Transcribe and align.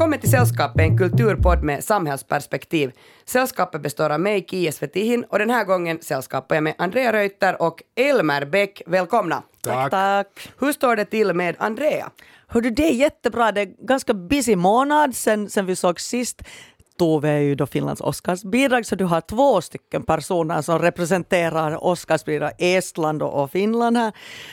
Välkommen 0.00 0.20
till 0.20 0.30
Sällskapet, 0.30 0.80
en 0.80 0.98
kulturpodd 0.98 1.62
med 1.62 1.84
samhällsperspektiv. 1.84 2.92
Sällskapet 3.24 3.82
består 3.82 4.10
av 4.10 4.20
mig, 4.20 4.46
Kia 4.48 4.72
Svetihin, 4.72 5.24
och 5.24 5.38
den 5.38 5.50
här 5.50 5.64
gången 5.64 5.98
sällskapar 6.02 6.54
jag 6.56 6.62
med 6.62 6.74
Andrea 6.78 7.12
Reuter 7.12 7.62
och 7.62 7.82
Elmer 7.96 8.44
Bäck. 8.44 8.82
Välkomna! 8.86 9.42
Tack. 9.62 9.90
Tack. 9.90 10.26
Hur 10.58 10.72
står 10.72 10.96
det 10.96 11.04
till 11.04 11.34
med 11.34 11.56
Andrea? 11.58 12.10
Hördu, 12.46 12.70
det 12.70 12.88
är 12.88 12.94
jättebra. 12.94 13.52
Det 13.52 13.60
är 13.60 13.86
ganska 13.86 14.14
busy 14.14 14.56
månad 14.56 15.16
sen, 15.16 15.50
sen 15.50 15.66
vi 15.66 15.76
såg 15.76 16.00
sist. 16.00 16.42
Tove 17.00 17.28
är 17.30 17.38
ju 17.38 17.54
då 17.54 17.66
Finlands 17.66 18.00
Oscarsbidrag, 18.00 18.86
så 18.86 18.96
du 18.96 19.04
har 19.04 19.20
två 19.20 19.60
stycken 19.60 20.02
personer 20.02 20.62
som 20.62 20.78
representerar 20.78 21.84
Oscarsbidrag, 21.84 22.52
Estland 22.58 23.22
och 23.22 23.50
Finland 23.50 23.96
här. 23.96 24.12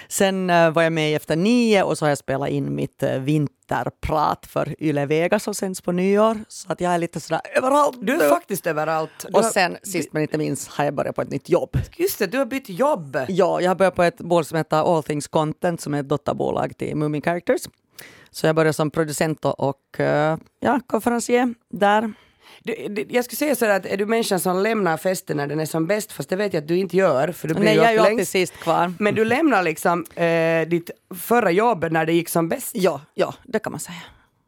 Sen 0.10 0.50
eh, 0.50 0.72
var 0.72 0.82
jag 0.84 0.94
med 0.94 1.12
i 1.12 1.14
Efter 1.14 1.36
nio 1.36 1.84
och 1.84 1.98
så 1.98 2.06
har 2.06 2.10
jag 2.10 2.18
spelat 2.18 2.50
in 2.50 2.76
mitt 2.76 3.04
eh, 3.04 3.20
vinterprat 3.20 4.46
för 4.46 4.76
Yle 4.84 5.06
Vega 5.06 5.40
som 5.40 5.54
sänds 5.54 5.82
på 5.82 5.92
nyår. 5.92 6.38
Så 6.48 6.72
att 6.72 6.82
jag 6.82 6.94
är 6.94 6.98
lite 6.98 7.20
sådär 7.20 7.42
överallt 7.56 7.98
Du 8.02 8.14
är 8.22 8.30
faktiskt 8.30 8.68
överallt. 8.68 9.10
Du 9.28 9.34
Och 9.38 9.44
har- 9.44 9.50
sen 9.52 9.78
sist 9.84 10.10
men 10.14 10.22
inte 10.22 10.38
minst 10.38 10.68
har 10.68 10.86
jag 10.86 10.94
börjat 10.94 11.16
på 11.16 11.22
ett 11.22 11.30
nytt 11.32 11.50
jobb. 11.50 11.78
Just 11.98 12.20
det, 12.20 12.28
du 12.28 12.38
har 12.38 12.46
bytt 12.46 12.70
jobb. 12.70 13.18
Ja, 13.28 13.62
jag 13.62 13.70
har 13.70 13.76
börjat 13.76 13.96
på 13.96 14.04
ett 14.04 14.18
bolag 14.18 14.46
som 14.46 14.58
heter 14.58 14.96
All 14.98 15.04
Things 15.04 15.28
Content 15.28 15.82
som 15.82 15.94
är 15.94 16.00
ett 16.00 16.10
dotterbolag 16.10 16.78
till 16.78 16.96
Moomin 16.96 17.22
Characters. 17.22 17.62
Så 18.32 18.48
jag 18.48 18.56
började 18.56 18.74
som 18.74 18.92
producent 18.92 19.46
och- 19.46 19.60
och 19.60 20.00
eh, 20.00 20.38
ja, 20.60 20.80
konferencier 20.88 21.54
där. 21.72 22.14
Jag 23.10 23.26
skulle 23.26 23.38
säga 23.38 23.56
sådär 23.56 23.76
att 23.76 23.86
är 23.86 23.98
du 23.98 24.06
människan 24.06 24.40
som 24.40 24.58
lämnar 24.64 24.98
festen 24.98 25.38
när 25.38 25.48
den 25.48 25.60
är 25.60 25.66
som 25.66 25.88
bäst, 25.88 26.12
fast 26.12 26.30
det 26.30 26.36
vet 26.36 26.54
jag 26.54 26.62
att 26.62 26.68
du 26.68 26.78
inte 26.78 26.98
gör, 26.98 27.32
för 27.32 27.48
du 27.48 27.54
blir 27.54 27.64
Nej, 27.64 27.74
ju 27.74 27.80
jag 27.82 27.90
är 27.90 27.94
ju 27.94 28.00
alltid 28.00 28.28
sist 28.28 28.54
kvar. 28.54 28.94
Men 29.00 29.16
du 29.16 29.26
lämnar 29.26 29.64
liksom 29.64 30.06
eh, 30.16 30.68
ditt 30.70 30.92
förra 31.16 31.52
jobb 31.52 31.86
när 31.92 32.06
det 32.06 32.14
gick 32.14 32.30
som 32.30 32.50
bäst. 32.50 32.72
Ja, 32.76 33.02
ja, 33.14 33.34
det 33.44 33.60
kan 33.60 33.72
man 33.72 33.80
säga. 33.80 33.98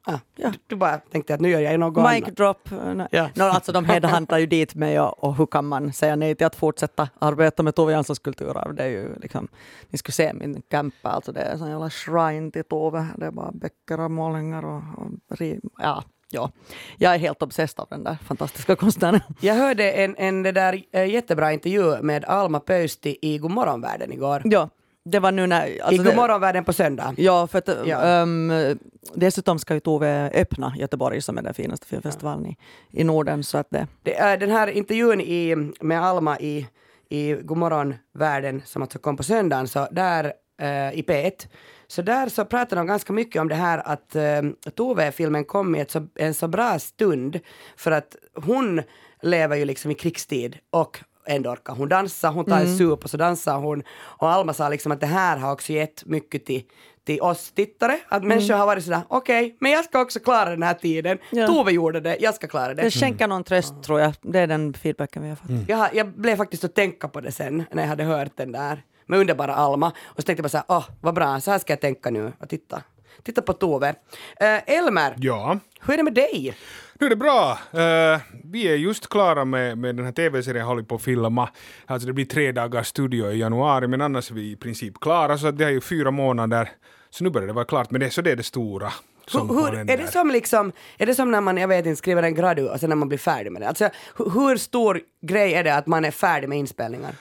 Ah, 0.03 0.17
Ja. 0.35 0.49
du, 0.49 0.57
du 0.67 0.75
bara 0.75 0.97
tänkte 0.97 1.33
att 1.33 1.39
nu 1.41 1.49
gör 1.49 1.59
jag 1.59 1.79
något 1.79 1.95
Mic 1.97 2.23
annat. 2.23 2.35
drop. 2.35 2.69
nej. 2.95 3.07
Ja. 3.11 3.29
No, 3.35 3.43
alltså 3.43 3.71
de 3.71 3.85
headhuntar 3.85 4.37
ju 4.37 4.45
dit 4.45 4.75
mig 4.75 4.99
och, 4.99 5.23
och 5.23 5.35
hur 5.35 5.45
kan 5.45 5.65
man 5.65 5.93
säga 5.93 6.15
nej 6.15 6.35
till 6.35 6.47
att 6.47 6.55
fortsätta 6.55 7.09
arbeta 7.19 7.63
med 7.63 7.75
Tove 7.75 7.91
Janssons 7.93 8.19
kulturarv? 8.19 8.75
Det 8.75 8.83
är 8.83 8.87
ju 8.87 9.15
liksom, 9.21 9.47
ni 9.89 9.97
skulle 9.97 10.13
se 10.13 10.33
min 10.33 10.61
campa, 10.71 11.09
alltså 11.09 11.31
det 11.31 11.39
är 11.41 11.51
en 11.51 11.59
sån 11.59 11.69
jävla 11.69 11.89
shrine 11.89 12.51
till 12.51 12.63
Tove. 12.63 13.07
Det 13.17 13.25
är 13.25 13.31
bara 13.31 13.51
böcker 13.51 13.99
och 13.99 14.11
målningar 14.11 14.65
och, 14.65 14.81
och 15.29 15.37
ri- 15.37 15.59
ja, 15.77 16.03
ja. 16.31 16.51
Jag 16.97 17.13
är 17.15 17.17
helt 17.19 17.41
obsessed 17.41 17.79
av 17.79 17.87
den 17.89 18.03
där 18.03 18.17
fantastiska 18.25 18.75
konstnären. 18.75 19.19
Jag 19.41 19.53
hörde 19.55 19.91
en, 19.91 20.15
en 20.17 20.43
det 20.43 20.51
där, 20.51 20.83
eh, 20.93 21.05
jättebra 21.05 21.53
intervju 21.53 22.01
med 22.01 22.25
Alma 22.25 22.59
Pöysti 22.59 23.17
i 23.21 23.37
Godmorgonvärlden 23.37 24.13
igår. 24.13 24.41
Ja, 24.45 24.69
det 25.05 25.19
var 25.19 25.31
nu 25.31 25.47
när... 25.47 25.67
I 25.67 25.81
Alltså 25.81 26.03
det, 26.03 26.09
Godmorgonvärlden 26.09 26.63
på 26.65 26.73
söndag. 26.73 27.13
ja, 27.17 27.47
för 27.47 27.57
att, 27.57 27.69
Ja. 27.85 28.01
ehm, 28.01 28.51
dessutom 29.15 29.59
ska 29.59 29.73
ju 29.73 29.79
Tove 29.79 30.29
öppna 30.33 30.73
Göteborg 30.77 31.21
som 31.21 31.37
är 31.37 31.41
den 31.41 31.53
finaste 31.53 31.87
filmfestivalen 31.87 32.45
i, 32.45 32.57
i 32.91 33.03
Norden. 33.03 33.43
Så 33.43 33.57
att 33.57 33.67
det, 33.69 33.87
Det 34.03 34.15
är 34.17 34.37
den 34.37 34.51
här 34.51 34.67
intervjun 34.67 35.21
i, 35.21 35.55
med 35.81 36.03
Alma 36.03 36.39
i, 36.39 36.67
i 37.09 37.33
Godmorgonvärlden 37.33 38.61
som 38.65 38.81
alltså 38.81 38.99
kom 38.99 39.17
på 39.17 39.23
söndagen, 39.23 39.67
så 39.67 39.87
där 39.91 40.25
eh, 40.61 40.91
i 40.99 41.03
P1, 41.07 41.47
så 41.91 42.01
där 42.01 42.29
så 42.29 42.45
pratar 42.45 42.75
de 42.77 42.87
ganska 42.87 43.13
mycket 43.13 43.41
om 43.41 43.47
det 43.47 43.55
här 43.55 43.81
att 43.85 44.15
eh, 44.15 44.41
Tove-filmen 44.75 45.45
kom 45.45 45.75
i 45.75 45.79
ett 45.79 45.91
så, 45.91 46.07
en 46.15 46.33
så 46.33 46.47
bra 46.47 46.79
stund 46.79 47.39
för 47.77 47.91
att 47.91 48.15
hon 48.35 48.81
lever 49.21 49.55
ju 49.55 49.65
liksom 49.65 49.91
i 49.91 49.93
krigstid 49.93 50.57
och 50.69 50.99
ändå 51.27 51.49
orkar 51.51 51.73
hon 51.75 51.89
dansa, 51.89 52.29
hon 52.29 52.45
tar 52.45 52.57
Mm. 52.57 52.67
en 52.71 52.77
sup 52.77 53.03
och 53.03 53.09
så 53.09 53.17
dansar 53.17 53.57
hon. 53.57 53.83
Och 53.99 54.29
Alma 54.31 54.53
sa 54.53 54.69
liksom 54.69 54.91
att 54.91 54.99
det 54.99 55.05
här 55.07 55.37
har 55.37 55.51
också 55.51 55.73
gett 55.73 56.05
mycket 56.05 56.45
till, 56.45 56.63
till 57.03 57.21
oss 57.21 57.51
tittare, 57.51 57.99
att 58.09 58.23
människor 58.23 58.53
har 58.53 58.65
varit 58.65 58.83
sådär 58.83 59.01
okej, 59.07 59.57
men 59.59 59.71
jag 59.71 59.85
ska 59.85 60.01
också 60.01 60.19
klara 60.19 60.49
den 60.49 60.63
här 60.63 60.73
tiden. 60.73 61.17
Ja. 61.31 61.47
Tove 61.47 61.71
gjorde 61.71 61.99
det, 61.99 62.17
jag 62.19 62.35
ska 62.35 62.47
klara 62.47 62.73
det. 62.73 62.81
det 62.81 62.91
skänker 62.91 63.27
någon 63.27 63.43
tröst 63.43 63.83
tror 63.83 63.99
jag. 63.99 64.13
Det 64.21 64.39
är 64.39 64.47
den 64.47 64.73
feedbacken 64.73 65.23
vi 65.23 65.29
har 65.29 65.35
fått. 65.35 65.49
Jag, 65.67 65.77
har- 65.77 65.89
jag 65.93 66.07
blev 66.07 66.35
faktiskt 66.35 66.63
att 66.63 66.75
tänka 66.75 67.07
på 67.07 67.21
det 67.21 67.31
sen 67.31 67.63
när 67.71 67.83
jag 67.83 67.89
hade 67.89 68.03
hört 68.03 68.31
den 68.35 68.51
där 68.51 68.83
med 69.09 69.19
underbara 69.19 69.55
Alma 69.55 69.87
och 70.03 70.15
så 70.15 70.21
tänkte 70.21 70.31
jag 70.31 70.43
bara 70.43 70.49
såhär, 70.49 70.65
åh 70.67 70.85
vad 71.01 71.13
bra, 71.13 71.39
så 71.39 71.51
här 71.51 71.59
ska 71.59 71.73
jag 71.73 71.81
tänka 71.81 72.09
nu 72.09 72.33
och 72.39 72.49
titta. 72.49 72.81
Titta 73.23 73.41
på 73.41 73.53
Tove. 73.53 73.95
Eh, 74.39 74.77
Elmer, 74.77 75.13
Ja, 75.17 75.59
hur 75.81 75.93
är 75.93 75.97
det 75.97 76.03
med 76.03 76.13
dig? 76.13 76.55
nu 76.99 77.05
är 77.05 77.09
det 77.09 77.15
bra. 77.15 77.51
Eh, 77.71 78.19
vi 78.43 78.67
är 78.67 78.75
just 78.75 79.09
klara 79.09 79.45
med, 79.45 79.77
med 79.77 79.95
den 79.95 80.05
här 80.05 80.11
tv-serien 80.11 80.65
håller 80.65 80.83
på 80.83 80.95
att 80.95 81.01
filma. 81.01 81.49
Alltså 81.85 82.07
det 82.07 82.13
blir 82.13 82.25
tre 82.25 82.51
dagars 82.51 82.87
studio 82.87 83.31
i 83.31 83.39
januari, 83.39 83.87
men 83.87 84.01
annars 84.01 84.31
är 84.31 84.35
vi 84.35 84.51
i 84.51 84.55
princip 84.55 84.99
klara, 84.99 85.37
så 85.37 85.51
det 85.51 85.65
är 85.65 85.69
ju 85.69 85.81
fyra 85.81 86.11
månader. 86.11 86.69
Så 87.09 87.23
nu 87.23 87.29
börjar 87.29 87.47
det 87.47 87.53
vara 87.53 87.65
klart 87.65 87.91
med 87.91 88.01
det, 88.01 88.09
så 88.09 88.21
det 88.21 88.31
är 88.31 88.35
det 88.35 88.43
stora 88.43 88.93
som 89.27 89.49
Hur, 89.49 89.75
är, 89.75 89.97
det 89.97 90.11
som 90.11 90.31
liksom, 90.31 90.71
är 90.97 91.05
det 91.05 91.15
som 91.15 91.31
när 91.31 91.41
man, 91.41 91.57
jag 91.57 91.67
vet 91.67 91.85
inte, 91.85 91.95
skriver 91.97 92.23
en 92.23 92.35
gradu 92.35 92.67
och 92.67 92.79
sen 92.79 92.89
när 92.89 92.95
man 92.95 93.07
blir 93.07 93.17
färdig 93.17 93.51
med 93.51 93.61
det? 93.61 93.67
Alltså 93.67 93.89
hur, 94.17 94.29
hur 94.29 94.57
stor 94.57 95.01
grej 95.21 95.53
är 95.53 95.63
det 95.63 95.75
att 95.75 95.87
man 95.87 96.05
är 96.05 96.11
färdig 96.11 96.49
med 96.49 96.57
inspelningar? 96.57 97.15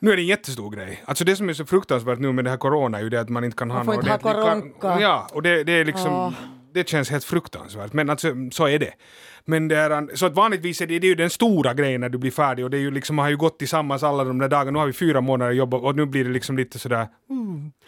Nu 0.00 0.12
är 0.12 0.16
det 0.16 0.22
en 0.22 0.26
jättestor 0.26 0.70
grej. 0.70 1.02
Alltså 1.04 1.24
det 1.24 1.36
som 1.36 1.48
är 1.48 1.52
så 1.52 1.66
fruktansvärt 1.66 2.18
nu 2.18 2.32
med 2.32 2.44
det 2.44 2.50
här 2.50 2.56
corona 2.56 2.98
är 2.98 3.02
ju 3.02 3.08
det 3.08 3.20
att 3.20 3.28
man 3.28 3.44
inte 3.44 3.56
kan 3.56 3.70
ha 3.70 3.76
Man 3.76 3.84
får 3.84 3.94
inte 3.94 4.10
ha 4.10 4.18
koronka. 4.18 5.00
Ja, 5.00 5.28
och 5.32 5.42
det, 5.42 5.64
det 5.64 5.72
är 5.72 5.84
liksom... 5.84 6.34
Det 6.72 6.88
känns 6.88 7.10
helt 7.10 7.24
fruktansvärt, 7.24 7.92
men 7.92 8.10
alltså 8.10 8.34
så 8.52 8.68
är 8.68 8.78
det. 8.78 8.92
Men 9.50 9.68
det 9.68 9.76
är, 9.76 10.16
så 10.16 10.26
att 10.26 10.34
vanligtvis 10.34 10.80
är 10.80 10.86
det, 10.86 10.98
det 10.98 11.06
är 11.06 11.08
ju 11.08 11.14
den 11.14 11.30
stora 11.30 11.74
grejen 11.74 12.00
när 12.00 12.08
du 12.08 12.18
blir 12.18 12.30
färdig 12.30 12.64
och 12.64 12.70
det 12.70 12.76
är 12.76 12.80
ju 12.80 12.90
liksom, 12.90 13.16
man 13.16 13.22
har 13.22 13.30
ju 13.30 13.36
gått 13.36 13.58
tillsammans 13.58 14.02
alla 14.02 14.24
de 14.24 14.38
där 14.38 14.48
dagarna, 14.48 14.70
nu 14.70 14.78
har 14.78 14.86
vi 14.86 14.92
fyra 14.92 15.20
månader 15.20 15.52
jobb 15.52 15.74
och 15.74 15.96
nu 15.96 16.06
blir 16.06 16.24
det 16.24 16.30
liksom 16.30 16.56
lite 16.56 16.78
sådär... 16.78 17.06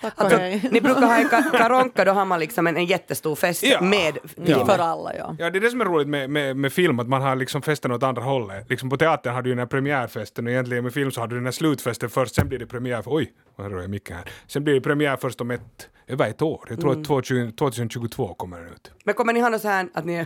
Alltså, 0.00 0.36
Okej. 0.36 0.68
ni 0.72 0.80
brukar 0.80 1.00
ha 1.00 1.16
en 1.18 1.26
ka- 1.28 1.58
karonka, 1.58 2.04
då 2.04 2.12
har 2.12 2.24
man 2.24 2.40
liksom 2.40 2.66
en, 2.66 2.76
en 2.76 2.84
jättestor 2.84 3.34
fest 3.34 3.62
Ja. 3.62 3.80
med 3.80 4.18
Ja. 4.44 4.66
För 4.66 4.78
alla, 4.78 5.16
ja. 5.16 5.36
Ja, 5.38 5.50
det 5.50 5.58
är 5.58 5.60
det 5.60 5.70
som 5.70 5.80
är 5.80 5.84
roligt 5.84 6.08
med, 6.08 6.30
med, 6.30 6.56
med 6.56 6.72
film, 6.72 7.00
att 7.00 7.08
man 7.08 7.22
har 7.22 7.36
liksom 7.36 7.62
festen 7.62 7.92
åt 7.92 8.02
andra 8.02 8.22
hållet. 8.22 8.70
Liksom 8.70 8.90
på 8.90 8.96
teatern 8.96 9.34
har 9.34 9.42
du 9.42 9.50
ju 9.50 9.54
den 9.54 9.58
här 9.58 9.66
premiärfesten 9.66 10.46
och 10.46 10.52
egentligen 10.52 10.84
med 10.84 10.92
film 10.94 11.10
så 11.10 11.20
har 11.20 11.28
du 11.28 11.34
den 11.36 11.44
här 11.44 11.52
slutfesten 11.52 12.10
först, 12.10 12.34
sen 12.34 12.48
blir 12.48 12.58
det 12.58 12.66
premiär 12.66 13.02
för, 13.02 13.14
oj, 13.14 13.32
vad 13.56 13.72
rör 13.72 13.80
jag 13.80 13.90
mycket 13.90 14.16
här. 14.16 14.24
Sen 14.46 14.64
blir 14.64 14.74
det 14.74 14.80
premiär 14.80 15.16
först 15.16 15.40
om 15.40 15.50
ett, 15.50 15.88
över 16.06 16.28
ett 16.28 16.42
år. 16.42 16.66
Jag 16.70 16.80
tror 16.80 17.18
att 17.18 17.24
20, 17.26 17.50
2022 17.52 18.34
kommer 18.34 18.58
den 18.60 18.68
ut. 18.68 18.90
Men 19.04 19.14
kommer 19.14 19.32
ni 19.32 19.40
ha 19.40 19.48
något 19.48 19.60
så 19.62 19.68
här 19.68 19.88
att 19.94 20.04
ni, 20.04 20.24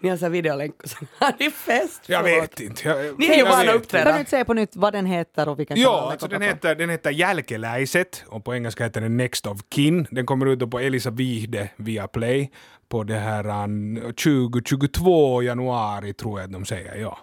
ni 0.00 0.08
har 0.08 0.16
så 0.16 0.24
här 0.24 0.30
videolänk 0.30 0.82
och 0.82 0.88
sen 0.90 1.08
har 1.18 1.32
ni 1.38 1.50
fest? 1.50 2.02
Jag 2.06 2.22
vet 2.22 2.60
inte. 2.60 2.88
Jag, 2.88 3.18
Ni 3.18 3.26
är 3.26 3.36
ju 3.36 3.44
vana 3.44 3.72
uppträda. 3.72 4.04
Kan 4.04 4.12
du 4.14 4.18
inte 4.18 4.30
säga 4.30 4.44
på 4.44 4.54
nytt 4.54 4.76
vad 4.76 4.92
den 4.92 5.06
heter 5.06 5.48
och 5.48 5.58
vilken 5.58 5.76
kanal 5.76 5.92
Ja, 5.92 6.00
den 6.02 6.10
alltså 6.12 6.28
den 6.28 6.40
på? 6.40 6.44
heter, 6.46 6.74
den 6.74 6.90
heter 6.90 7.10
Jälkeläiset 7.10 8.24
och 8.28 8.44
på 8.44 8.54
engelska 8.54 8.84
heter 8.84 9.00
den 9.00 9.16
Next 9.16 9.46
of 9.46 9.58
Kin. 9.74 10.06
Den 10.10 10.26
kommer 10.26 10.46
ut 10.46 10.58
då 10.58 10.66
på 10.66 10.78
Elisa 10.78 11.10
Vihde 11.10 11.68
via 11.76 12.08
Play 12.08 12.50
på 12.88 13.04
det 13.04 13.18
här 13.18 13.64
um, 13.64 13.96
2022 13.96 15.42
januari 15.42 16.12
tror 16.14 16.40
jag 16.40 16.46
att 16.46 16.52
de 16.52 16.64
säger, 16.64 16.94
ja. 16.96 17.18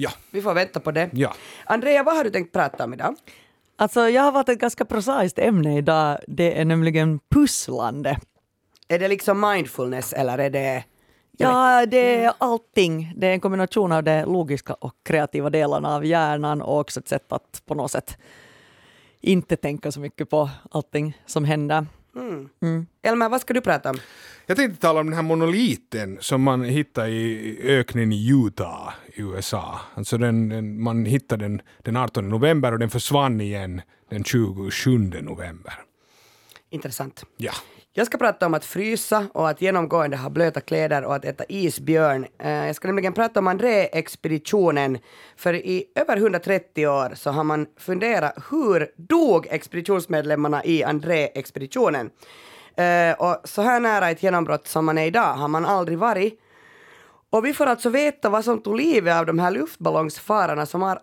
Ja, 0.00 0.10
Vi 0.30 0.42
får 0.42 0.54
vänta 0.54 0.80
på 0.80 0.90
det. 0.90 1.10
ja. 1.12 1.34
Andrea, 1.64 2.02
vad 2.02 2.16
har 2.16 2.24
du 2.24 2.30
tänkt 2.30 2.52
prata 2.52 2.84
om 2.84 2.94
idag? 2.94 3.16
Alltså 3.76 4.08
jag 4.08 4.22
har 4.22 4.32
valt 4.32 4.48
ett 4.48 4.58
ganska 4.58 4.84
prosaiskt 4.84 5.38
ämne 5.38 5.78
idag. 5.78 6.18
Det 6.26 6.60
är 6.60 6.64
nämligen 6.64 7.20
pusslande. 7.34 8.18
Är 8.88 8.98
det 8.98 9.08
liksom 9.08 9.40
mindfulness 9.40 10.12
eller 10.12 10.38
är 10.38 10.50
det... 10.50 10.84
Ja, 11.40 11.86
det 11.86 12.24
är 12.24 12.32
allting. 12.38 13.12
Det 13.16 13.26
är 13.26 13.32
en 13.32 13.40
kombination 13.40 13.92
av 13.92 14.04
de 14.04 14.24
logiska 14.24 14.74
och 14.74 14.94
kreativa 15.02 15.50
delarna 15.50 15.94
av 15.94 16.04
hjärnan 16.04 16.62
och 16.62 16.80
också 16.80 17.00
ett 17.00 17.08
sätt 17.08 17.32
att 17.32 17.62
på 17.66 17.74
något 17.74 17.90
sätt 17.90 18.18
inte 19.20 19.56
tänka 19.56 19.92
så 19.92 20.00
mycket 20.00 20.30
på 20.30 20.50
allting 20.70 21.18
som 21.26 21.44
händer. 21.44 21.86
Mm. 22.16 22.86
Elmer, 23.02 23.28
vad 23.28 23.40
ska 23.40 23.54
du 23.54 23.60
prata 23.60 23.90
om? 23.90 23.98
Jag 24.46 24.56
tänkte 24.56 24.80
tala 24.80 25.00
om 25.00 25.06
den 25.06 25.14
här 25.14 25.22
monoliten 25.22 26.18
som 26.20 26.42
man 26.42 26.64
hittade 26.64 27.08
i 27.08 27.60
öknen 27.62 28.12
i 28.12 28.28
Utah 28.30 28.94
i 29.06 29.22
USA. 29.22 29.80
Alltså 29.94 30.18
den, 30.18 30.48
den, 30.48 30.82
man 30.82 31.04
hittade 31.04 31.44
den 31.44 31.62
den 31.82 31.96
18 31.96 32.28
november 32.28 32.72
och 32.72 32.78
den 32.78 32.90
försvann 32.90 33.40
igen 33.40 33.80
den 34.10 34.24
27 34.24 34.98
november. 35.22 35.74
Intressant. 36.70 37.24
Ja. 37.36 37.52
Jag 37.98 38.06
ska 38.06 38.18
prata 38.18 38.46
om 38.46 38.54
att 38.54 38.64
frysa 38.64 39.26
och 39.34 39.48
att 39.48 39.62
genomgående 39.62 40.16
ha 40.16 40.30
blöta 40.30 40.60
kläder 40.60 41.04
och 41.04 41.14
att 41.14 41.24
äta 41.24 41.44
isbjörn. 41.48 42.26
Eh, 42.38 42.66
jag 42.66 42.76
ska 42.76 42.88
nämligen 42.88 43.12
prata 43.12 43.40
om 43.40 43.46
André-expeditionen. 43.46 44.98
För 45.36 45.54
i 45.54 45.84
över 45.94 46.16
130 46.16 46.86
år 46.86 47.14
så 47.14 47.30
har 47.30 47.44
man 47.44 47.66
funderat 47.76 48.34
hur 48.50 48.90
dog 48.96 49.46
expeditionsmedlemmarna 49.50 50.64
i 50.64 50.84
André-expeditionen? 50.84 52.10
Eh, 52.76 53.12
och 53.18 53.40
så 53.44 53.62
här 53.62 53.80
nära 53.80 54.10
ett 54.10 54.22
genombrott 54.22 54.68
som 54.68 54.84
man 54.84 54.98
är 54.98 55.06
idag 55.06 55.34
har 55.34 55.48
man 55.48 55.66
aldrig 55.66 55.98
varit. 55.98 56.40
Och 57.30 57.44
vi 57.44 57.54
får 57.54 57.66
alltså 57.66 57.88
veta 57.88 58.28
vad 58.28 58.44
som 58.44 58.62
tog 58.62 58.76
livet 58.76 59.14
av 59.16 59.26
de 59.26 59.38
här 59.38 59.50
luftballongsfararna 59.50 60.66
som 60.66 60.82
har 60.82 60.98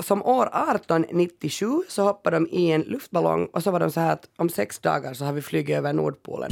som 0.00 0.22
år 0.22 0.46
1897 0.46 1.82
så 1.88 2.02
hoppade 2.02 2.36
de 2.36 2.48
i 2.50 2.72
en 2.72 2.80
luftballong 2.80 3.46
och 3.46 3.62
så 3.62 3.70
var 3.70 3.80
de 3.80 3.90
så 3.90 4.00
här 4.00 4.12
att 4.12 4.28
om 4.36 4.48
sex 4.48 4.78
dagar 4.78 5.14
så 5.14 5.24
har 5.24 5.32
vi 5.32 5.42
flugit 5.42 5.76
över 5.76 5.92
Nordpolen. 5.92 6.50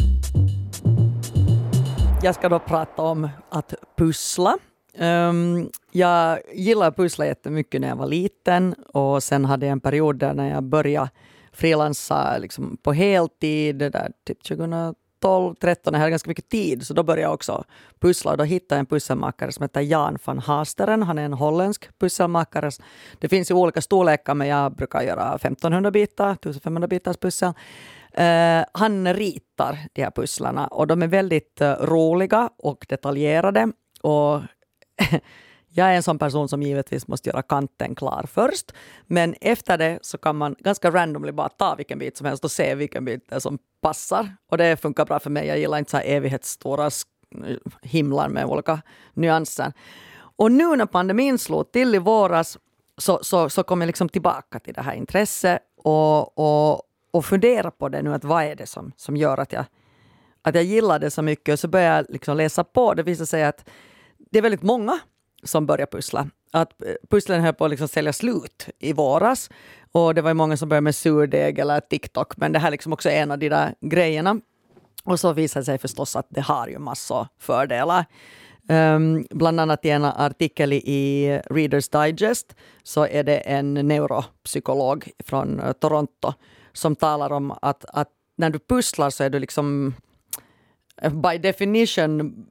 Jag 2.23 2.34
ska 2.34 2.49
då 2.49 2.58
prata 2.58 3.02
om 3.02 3.29
att 3.49 3.75
pussla. 3.96 4.58
Um, 4.99 5.70
jag 5.93 6.38
gillade 6.55 6.87
att 6.87 6.96
pussla 6.96 7.26
jättemycket 7.26 7.81
när 7.81 7.88
jag 7.88 7.96
var 7.96 8.06
liten 8.06 8.75
och 8.75 9.23
sen 9.23 9.44
hade 9.44 9.67
jag 9.67 9.73
en 9.73 9.81
period 9.81 10.17
där 10.17 10.35
när 10.35 10.50
jag 10.50 10.62
började 10.62 11.11
frilansa 11.52 12.38
liksom 12.38 12.76
på 12.82 12.93
heltid, 12.93 13.76
där 13.76 14.12
typ 14.26 14.44
2012, 14.44 14.94
13, 15.61 15.95
jag 15.95 16.01
hade 16.01 16.11
ganska 16.11 16.31
mycket 16.31 16.49
tid, 16.49 16.87
så 16.87 16.95
då 16.95 17.03
började 17.03 17.23
jag 17.23 17.35
också 17.35 17.65
pussla 18.01 18.31
och 18.31 18.37
då 18.37 18.45
hittade 18.45 18.77
jag 18.77 18.81
en 18.81 18.87
pusselmakare 18.87 19.53
som 19.53 19.63
heter 19.63 19.81
Jan 19.81 20.19
van 20.25 20.39
Haasteren. 20.39 21.03
Han 21.03 21.19
är 21.19 21.25
en 21.25 21.33
holländsk 21.33 21.99
pusselmakare. 21.99 22.71
Det 23.19 23.29
finns 23.29 23.51
i 23.51 23.55
olika 23.55 23.81
storlekar, 23.81 24.35
men 24.35 24.49
jag 24.49 24.77
brukar 24.77 25.03
göra 25.03 25.35
1500 25.35 25.91
bitar, 25.91 26.33
1500 26.33 26.89
bitars 26.89 27.17
pussel. 27.17 27.53
Uh, 28.19 28.65
han 28.73 29.15
ritar 29.15 29.79
de 29.93 30.03
här 30.03 30.11
pusslarna 30.11 30.67
och 30.67 30.87
de 30.87 31.03
är 31.03 31.07
väldigt 31.07 31.61
uh, 31.61 31.69
roliga 31.69 32.51
och 32.59 32.87
detaljerade. 32.89 33.73
Och 34.01 34.41
jag 35.75 35.89
är 35.89 35.97
en 35.97 36.03
sån 36.03 36.19
person 36.19 36.49
som 36.49 36.63
givetvis 36.63 37.09
måste 37.09 37.31
göra 37.31 37.43
kanten 37.43 37.95
klar 37.95 38.25
först. 38.33 38.73
Men 39.07 39.35
efter 39.41 39.79
det 39.79 39.99
så 40.03 40.19
kan 40.19 40.37
man 40.37 40.57
ganska 40.59 40.91
randomly 40.91 41.33
bara 41.33 41.49
ta 41.49 41.75
vilken 41.75 41.99
bit 41.99 42.17
som 42.17 42.27
helst 42.27 42.45
och 42.45 42.51
se 42.51 42.75
vilken 42.75 43.05
bit 43.05 43.25
det 43.29 43.35
är 43.35 43.41
som 43.41 43.59
passar. 43.81 44.37
Och 44.51 44.59
det 44.59 44.77
funkar 44.77 45.05
bra 45.05 45.19
för 45.19 45.31
mig. 45.31 45.47
Jag 45.47 45.59
gillar 45.59 45.79
inte 45.79 45.91
så 45.91 45.97
här 45.97 46.05
evighetsstora 46.05 46.91
himlar 47.83 48.29
med 48.29 48.45
olika 48.45 48.83
nyanser. 49.15 49.73
Och 50.37 50.53
nu 50.53 50.77
när 50.77 50.87
pandemin 50.87 51.39
slog 51.39 51.73
till 51.73 51.95
i 51.95 51.99
våras 51.99 52.59
så, 52.99 53.19
så, 53.23 53.49
så 53.49 53.63
kom 53.63 53.81
jag 53.81 53.87
liksom 53.87 54.09
tillbaka 54.09 54.59
till 54.59 54.75
det 54.75 54.83
här 54.83 54.95
intresset 54.95 55.59
och, 55.77 56.39
och, 56.39 56.83
och 57.11 57.25
fundera 57.25 57.71
på 57.71 57.89
det 57.89 58.03
nu, 58.03 58.15
att 58.15 58.25
vad 58.25 58.45
är 58.45 58.55
det 58.55 58.67
som, 58.67 58.93
som 58.97 59.17
gör 59.17 59.39
att 59.39 59.53
jag, 59.53 59.65
att 60.43 60.55
jag 60.55 60.65
gillar 60.65 60.99
det 60.99 61.11
så 61.11 61.23
mycket. 61.23 61.53
Och 61.53 61.59
så 61.59 61.69
började 61.69 61.97
jag 61.97 62.07
liksom 62.09 62.37
läsa 62.37 62.65
på. 62.65 62.95
Det 62.95 63.03
visade 63.03 63.27
sig 63.27 63.45
att 63.45 63.69
det 64.31 64.39
är 64.39 64.43
väldigt 64.43 64.63
många 64.63 65.01
som 65.43 65.67
började 65.67 65.91
pussla. 65.91 66.29
Att 66.53 66.83
eh, 66.83 66.93
pusslen 67.11 67.41
höll 67.41 67.55
på 67.55 67.65
att 67.65 67.71
liksom 67.71 67.89
sälja 67.89 68.12
slut 68.12 68.69
i 68.79 68.93
våras. 68.93 69.50
Och 69.93 70.15
det 70.15 70.23
var 70.23 70.35
många 70.35 70.56
som 70.56 70.69
började 70.69 70.85
med 70.85 70.94
surdeg 70.94 71.59
eller 71.59 71.81
TikTok, 71.81 72.37
men 72.37 72.53
det 72.53 72.59
här 72.59 72.67
är 72.67 72.73
liksom 72.73 72.93
också 72.93 73.11
en 73.11 73.31
av 73.31 73.39
de 73.39 73.49
där 73.49 73.75
grejerna. 73.81 74.41
Och 75.05 75.21
så 75.21 75.33
visade 75.33 75.61
det 75.61 75.65
sig 75.65 75.79
förstås 75.79 76.17
att 76.17 76.27
det 76.29 76.41
har 76.41 76.69
ju 76.69 76.79
massor 76.79 77.27
fördelar. 77.39 78.05
Um, 78.69 79.27
bland 79.31 79.61
annat 79.61 79.85
i 79.85 79.91
en 79.91 80.05
artikel 80.05 80.73
i 80.73 81.41
Readers 81.50 81.88
Digest 81.88 82.56
så 82.83 83.06
är 83.06 83.25
det 83.25 83.37
en 83.37 83.75
neuropsykolog 83.75 85.11
från 85.25 85.61
eh, 85.61 85.73
Toronto 85.73 86.33
som 86.73 86.97
talar 86.97 87.33
om 87.33 87.55
att, 87.62 87.85
att 87.85 88.09
när 88.37 88.50
du 88.50 88.59
pusslar 88.59 89.11
så 89.11 89.25
är 89.25 89.31
du 89.31 89.38
liksom 89.38 89.95
eh, 91.03 91.12
by 91.12 91.38
definition 91.38 92.47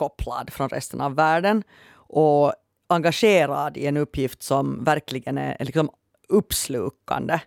bortkopplad 0.00 0.50
från 0.52 0.68
resten 0.68 1.00
av 1.00 1.14
världen 1.14 1.62
och 1.92 2.52
engagerad 2.88 3.76
i 3.76 3.86
en 3.86 3.96
uppgift 3.96 4.42
som 4.42 4.84
verkligen 4.84 5.38
är 5.38 5.56
liksom 5.60 5.90
uppslukande. 6.28 7.40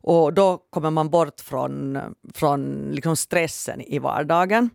Och 0.00 0.32
då 0.34 0.58
kommer 0.70 0.90
man 0.90 1.10
bort 1.10 1.40
från, 1.40 1.98
från 2.34 2.90
liksom 2.92 3.16
stressen 3.16 3.80
i 3.80 3.98
vardagen. 3.98 4.70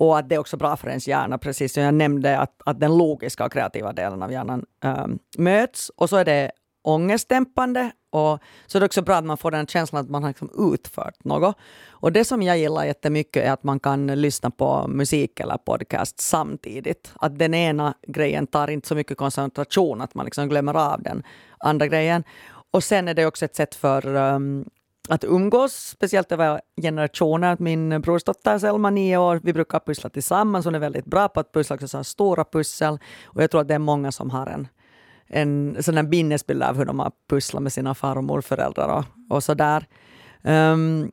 Och 0.00 0.18
att 0.18 0.28
det 0.28 0.34
är 0.34 0.38
också 0.38 0.56
bra 0.56 0.76
för 0.76 0.88
ens 0.88 1.08
hjärna, 1.08 1.38
precis 1.38 1.72
som 1.72 1.82
jag 1.82 1.94
nämnde, 1.94 2.38
att, 2.38 2.62
att 2.64 2.80
den 2.80 2.98
logiska 2.98 3.44
och 3.44 3.52
kreativa 3.52 3.92
delen 3.92 4.22
av 4.22 4.32
hjärnan 4.32 4.66
ähm, 4.84 5.18
möts. 5.38 5.90
Och 5.96 6.08
så 6.08 6.16
är 6.16 6.24
det 6.24 6.50
ångestdämpande 6.88 7.90
och 8.10 8.38
så 8.66 8.78
är 8.78 8.80
det 8.80 8.86
också 8.86 9.02
bra 9.02 9.16
att 9.16 9.24
man 9.24 9.36
får 9.36 9.50
den 9.50 9.66
känslan 9.66 10.04
att 10.04 10.10
man 10.10 10.22
har 10.22 10.30
liksom 10.30 10.72
utfört 10.74 11.24
något. 11.24 11.56
Och 11.88 12.12
det 12.12 12.24
som 12.24 12.42
jag 12.42 12.58
gillar 12.58 12.84
jättemycket 12.84 13.44
är 13.44 13.52
att 13.52 13.62
man 13.64 13.80
kan 13.80 14.06
lyssna 14.06 14.50
på 14.50 14.88
musik 14.88 15.40
eller 15.40 15.56
podcast 15.56 16.20
samtidigt. 16.20 17.12
Att 17.14 17.38
den 17.38 17.54
ena 17.54 17.94
grejen 18.06 18.46
tar 18.46 18.70
inte 18.70 18.88
så 18.88 18.94
mycket 18.94 19.16
koncentration 19.16 20.00
att 20.00 20.14
man 20.14 20.24
liksom 20.24 20.48
glömmer 20.48 20.92
av 20.92 21.02
den 21.02 21.22
andra 21.58 21.86
grejen. 21.86 22.24
Och 22.70 22.84
sen 22.84 23.08
är 23.08 23.14
det 23.14 23.26
också 23.26 23.44
ett 23.44 23.56
sätt 23.56 23.74
för 23.74 24.06
um, 24.16 24.64
att 25.08 25.24
umgås, 25.24 25.72
speciellt 25.72 26.32
över 26.32 26.60
generationer. 26.82 27.56
Min 27.60 28.00
brorsdotter 28.00 28.58
Selma, 28.58 28.90
nio 28.90 29.16
år, 29.16 29.40
vi 29.42 29.52
brukar 29.52 29.80
pussla 29.80 30.10
tillsammans. 30.10 30.64
Hon 30.64 30.74
är 30.74 30.78
väldigt 30.78 31.04
bra 31.04 31.28
på 31.28 31.40
att 31.40 31.52
pussla 31.52 31.74
också 31.74 31.88
så 31.88 32.04
stora 32.04 32.44
pussel. 32.44 32.98
Och 33.24 33.42
jag 33.42 33.50
tror 33.50 33.60
att 33.60 33.68
det 33.68 33.74
är 33.74 33.78
många 33.78 34.12
som 34.12 34.30
har 34.30 34.46
en 34.46 34.68
en 35.28 35.82
sån 35.82 35.96
här 35.96 36.02
minnesbild 36.02 36.62
av 36.62 36.76
hur 36.76 36.84
de 36.84 36.98
har 36.98 37.12
pusslat 37.28 37.62
med 37.62 37.72
sina 37.72 37.94
far 37.94 38.16
och 38.16 38.24
morföräldrar 38.24 38.98
och, 38.98 39.36
och 39.36 39.44
sådär. 39.44 39.86
Um, 40.42 41.12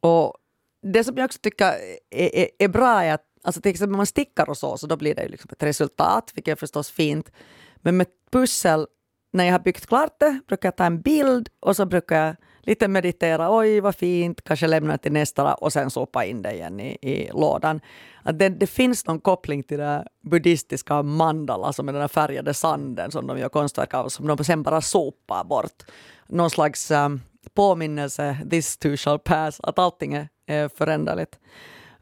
och 0.00 0.34
det 0.82 1.04
som 1.04 1.16
jag 1.16 1.24
också 1.24 1.38
tycker 1.42 1.64
är, 2.10 2.36
är, 2.36 2.48
är 2.58 2.68
bra 2.68 3.02
är 3.04 3.14
att 3.14 3.24
alltså 3.42 3.60
till 3.60 3.70
exempel 3.70 3.96
man 3.96 4.06
stickar 4.06 4.50
och 4.50 4.56
så, 4.56 4.76
så 4.76 4.86
då 4.86 4.96
blir 4.96 5.14
det 5.14 5.28
liksom 5.28 5.50
ett 5.52 5.62
resultat, 5.62 6.32
vilket 6.34 6.52
är 6.52 6.56
förstås 6.56 6.90
fint. 6.90 7.32
Men 7.76 7.96
med 7.96 8.06
pussel, 8.30 8.86
när 9.32 9.44
jag 9.44 9.52
har 9.52 9.58
byggt 9.58 9.86
klart 9.86 10.20
det, 10.20 10.40
brukar 10.48 10.66
jag 10.66 10.76
ta 10.76 10.84
en 10.84 11.00
bild 11.00 11.48
och 11.60 11.76
så 11.76 11.86
brukar 11.86 12.26
jag 12.26 12.36
lite 12.66 12.88
meditera, 12.88 13.56
oj 13.56 13.80
vad 13.80 13.94
fint, 13.94 14.44
kanske 14.44 14.66
lämna 14.66 14.98
till 14.98 15.12
nästa 15.12 15.54
och 15.54 15.72
sen 15.72 15.90
sopa 15.90 16.24
in 16.24 16.42
det 16.42 16.52
igen 16.52 16.80
i, 16.80 16.98
i 17.02 17.30
lådan. 17.32 17.80
Att 18.22 18.38
det, 18.38 18.48
det 18.48 18.66
finns 18.66 19.06
någon 19.06 19.20
koppling 19.20 19.62
till 19.62 19.78
det 19.78 20.06
buddhistiska 20.22 21.02
mandala, 21.02 21.72
som 21.72 21.88
är 21.88 21.92
den 21.92 22.00
där 22.00 22.08
färgade 22.08 22.54
sanden 22.54 23.10
som 23.10 23.26
de 23.26 23.38
gör 23.38 23.48
konstverk 23.48 23.94
av, 23.94 24.08
som 24.08 24.26
de 24.26 24.44
sen 24.44 24.62
bara 24.62 24.80
sopar 24.80 25.44
bort. 25.44 25.82
Någon 26.28 26.50
slags 26.50 26.90
um, 26.90 27.20
påminnelse, 27.54 28.38
this 28.50 28.76
too 28.76 28.96
shall 28.96 29.18
pass, 29.18 29.60
att 29.62 29.78
allting 29.78 30.14
är, 30.14 30.28
är 30.46 30.68
föränderligt. 30.68 31.38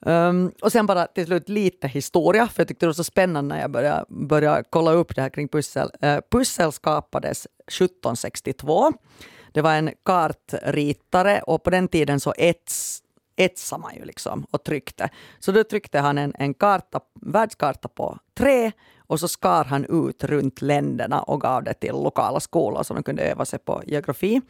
Um, 0.00 0.52
och 0.62 0.72
sen 0.72 0.86
bara 0.86 1.06
till 1.06 1.26
slut 1.26 1.48
lite 1.48 1.88
historia, 1.88 2.46
för 2.46 2.60
jag 2.60 2.68
tyckte 2.68 2.86
det 2.86 2.88
var 2.88 2.94
så 2.94 3.04
spännande 3.04 3.54
när 3.54 3.62
jag 3.62 3.70
började, 3.70 4.04
började 4.08 4.64
kolla 4.70 4.92
upp 4.92 5.14
det 5.14 5.22
här 5.22 5.28
kring 5.28 5.48
pussel. 5.48 5.90
Uh, 6.04 6.18
pussel 6.30 6.72
skapades 6.72 7.46
1762 7.46 8.92
det 9.54 9.62
var 9.62 9.74
en 9.74 9.90
kartritare 10.04 11.40
och 11.40 11.62
på 11.62 11.70
den 11.70 11.88
tiden 11.88 12.20
så 12.20 12.34
ets, 12.38 13.02
etsade 13.36 13.82
man 13.82 13.94
ju 13.94 14.04
liksom 14.04 14.46
och 14.50 14.64
tryckte. 14.64 15.10
Så 15.38 15.52
då 15.52 15.64
tryckte 15.64 15.98
han 15.98 16.18
en, 16.18 16.32
en 16.38 16.54
karta, 16.54 17.00
världskarta 17.20 17.88
på 17.88 18.18
trä 18.34 18.72
och 18.98 19.20
så 19.20 19.28
skar 19.28 19.64
han 19.64 19.84
ut 19.84 20.24
runt 20.24 20.62
länderna 20.62 21.22
och 21.22 21.40
gav 21.40 21.64
det 21.64 21.74
till 21.74 21.92
lokala 21.92 22.40
skolor 22.40 22.82
så 22.82 22.94
de 22.94 23.02
kunde 23.02 23.22
öva 23.22 23.44
sig 23.44 23.58
på 23.58 23.82
geografi. 23.86 24.40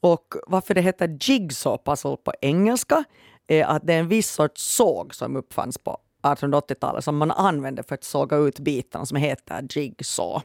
Och 0.00 0.34
varför 0.46 0.74
det 0.74 0.80
heter 0.80 1.18
jigsaw 1.20 1.82
puzzle 1.84 2.16
på 2.16 2.32
engelska 2.40 3.04
är 3.46 3.64
att 3.64 3.86
det 3.86 3.94
är 3.94 4.00
en 4.00 4.08
viss 4.08 4.30
sorts 4.30 4.76
såg 4.76 5.14
som 5.14 5.36
uppfanns 5.36 5.78
på 5.78 5.98
1880-talet 6.22 7.04
som 7.04 7.16
man 7.16 7.30
använde 7.30 7.82
för 7.82 7.94
att 7.94 8.04
såga 8.04 8.36
ut 8.36 8.58
bitarna 8.58 9.06
som 9.06 9.16
heter 9.16 9.66
jigsaw. 9.70 10.42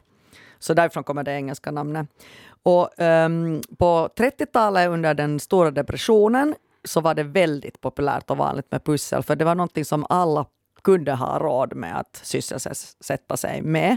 Så 0.66 0.74
därifrån 0.74 1.04
kommer 1.04 1.22
det 1.22 1.32
engelska 1.32 1.70
namnet. 1.70 2.08
Och 2.62 2.90
um, 2.98 3.62
på 3.78 4.08
30-talet 4.16 4.88
under 4.88 5.14
den 5.14 5.40
stora 5.40 5.70
depressionen 5.70 6.54
så 6.84 7.00
var 7.00 7.14
det 7.14 7.22
väldigt 7.22 7.80
populärt 7.80 8.30
och 8.30 8.36
vanligt 8.36 8.70
med 8.70 8.84
pussel, 8.84 9.22
för 9.22 9.36
det 9.36 9.44
var 9.44 9.54
någonting 9.54 9.84
som 9.84 10.06
alla 10.08 10.46
kunde 10.82 11.12
ha 11.12 11.38
råd 11.38 11.74
med 11.74 11.98
att 11.98 12.20
sysselsätta 12.22 13.36
sig 13.36 13.62
med. 13.62 13.96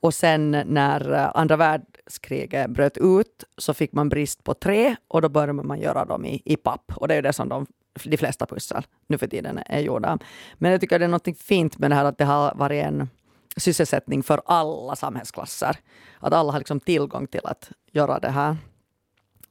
Och 0.00 0.14
sen 0.14 0.50
när 0.66 1.12
eh, 1.12 1.30
andra 1.34 1.56
världskriget 1.56 2.70
bröt 2.70 2.98
ut 2.98 3.44
så 3.58 3.74
fick 3.74 3.92
man 3.92 4.08
brist 4.08 4.44
på 4.44 4.54
trä 4.54 4.96
och 5.08 5.22
då 5.22 5.28
började 5.28 5.52
man 5.52 5.80
göra 5.80 6.04
dem 6.04 6.24
i, 6.24 6.42
i 6.44 6.56
papp. 6.56 6.92
Och 6.96 7.08
det 7.08 7.14
är 7.14 7.22
det 7.22 7.32
som 7.32 7.48
de, 7.48 7.66
de 8.04 8.16
flesta 8.16 8.46
pussel 8.46 8.82
nu 9.06 9.18
för 9.18 9.26
tiden 9.26 9.60
är 9.66 9.80
gjorda. 9.80 10.18
Men 10.54 10.72
jag 10.72 10.80
tycker 10.80 10.98
det 10.98 11.04
är 11.04 11.08
något 11.08 11.38
fint 11.38 11.78
med 11.78 11.90
det 11.90 11.94
här 11.94 12.04
att 12.04 12.18
det 12.18 12.24
har 12.24 12.54
varit 12.54 12.84
en 12.84 13.08
sysselsättning 13.56 14.22
för 14.22 14.42
alla 14.46 14.96
samhällsklasser. 14.96 15.76
Att 16.18 16.32
alla 16.32 16.52
har 16.52 16.58
liksom 16.58 16.80
tillgång 16.80 17.26
till 17.26 17.46
att 17.46 17.70
göra 17.92 18.18
det 18.18 18.30
här. 18.30 18.56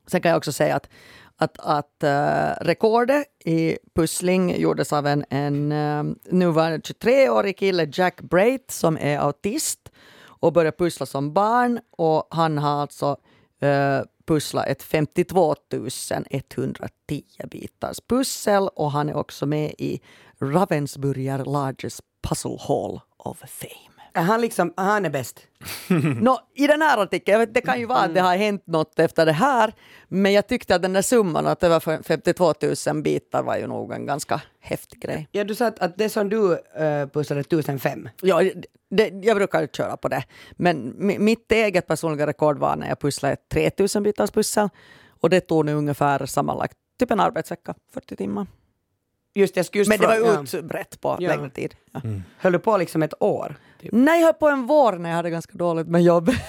Sen 0.07 0.21
kan 0.21 0.29
jag 0.29 0.37
också 0.37 0.51
säga 0.51 0.75
att, 0.75 0.89
att, 1.37 1.59
att 1.59 2.03
uh, 2.03 2.65
rekordet 2.65 3.25
i 3.45 3.77
pussling 3.95 4.61
gjordes 4.61 4.93
av 4.93 5.07
en, 5.07 5.25
en 5.29 5.71
uh, 5.71 6.13
nuvarande 6.25 6.77
23-årig 6.77 7.57
kille, 7.57 7.89
Jack 7.93 8.21
Brait, 8.21 8.71
som 8.71 8.97
är 8.97 9.19
autist 9.19 9.91
och 10.23 10.53
började 10.53 10.77
pussla 10.77 11.05
som 11.05 11.33
barn. 11.33 11.79
Och 11.91 12.27
han 12.31 12.57
har 12.57 12.81
alltså 12.81 13.17
uh, 13.63 14.01
pusslat 14.25 14.67
ett 14.67 14.83
52 14.83 15.55
110 16.29 17.23
bitars 17.51 17.97
pussel 18.07 18.67
och 18.75 18.91
han 18.91 19.09
är 19.09 19.15
också 19.15 19.45
med 19.45 19.73
i 19.77 20.01
Ravensburger 20.41 21.45
Largest 21.45 22.01
Puzzle 22.21 22.57
Hall 22.59 22.99
of 23.17 23.37
Fame. 23.37 23.90
Han 24.13 24.41
liksom, 24.41 24.73
han 24.77 25.05
är 25.05 25.09
bäst? 25.09 25.47
no, 26.21 26.37
I 26.53 26.67
den 26.67 26.81
här 26.81 26.97
artikeln, 26.97 27.39
vet, 27.39 27.53
det 27.53 27.61
kan 27.61 27.79
ju 27.79 27.85
vara 27.85 27.99
att 27.99 28.13
det 28.13 28.21
har 28.21 28.35
hänt 28.35 28.67
något 28.67 28.99
efter 28.99 29.25
det 29.25 29.31
här, 29.31 29.73
men 30.07 30.33
jag 30.33 30.47
tyckte 30.47 30.75
att 30.75 30.81
den 30.81 30.93
där 30.93 31.01
summan, 31.01 31.47
att 31.47 31.59
det 31.59 31.69
var 31.69 32.03
52 32.03 32.53
000 32.93 33.03
bitar, 33.03 33.43
var 33.43 33.57
ju 33.57 33.67
nog 33.67 33.93
en 33.93 34.05
ganska 34.05 34.41
häftig 34.59 35.01
grej. 35.01 35.27
Ja, 35.31 35.43
du 35.43 35.55
sa 35.55 35.67
att, 35.67 35.79
att 35.79 35.97
det 35.97 36.09
som 36.09 36.29
du 36.29 36.37
uh, 36.37 37.07
pussade 37.13 37.39
1005. 37.39 38.09
Ja, 38.21 38.41
det, 38.89 39.09
jag 39.23 39.37
brukar 39.37 39.67
köra 39.67 39.97
på 39.97 40.07
det. 40.07 40.23
Men 40.51 40.93
mi- 40.93 41.19
mitt 41.19 41.51
eget 41.51 41.87
personliga 41.87 42.27
rekord 42.27 42.59
var 42.59 42.75
när 42.75 42.87
jag 42.87 42.99
pusslade 42.99 43.33
ett 43.33 43.49
3000 43.49 44.03
bitars 44.03 44.31
pussel. 44.31 44.69
Och 45.21 45.29
det 45.29 45.41
tog 45.41 45.65
nu 45.65 45.73
ungefär 45.73 46.25
sammanlagt 46.25 46.77
typ 46.99 47.11
en 47.11 47.19
arbetsvecka, 47.19 47.73
40 47.93 48.15
timmar. 48.15 48.47
Just, 49.33 49.55
jag 49.55 49.65
skulle 49.65 49.79
just 49.79 49.89
Men 49.89 49.99
det 49.99 50.07
var 50.07 50.15
ja. 50.15 50.43
utbrett 50.59 51.01
på 51.01 51.17
Ja. 51.19 51.35
längre 51.35 51.49
tid. 51.49 51.75
Ja. 51.91 52.01
Höll 52.37 52.51
du 52.53 52.59
på 52.59 52.77
liksom 52.77 53.03
ett 53.03 53.13
år? 53.19 53.55
Typ. 53.79 53.89
Nej, 53.93 54.19
jag 54.19 54.25
höll 54.25 54.33
på 54.33 54.49
en 54.49 54.67
vår 54.67 54.93
när 54.93 55.09
jag 55.09 55.15
hade 55.15 55.29
ganska 55.29 55.57
dåligt 55.57 55.87
med 55.87 56.03
jobb. 56.03 56.29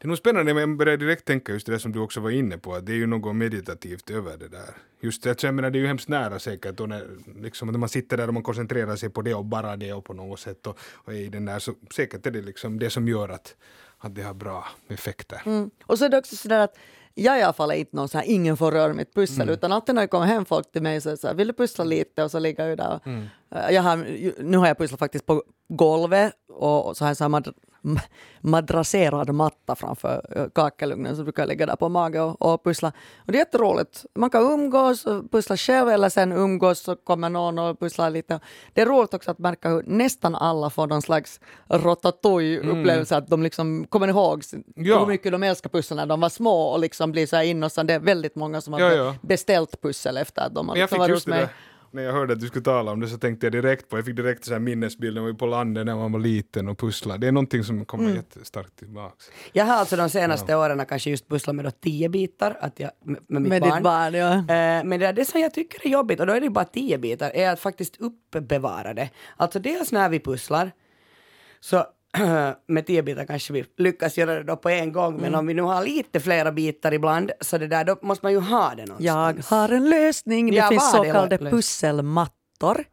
Det 0.00 0.04
är 0.04 0.08
nog 0.08 0.18
spännande, 0.18 0.54
men 0.54 0.60
jag 0.60 0.76
börjar 0.76 0.96
direkt 0.96 1.24
tänka 1.24 1.52
just 1.52 1.66
det 1.66 1.78
som 1.78 1.92
du 1.92 1.98
också 1.98 2.20
var 2.20 2.30
inne 2.30 2.58
på, 2.58 2.74
att 2.74 2.86
det 2.86 2.92
är 2.92 2.96
ju 2.96 3.06
något 3.06 3.36
meditativt 3.36 4.10
över 4.10 4.36
det 4.36 4.48
där. 4.48 4.70
Just 5.00 5.22
det, 5.22 5.42
jag 5.42 5.54
menar, 5.54 5.70
det 5.70 5.78
är 5.78 5.80
ju 5.80 5.86
hemskt 5.86 6.08
nära 6.08 6.38
säkert, 6.38 6.76
då 6.76 6.86
när, 6.86 7.06
liksom, 7.42 7.68
när 7.68 7.78
man 7.78 7.88
sitter 7.88 8.16
där 8.16 8.28
och 8.28 8.34
man 8.34 8.42
koncentrerar 8.42 8.96
sig 8.96 9.10
på 9.10 9.22
det 9.22 9.34
och 9.34 9.44
bara 9.44 9.76
det 9.76 9.92
och 9.92 10.04
på 10.04 10.12
något 10.14 10.40
sätt 10.40 10.66
och, 10.66 10.78
och 10.94 11.12
är 11.12 11.16
i 11.16 11.28
den 11.28 11.44
där, 11.44 11.58
så 11.58 11.74
säkert 11.94 12.26
är 12.26 12.30
det 12.30 12.42
liksom 12.42 12.78
det 12.78 12.90
som 12.90 13.08
gör 13.08 13.28
att, 13.28 13.56
att 13.98 14.14
det 14.14 14.22
har 14.22 14.34
bra 14.34 14.64
effekter. 14.88 15.42
Mm. 15.46 15.70
Och 15.86 15.98
så 15.98 16.04
är 16.04 16.08
det 16.08 16.18
också 16.18 16.36
sådär 16.36 16.58
att 16.58 16.78
jag 17.22 17.38
i 17.38 17.42
alla 17.42 17.52
fall 17.52 17.70
är 17.70 17.74
inte 17.74 17.96
någon 17.96 18.08
så 18.08 18.18
här, 18.18 18.24
ingen 18.28 18.56
får 18.56 18.72
röra 18.72 18.94
mitt 18.94 19.14
pussel, 19.14 19.46
utan 19.52 19.72
alltid 19.72 19.94
när 19.94 20.02
det 20.02 20.08
kommer 20.08 20.26
hem 20.26 20.44
folk 20.44 20.72
till 20.72 20.82
mig 20.82 21.00
så 21.00 21.08
är 21.08 21.10
det 21.10 21.16
så 21.16 21.26
här, 21.26 21.34
vill 21.34 21.46
du 21.46 21.52
pussla 21.52 21.84
lite? 21.84 22.24
Och 22.24 22.30
så 22.30 22.38
ligger 22.38 22.66
jag 22.68 22.78
där. 22.78 22.94
och- 22.94 23.06
Eh, 23.56 23.70
Jag 23.74 23.82
har, 23.82 23.96
nu 24.42 24.56
har 24.58 24.66
jag 24.66 24.78
pusslat 24.78 24.98
faktiskt 24.98 25.26
på 25.26 25.42
golvet 25.68 26.32
och, 26.52 26.96
så 26.96 27.04
har 27.04 27.10
jag 27.10 27.16
så 27.16 27.24
m- 27.24 27.42
madrasserad 28.40 29.34
matta 29.34 29.74
framför 29.76 30.26
eh, 30.36 30.46
kakelugnen 30.54 31.16
så 31.16 31.22
brukar 31.22 31.42
jag 31.42 31.48
ligga 31.48 31.66
där 31.66 31.76
på 31.76 31.88
mage 31.88 32.20
och, 32.20 32.42
och 32.52 32.64
pussla. 32.64 32.92
Och 33.18 33.32
det 33.32 33.38
är 33.38 33.38
jätteroligt. 33.38 34.04
Man 34.14 34.30
kan 34.30 34.42
umgås 34.52 35.06
och 35.06 35.30
pussla 35.30 35.56
själv 35.56 35.88
eller 35.88 36.08
sen 36.08 36.32
umgås 36.32 36.80
så 36.80 36.96
kommer 36.96 37.30
någon 37.30 37.58
och 37.58 37.80
pusslar 37.80 38.10
lite. 38.10 38.40
Det 38.72 38.80
är 38.80 38.86
roligt 38.86 39.14
också 39.14 39.30
att 39.30 39.38
märka 39.38 39.68
hur 39.68 39.82
nästan 39.86 40.34
alla 40.34 40.70
får 40.70 40.86
någon 40.86 41.02
slags 41.02 41.40
ratatouille-upplevelse, 41.68 43.16
att 43.16 43.28
de 43.28 43.42
liksom 43.42 43.86
kommer 43.88 44.08
ihåg 44.08 44.42
Ja. 44.74 44.98
hur 44.98 45.06
mycket 45.06 45.32
de 45.32 45.42
älskar 45.42 45.70
pussel 45.70 45.96
när 45.96 46.06
de 46.06 46.20
var 46.20 46.28
små 46.28 46.62
och 46.62 46.78
liksom 46.80 47.12
blir 47.12 47.26
så 47.26 47.36
här 47.36 47.42
innocent. 47.44 47.88
Det 47.88 47.94
är 47.94 47.98
väldigt 48.00 48.34
många 48.34 48.60
som 48.60 48.72
har 48.72 48.80
Ja, 48.80 48.92
ja. 48.92 49.14
beställt 49.22 49.82
pussel 49.82 50.16
efter 50.16 50.42
att 50.42 50.54
de 50.54 50.68
har 50.68 50.76
liksom 50.76 50.98
varit 50.98 51.14
hos 51.14 51.24
det 51.24 51.30
mig. 51.30 51.40
där, 51.40 51.48
när 51.90 52.02
jag 52.02 52.12
hörde 52.12 52.32
att 52.32 52.40
du 52.40 52.46
skulle 52.46 52.64
tala 52.64 52.92
om 52.92 53.00
det 53.00 53.08
så 53.08 53.18
tänkte 53.18 53.46
jag 53.46 53.52
direkt 53.52 53.88
på, 53.88 53.98
jag 53.98 54.04
fick 54.04 54.16
direkt 54.16 54.44
så 54.44 54.52
här 54.52 54.60
minnesbilden, 54.60 55.24
var 55.24 55.32
på 55.32 55.46
landet 55.46 55.86
när 55.86 55.94
man 55.96 56.12
var 56.12 56.20
liten 56.20 56.68
och 56.68 56.78
pusslade. 56.78 57.18
Det 57.20 57.26
är 57.28 57.32
någonting 57.32 57.64
som 57.64 57.84
kommer 57.84 58.04
Mm. 58.04 58.16
jättestarkt 58.16 58.76
tillbaks. 58.78 59.30
Jag 59.52 59.64
har 59.64 59.74
alltså 59.74 59.96
de 59.96 60.08
senaste 60.10 60.56
åren 60.56 60.86
kanske 60.86 61.10
just 61.10 61.28
pusslat 61.28 61.56
med 61.56 61.64
då 61.64 61.70
tio 61.70 62.08
bitar 62.08 62.56
att 62.60 62.80
jag, 62.80 62.90
med, 63.04 63.20
med 63.28 63.42
mitt 63.42 63.50
Med 63.50 63.62
barn. 63.62 63.72
ditt 63.74 63.82
barn, 63.82 64.14
ja. 64.14 64.32
Eh, 64.34 64.84
Men 64.84 65.00
det, 65.00 65.06
är 65.06 65.12
det 65.12 65.24
som 65.24 65.40
jag 65.40 65.54
tycker 65.54 65.86
är 65.86 65.90
jobbigt, 65.90 66.20
och 66.20 66.26
då 66.26 66.32
är 66.32 66.40
det 66.40 66.44
ju 66.46 66.50
bara 66.50 66.64
tio 66.64 66.98
bitar, 66.98 67.30
är 67.34 67.50
att 67.52 67.60
faktiskt 67.60 67.96
uppbevara 68.00 68.94
det. 68.94 69.10
Alltså 69.36 69.58
dels 69.58 69.92
när 69.92 70.08
vi 70.08 70.20
pusslar, 70.20 70.72
så 71.60 71.86
med 72.68 72.86
tio 72.86 73.02
bitar 73.02 73.24
kanske 73.26 73.52
vi 73.52 73.64
lyckas 73.78 74.18
göra 74.18 74.34
det 74.34 74.42
då 74.42 74.56
på 74.56 74.68
en 74.68 74.92
gång, 74.92 75.08
Mm. 75.14 75.22
men 75.22 75.34
om 75.34 75.46
vi 75.46 75.54
nu 75.54 75.62
har 75.62 75.84
lite 75.84 76.20
flera 76.20 76.52
bitar 76.52 76.94
ibland, 76.94 77.30
så 77.40 77.58
det 77.58 77.66
där, 77.66 77.84
då 77.84 77.96
måste 78.02 78.24
man 78.26 78.32
ju 78.32 78.38
ha 78.40 78.74
det 78.74 78.82
Jag 78.82 78.88
någonstans. 78.88 79.50
har 79.50 79.68
en 79.68 79.90
lösning. 79.90 80.50
Det 80.50 80.56
Ja, 80.56 80.68
finns 80.68 80.90
så 80.90 81.02
kallade 81.04 81.38
pusselmattor 81.38 82.84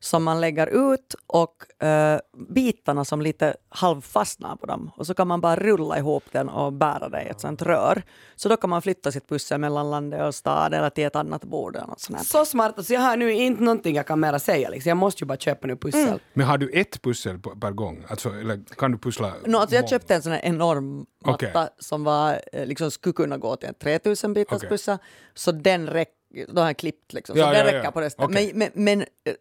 som 0.00 0.24
man 0.24 0.40
lägger 0.40 0.94
ut 0.94 1.14
och 1.26 1.82
eh, 1.82 2.20
bitarna 2.48 3.04
som 3.04 3.22
lite 3.22 3.56
halvfastnar 3.68 4.56
på 4.56 4.66
dem 4.66 4.90
och 4.96 5.06
så 5.06 5.14
kan 5.14 5.28
man 5.28 5.40
bara 5.40 5.56
rulla 5.56 5.98
ihop 5.98 6.24
den 6.32 6.48
och 6.48 6.72
bära 6.72 7.08
det 7.08 7.22
i 7.22 7.28
ett 7.28 7.40
sånt 7.40 7.62
rör. 7.62 8.02
Så 8.36 8.48
då 8.48 8.56
kan 8.56 8.70
man 8.70 8.82
flytta 8.82 9.12
sitt 9.12 9.28
pussel 9.28 9.58
mellan 9.60 9.90
landet 9.90 10.22
och 10.22 10.34
stad 10.34 10.74
eller 10.74 10.90
till 10.90 11.04
ett 11.04 11.16
annat 11.16 11.44
bord 11.44 11.76
eller 11.76 11.86
något 11.86 12.00
sånt. 12.00 12.26
Så 12.26 12.44
smart, 12.44 12.74
alltså 12.76 12.92
jag 12.92 13.00
har 13.00 13.16
nu 13.16 13.32
inte 13.32 13.62
någonting 13.62 13.96
jag 13.96 14.06
kan 14.06 14.20
mera 14.20 14.38
säga, 14.38 14.68
liksom. 14.68 14.88
jag 14.88 14.96
måste 14.96 15.24
ju 15.24 15.26
bara 15.26 15.38
köpa 15.38 15.66
nu 15.66 15.76
pussel. 15.76 16.08
Mm. 16.08 16.18
Men 16.32 16.46
har 16.46 16.58
du 16.58 16.70
ett 16.70 17.02
pussel 17.02 17.38
per 17.38 17.70
gång? 17.70 18.04
Alltså, 18.08 18.28
eller 18.28 18.60
kan 18.76 18.92
du 18.92 18.98
pussla? 18.98 19.32
No, 19.46 19.56
alltså 19.56 19.76
jag 19.76 19.88
köpte 19.88 20.14
en 20.14 20.22
sån 20.22 20.32
här 20.32 20.40
enorm 20.44 21.06
matta 21.24 21.34
Okej. 21.34 21.68
som 21.78 22.04
var, 22.04 22.40
eh, 22.52 22.66
liksom, 22.66 22.90
skulle 22.90 23.12
kunna 23.12 23.38
gå 23.38 23.56
till 23.56 23.68
en 23.68 23.74
3000 23.74 24.32
bitars 24.32 24.56
Okej. 24.56 24.68
pussel. 24.68 24.98
Så 25.34 25.52
den 25.52 25.86
räcker, 25.86 26.46
då 26.48 26.60
har 26.60 26.68
jag 26.68 26.76
klippt 26.76 27.12
liksom, 27.12 27.34
så 27.34 27.40
Ja, 27.40 27.46
den 27.46 27.54
ja, 27.54 27.72
ja. 27.72 27.78
räcker 27.78 27.90
på 27.90 28.00
resten. 28.00 28.24
Okej. 28.24 28.52
Men, 28.54 28.70
men, 28.74 28.84
men 28.84 29.00
eh, 29.00 29.34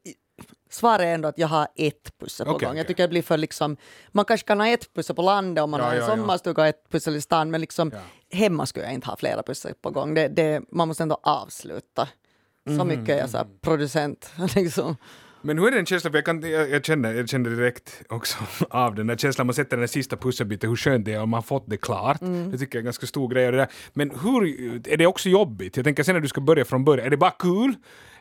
svaret 0.69 1.01
är 1.01 1.13
ändå 1.13 1.27
att 1.27 1.37
jag 1.37 1.47
har 1.47 1.67
ett 1.75 2.17
pussel 2.19 2.45
på 2.45 2.51
Okej, 2.51 2.67
gång. 2.67 2.77
Jag 2.77 2.87
tycker 2.87 3.03
det 3.03 3.09
blir 3.09 3.21
för 3.21 3.37
liksom, 3.37 3.77
man 4.11 4.25
kanske 4.25 4.47
kan 4.47 4.59
ha 4.59 4.67
ett 4.67 4.93
pussel 4.93 5.15
på 5.15 5.21
landet 5.21 5.63
om 5.63 5.71
man 5.71 5.79
Ja, 5.79 5.85
har 5.85 5.93
en 5.93 5.99
ja, 5.99 6.05
sommarstuga 6.07 6.61
och 6.61 6.67
ett 6.67 6.89
pussel 6.91 7.15
i 7.15 7.21
stan, 7.21 7.51
men 7.51 7.61
liksom 7.61 7.91
hemma 8.31 8.65
skulle 8.65 8.85
jag 8.85 8.93
inte 8.93 9.07
ha 9.07 9.15
flera 9.15 9.43
pussel 9.43 9.73
på 9.81 9.89
gång. 9.89 10.13
Det, 10.13 10.27
det, 10.27 10.61
man 10.71 10.87
måste 10.87 11.03
ändå 11.03 11.19
avsluta. 11.23 12.07
Så 12.67 12.71
Mhm, 12.73 12.87
mycket 12.87 13.09
är 13.09 13.17
jag 13.17 13.29
så 13.29 13.37
här 13.37 13.47
producent. 13.61 14.31
Liksom. 14.55 14.95
Men 15.41 15.59
hur 15.59 15.67
är 15.67 15.71
den 15.71 15.85
känslan, 15.85 16.11
för 16.11 16.17
jag, 16.17 16.25
kan, 16.25 16.41
jag, 16.51 16.69
jag, 16.69 16.85
känner, 16.85 17.13
jag 17.13 17.29
känner 17.29 17.49
direkt 17.49 18.01
också 18.09 18.37
av 18.69 18.95
den 18.95 19.07
där 19.07 19.17
känslan, 19.17 19.47
man 19.47 19.53
sätter 19.53 19.69
den 19.69 19.79
där 19.79 19.87
sista 19.87 20.17
pusselbiten, 20.17 20.69
hur 20.69 20.75
skönt 20.77 21.05
det 21.05 21.13
är 21.13 21.21
om 21.21 21.29
man 21.29 21.43
fått 21.43 21.63
det 21.69 21.77
klart. 21.77 22.21
Mm. 22.21 22.51
Det 22.51 22.57
tycker 22.57 22.77
jag 22.77 22.79
är 22.79 22.83
en 22.83 22.85
ganska 22.85 23.07
stor 23.07 23.27
grej. 23.29 23.51
Det 23.51 23.57
där. 23.57 23.67
Men 23.93 24.11
hur, 24.23 24.43
är 24.87 24.97
det 24.97 25.07
också 25.07 25.29
jobbigt? 25.29 25.77
Jag 25.77 25.85
tänker 25.85 26.03
sen 26.03 26.15
när 26.15 26.21
du 26.21 26.27
ska 26.27 26.41
börja 26.41 26.65
från 26.65 26.85
början, 26.85 27.05
är 27.05 27.09
det 27.09 27.17
bara 27.17 27.31
kul? 27.31 27.75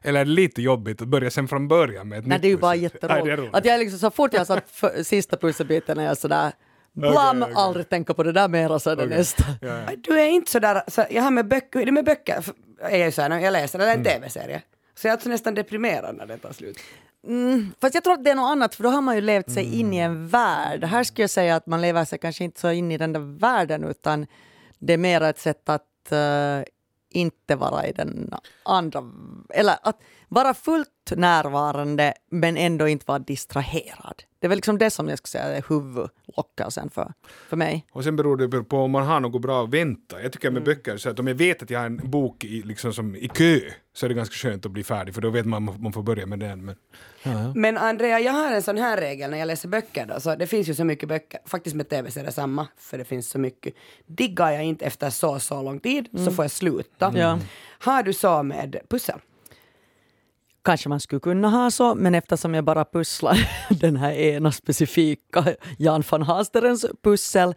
Eller 0.06 0.20
är 0.20 0.24
det 0.24 0.30
lite 0.30 0.62
jobbigt 0.62 1.02
att 1.02 1.08
börja 1.08 1.30
sen 1.30 1.48
från 1.48 1.68
början 1.68 2.08
med 2.08 2.18
ett 2.18 2.26
Nej, 2.26 2.36
nytt 2.38 2.42
det 2.42 2.48
är 2.48 2.50
ju 2.50 2.56
bara 2.56 2.74
jätteroligt. 2.74 3.38
Nej. 3.38 3.50
Att 3.52 3.64
jag 3.64 3.78
liksom, 3.80 3.98
så 3.98 4.10
fort 4.10 4.32
jag 4.32 4.40
har 4.40 4.44
satt 4.44 4.70
för, 4.70 5.02
sista 5.02 5.36
pusselbiten 5.36 5.98
är 5.98 6.04
jag 6.04 6.18
sådär 6.18 6.52
Blam, 6.92 7.42
okej. 7.42 7.54
aldrig 7.56 7.88
tänka 7.88 8.14
på 8.14 8.22
det 8.22 8.32
där 8.32 8.48
mera 8.48 8.78
så 8.78 8.90
är 8.90 8.96
det 8.96 9.04
Okej. 9.04 9.16
nästa. 9.18 9.44
Ja, 9.60 9.68
ja. 9.68 9.86
Du 9.96 10.20
är 10.20 10.26
inte 10.26 10.50
sådär, 10.50 10.82
så 10.88 11.04
jag 11.10 11.22
har 11.22 11.30
med 11.30 11.48
böcker, 11.48 11.86
det 11.86 11.92
med 11.92 12.04
böcker? 12.04 12.44
Är 12.80 12.98
jag, 12.98 13.14
så 13.14 13.22
här, 13.22 13.28
när 13.28 13.38
jag 13.40 13.52
läser, 13.52 13.78
eller 13.78 13.88
en 13.92 14.00
Mm. 14.00 14.04
tv-serie. 14.12 14.62
Så 14.94 15.06
jag 15.06 15.10
är 15.10 15.16
alltså 15.16 15.28
nästan 15.28 15.54
deprimerad 15.54 16.16
när 16.16 16.26
det 16.26 16.38
tar 16.38 16.52
slut. 16.52 16.78
Mm, 17.26 17.72
fast 17.80 17.94
jag 17.94 18.04
tror 18.04 18.14
att 18.14 18.24
det 18.24 18.30
är 18.30 18.34
något 18.34 18.50
annat 18.50 18.74
för 18.74 18.82
då 18.82 18.88
har 18.88 19.00
man 19.00 19.14
ju 19.14 19.20
levt 19.20 19.50
sig 19.50 19.80
in 19.80 19.94
i 19.94 19.98
Mm. 19.98 20.10
en 20.12 20.28
värld. 20.28 20.84
Här 20.84 21.04
skulle 21.04 21.22
jag 21.22 21.30
säga 21.30 21.56
att 21.56 21.66
man 21.66 21.80
lever 21.80 22.04
sig 22.04 22.18
kanske 22.18 22.44
inte 22.44 22.60
så 22.60 22.70
in 22.70 22.92
i 22.92 22.98
den 22.98 23.12
där 23.12 23.38
världen 23.38 23.84
utan 23.84 24.26
det 24.78 24.92
är 24.92 24.96
mer 24.98 25.20
ett 25.22 25.38
sätt 25.38 25.68
att 25.68 26.12
eh, 26.12 26.62
inte 27.16 27.56
vara 27.56 27.86
i 27.86 27.92
den 27.92 28.30
andra, 28.62 29.04
eller 29.54 29.76
att 29.82 30.00
vara 30.28 30.54
fullt 30.54 31.12
närvarande 31.16 32.14
men 32.30 32.56
ändå 32.56 32.88
inte 32.88 33.04
vara 33.08 33.18
distraherad. 33.18 34.22
Det 34.46 34.48
är 34.48 34.50
väl 34.50 34.56
liksom 34.58 34.78
det 34.78 34.90
som 34.90 35.08
jag 35.08 35.18
skulle 35.18 35.30
säga 35.42 35.56
är 35.56 35.64
huvudlockelsen 35.68 36.90
för, 36.90 37.12
för 37.48 37.56
mig. 37.56 37.86
Och 37.92 38.04
sen 38.04 38.16
beror 38.16 38.36
det 38.36 38.62
på 38.64 38.78
om 38.78 38.90
man 38.90 39.06
har 39.06 39.20
något 39.20 39.42
bra 39.42 39.64
att 39.64 39.70
vänta. 39.70 40.22
Jag 40.22 40.32
tycker 40.32 40.50
med 40.50 40.56
Mm. 40.62 40.64
böcker, 40.64 40.96
så 40.96 41.10
att 41.10 41.18
om 41.18 41.26
jag 41.26 41.34
vet 41.34 41.62
att 41.62 41.70
jag 41.70 41.78
har 41.78 41.86
en 41.86 42.10
bok 42.10 42.44
i, 42.44 42.62
liksom 42.62 42.92
som, 42.92 43.16
i 43.16 43.28
kö, 43.28 43.60
så 43.94 44.06
är 44.06 44.08
det 44.08 44.14
ganska 44.14 44.34
skönt 44.34 44.66
att 44.66 44.72
bli 44.72 44.84
färdig, 44.84 45.14
för 45.14 45.22
då 45.22 45.30
vet 45.30 45.46
man 45.46 45.68
att 45.68 45.80
man 45.80 45.92
får 45.92 46.02
börja 46.02 46.26
med 46.26 46.38
den. 46.38 46.64
Men, 46.64 46.76
ja, 47.22 47.30
ja. 47.32 47.52
Men 47.54 47.76
Andrea, 47.78 48.20
jag 48.20 48.32
har 48.32 48.52
en 48.52 48.62
sån 48.62 48.78
här 48.78 48.96
regel 48.96 49.30
när 49.30 49.38
jag 49.38 49.46
läser 49.46 49.68
böcker 49.68 50.06
då, 50.06 50.20
så 50.20 50.34
det 50.36 50.46
finns 50.46 50.68
ju 50.68 50.74
så 50.74 50.84
mycket 50.84 51.08
böcker, 51.08 51.40
faktiskt 51.46 51.76
med 51.76 51.88
tv-serier 51.88 52.30
samma, 52.30 52.66
för 52.78 52.98
det 52.98 53.04
finns 53.04 53.30
så 53.30 53.38
mycket. 53.38 53.74
Diggar 54.06 54.50
jag 54.50 54.64
inte 54.64 54.84
efter 54.84 55.10
så, 55.10 55.38
så 55.38 55.62
lång 55.62 55.80
tid 55.80 56.08
så 56.24 56.30
får 56.30 56.44
jag 56.44 56.50
sluta. 56.52 57.12
Ja. 57.16 57.38
Har 57.78 58.02
du 58.02 58.12
så 58.12 58.42
med 58.42 58.76
pussel? 58.88 59.20
Kanske 60.66 60.88
man 60.88 61.00
skulle 61.00 61.20
kunna 61.20 61.48
ha 61.48 61.70
så, 61.70 61.94
men 61.94 62.14
eftersom 62.14 62.54
jag 62.54 62.64
bara 62.64 62.84
pusslar 62.84 63.48
den 63.80 63.96
här 63.96 64.12
ena 64.12 64.52
specifika 64.52 65.44
Jan 65.78 66.02
van 66.10 66.22
Hasterens 66.22 66.86
pussel 67.02 67.54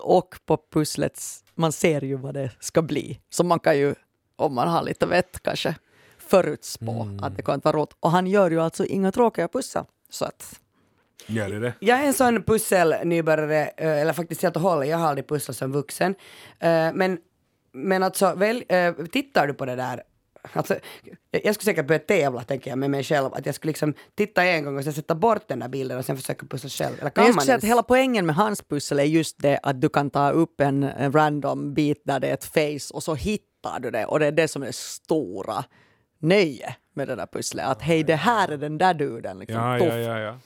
och 0.00 0.34
på 0.46 0.58
pusslets, 0.72 1.44
man 1.54 1.72
ser 1.72 2.00
ju 2.04 2.16
vad 2.16 2.34
det 2.34 2.50
ska 2.60 2.82
bli. 2.82 3.20
Så 3.30 3.44
man 3.44 3.60
kan 3.60 3.78
ju, 3.78 3.94
om 4.36 4.54
man 4.54 4.68
har 4.68 4.82
lite 4.82 5.06
vett 5.06 5.42
kanske, 5.42 5.74
förutspå 6.18 7.08
att 7.22 7.36
det 7.36 7.42
kommer 7.42 7.58
att 7.58 7.64
vara 7.64 7.76
roligt. 7.76 7.96
Och 8.00 8.10
han 8.10 8.26
gör 8.26 8.50
ju 8.50 8.60
alltså 8.60 8.84
inga 8.84 9.12
tråkiga 9.12 9.48
pussel. 9.48 9.84
Så 10.10 10.24
att, 10.24 10.60
Gör 11.26 11.48
det 11.50 11.60
det? 11.60 11.74
Jag 11.80 12.00
är 12.00 12.06
en 12.06 12.14
sån 12.14 12.42
pusselnybörjare, 12.42 13.70
eh, 13.76 14.00
eller 14.00 14.12
faktiskt 14.12 14.42
helt 14.42 14.56
och 14.56 14.62
hållet, 14.62 14.88
jag 14.88 14.98
har 14.98 15.08
aldrig 15.08 15.28
pusslat 15.28 15.56
som 15.56 15.72
vuxen. 15.72 16.14
Eh, 16.58 16.92
Men, 16.94 17.18
men 17.72 18.02
alltså, 18.02 18.34
väl, 18.34 18.64
eh, 18.68 18.94
tittar 18.94 19.46
du 19.46 19.54
på 19.54 19.64
det 19.66 19.76
där 19.76 20.02
Alltså, 20.52 20.76
jag 21.30 21.54
skulle 21.54 21.64
säkert 21.64 21.86
börja 21.86 21.98
tävla 21.98 22.42
tänker 22.42 22.70
jag 22.70 22.78
med 22.78 22.90
mig 22.90 23.04
själv, 23.04 23.34
att 23.34 23.46
jag 23.46 23.54
skulle 23.54 23.70
liksom 23.70 23.94
titta 24.14 24.44
en 24.44 24.64
gång 24.64 24.78
och 24.78 24.84
sen 24.84 24.92
sätta 24.92 25.14
bort 25.14 25.48
den 25.48 25.58
där 25.58 25.68
bilden 25.68 25.98
och 25.98 26.04
sen 26.04 26.16
försöka 26.16 26.46
pussla 26.46 26.70
själv. 26.70 26.96
Eller 27.00 27.10
kan 27.10 27.24
jag 27.24 27.34
man 27.34 27.40
skulle 27.40 27.46
säga 27.46 27.56
att 27.56 27.64
hela 27.64 27.82
poängen 27.82 28.26
med 28.26 28.34
hans 28.36 28.62
pussel 28.62 28.98
är 28.98 29.04
just 29.04 29.38
det 29.42 29.60
att 29.62 29.80
du 29.80 29.88
kan 29.88 30.10
ta 30.10 30.30
upp 30.30 30.60
en, 30.60 30.82
en 30.82 31.12
random 31.12 31.74
bit 31.74 32.02
där 32.04 32.20
det 32.20 32.28
är 32.28 32.34
ett 32.34 32.44
face 32.44 32.94
och 32.94 33.02
så 33.02 33.14
hittar 33.14 33.80
du 33.80 33.90
det 33.90 34.04
och 34.06 34.18
det 34.18 34.26
är 34.26 34.32
det 34.32 34.48
som 34.48 34.62
är 34.62 34.72
stora 34.72 35.64
nöje 36.18 36.76
med 36.94 37.08
det 37.08 37.14
där 37.14 37.26
pusslet. 37.26 37.66
Att 37.66 37.82
hej, 37.82 38.02
det 38.04 38.16
här 38.16 38.48
är 38.48 38.56
den 38.56 38.78
där 38.78 38.94
duden. 38.94 39.38
Liksom. 39.38 39.60
Ja, 39.60 39.78
ja, 39.78 39.96
ja, 39.98 40.18
ja. 40.18 40.38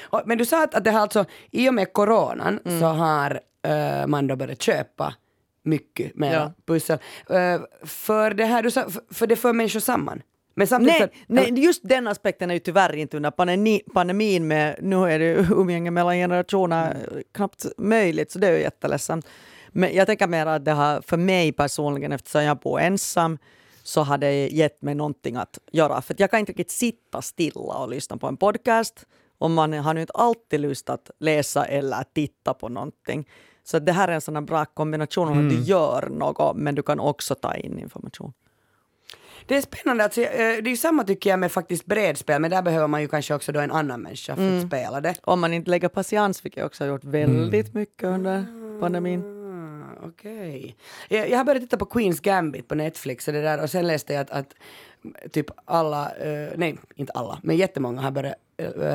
Och- 0.00 0.22
Men 0.26 0.38
du 0.38 0.44
sa 0.44 0.64
att, 0.64 0.74
att 0.74 0.84
det 0.84 0.90
har 0.90 1.00
alltså, 1.00 1.24
i 1.50 1.68
och 1.68 1.74
med 1.74 1.92
coronan 1.92 2.60
Mm. 2.64 2.80
så 2.80 2.86
har 2.86 3.40
eh, 3.62 4.06
man 4.06 4.26
då 4.26 4.36
börjat 4.36 4.62
köpa 4.62 5.14
mycket 5.62 6.16
mer 6.16 6.34
Ja. 6.34 6.52
pussel. 6.66 6.98
Eh, 7.30 7.60
för 7.84 8.30
det 8.34 8.44
här, 8.44 8.62
du 8.62 8.70
sa, 8.70 8.90
för, 8.90 9.02
för 9.14 9.26
det 9.26 9.36
för 9.36 9.52
människor 9.52 9.80
samman. 9.80 10.22
Men 10.54 10.66
samtidigt 10.66 10.98
Nej, 11.26 11.46
så, 11.46 11.52
nej, 11.52 11.64
just 11.64 11.80
den 11.84 12.06
aspekten 12.08 12.50
är 12.50 12.54
ju 12.54 12.60
tyvärr 12.60 12.94
inte 12.94 13.16
under 13.16 13.30
pandemi, 13.30 13.82
pandemin 13.94 14.46
med, 14.46 14.76
nu 14.82 14.96
är 14.96 15.18
det 15.18 15.24
ju 15.24 15.46
umgänge 15.50 15.90
mellan 15.90 16.14
generationer 16.14 16.96
knappt 17.32 17.66
möjligt 17.78 18.30
så 18.30 18.38
det 18.38 18.48
är 18.48 18.52
ju 18.52 18.60
jätteledsamt. 18.60 19.26
Men 19.68 19.94
jag 19.94 20.06
tänker 20.06 20.26
mer 20.26 20.46
att 20.46 20.64
det 20.64 20.72
har 20.72 21.00
för 21.00 21.16
mig 21.16 21.52
personligen 21.52 22.12
eftersom 22.12 22.44
jag 22.44 22.58
bor 22.58 22.80
ensam 22.80 23.38
så 23.82 24.02
har 24.02 24.18
det 24.18 24.48
gett 24.48 24.82
mig 24.82 24.94
någonting 24.94 25.36
att 25.36 25.58
göra. 25.72 26.02
För 26.02 26.14
att 26.14 26.20
jag 26.20 26.30
kan 26.30 26.40
inte 26.40 26.52
riktigt 26.52 26.70
sitta 26.70 27.22
stilla 27.22 27.60
och 27.60 27.88
lyssna 27.90 28.16
på 28.16 28.26
en 28.26 28.36
podcast 28.36 29.06
och 29.38 29.50
man 29.50 29.72
har 29.72 29.94
nu 29.94 30.00
inte 30.00 30.12
alltid 30.12 30.60
lust 30.60 30.90
att 30.90 31.10
läsa 31.20 31.64
eller 31.64 32.04
titta 32.14 32.54
på 32.54 32.68
någonting. 32.68 33.28
Så 33.64 33.78
det 33.78 33.92
här 33.92 34.08
är 34.08 34.12
en 34.12 34.20
sån 34.20 34.36
här 34.36 34.42
bra 34.42 34.64
kombination 34.64 35.28
om 35.28 35.44
att 35.44 35.50
du 35.50 35.60
gör 35.60 36.08
något 36.10 36.56
men 36.56 36.74
du 36.74 36.82
kan 36.82 37.00
också 37.00 37.34
ta 37.34 37.54
in 37.54 37.78
information. 37.78 38.32
Det 39.46 39.56
är 39.56 39.60
spännande, 39.60 40.04
alltså, 40.04 40.20
eh, 40.20 40.28
det 40.38 40.68
är 40.68 40.68
ju 40.68 40.76
samma 40.76 41.04
tycker 41.04 41.30
jag 41.30 41.38
med 41.38 41.52
faktiskt 41.52 41.86
bredspel, 41.86 42.40
men 42.40 42.50
där 42.50 42.62
behöver 42.62 42.86
man 42.86 43.00
ju 43.00 43.08
kanske 43.08 43.34
också 43.34 43.52
då 43.52 43.60
en 43.60 43.70
annan 43.70 44.02
människa 44.02 44.36
för 44.36 44.58
att 44.58 44.66
spela 44.66 45.00
det. 45.00 45.14
Om 45.22 45.40
man 45.40 45.52
inte 45.52 45.70
lägger 45.70 45.88
patiens, 45.88 46.44
vilket 46.44 46.58
jag 46.58 46.66
också 46.66 46.84
har 46.84 46.88
gjort 46.88 47.04
väldigt 47.04 47.74
mycket 47.74 48.04
under 48.04 48.44
pandemin. 48.80 49.20
Ah, 49.22 50.06
Okej. 50.06 50.76
Jag, 51.08 51.30
jag 51.30 51.38
har 51.38 51.44
börjat 51.44 51.62
titta 51.62 51.76
på 51.76 51.84
Queens 51.84 52.20
Gambit 52.20 52.68
på 52.68 52.74
Netflix 52.74 53.28
och, 53.28 53.34
det 53.34 53.42
där, 53.42 53.62
och 53.62 53.70
sen 53.70 53.86
läste 53.86 54.12
jag 54.12 54.20
att, 54.20 54.30
att 54.30 54.54
typ 55.32 55.46
alla, 55.64 56.10
eh, 56.10 56.52
nej 56.56 56.78
inte 56.94 57.12
alla, 57.12 57.38
men 57.42 57.56
jättemånga 57.56 58.00
har 58.00 58.10
börjat 58.10 58.34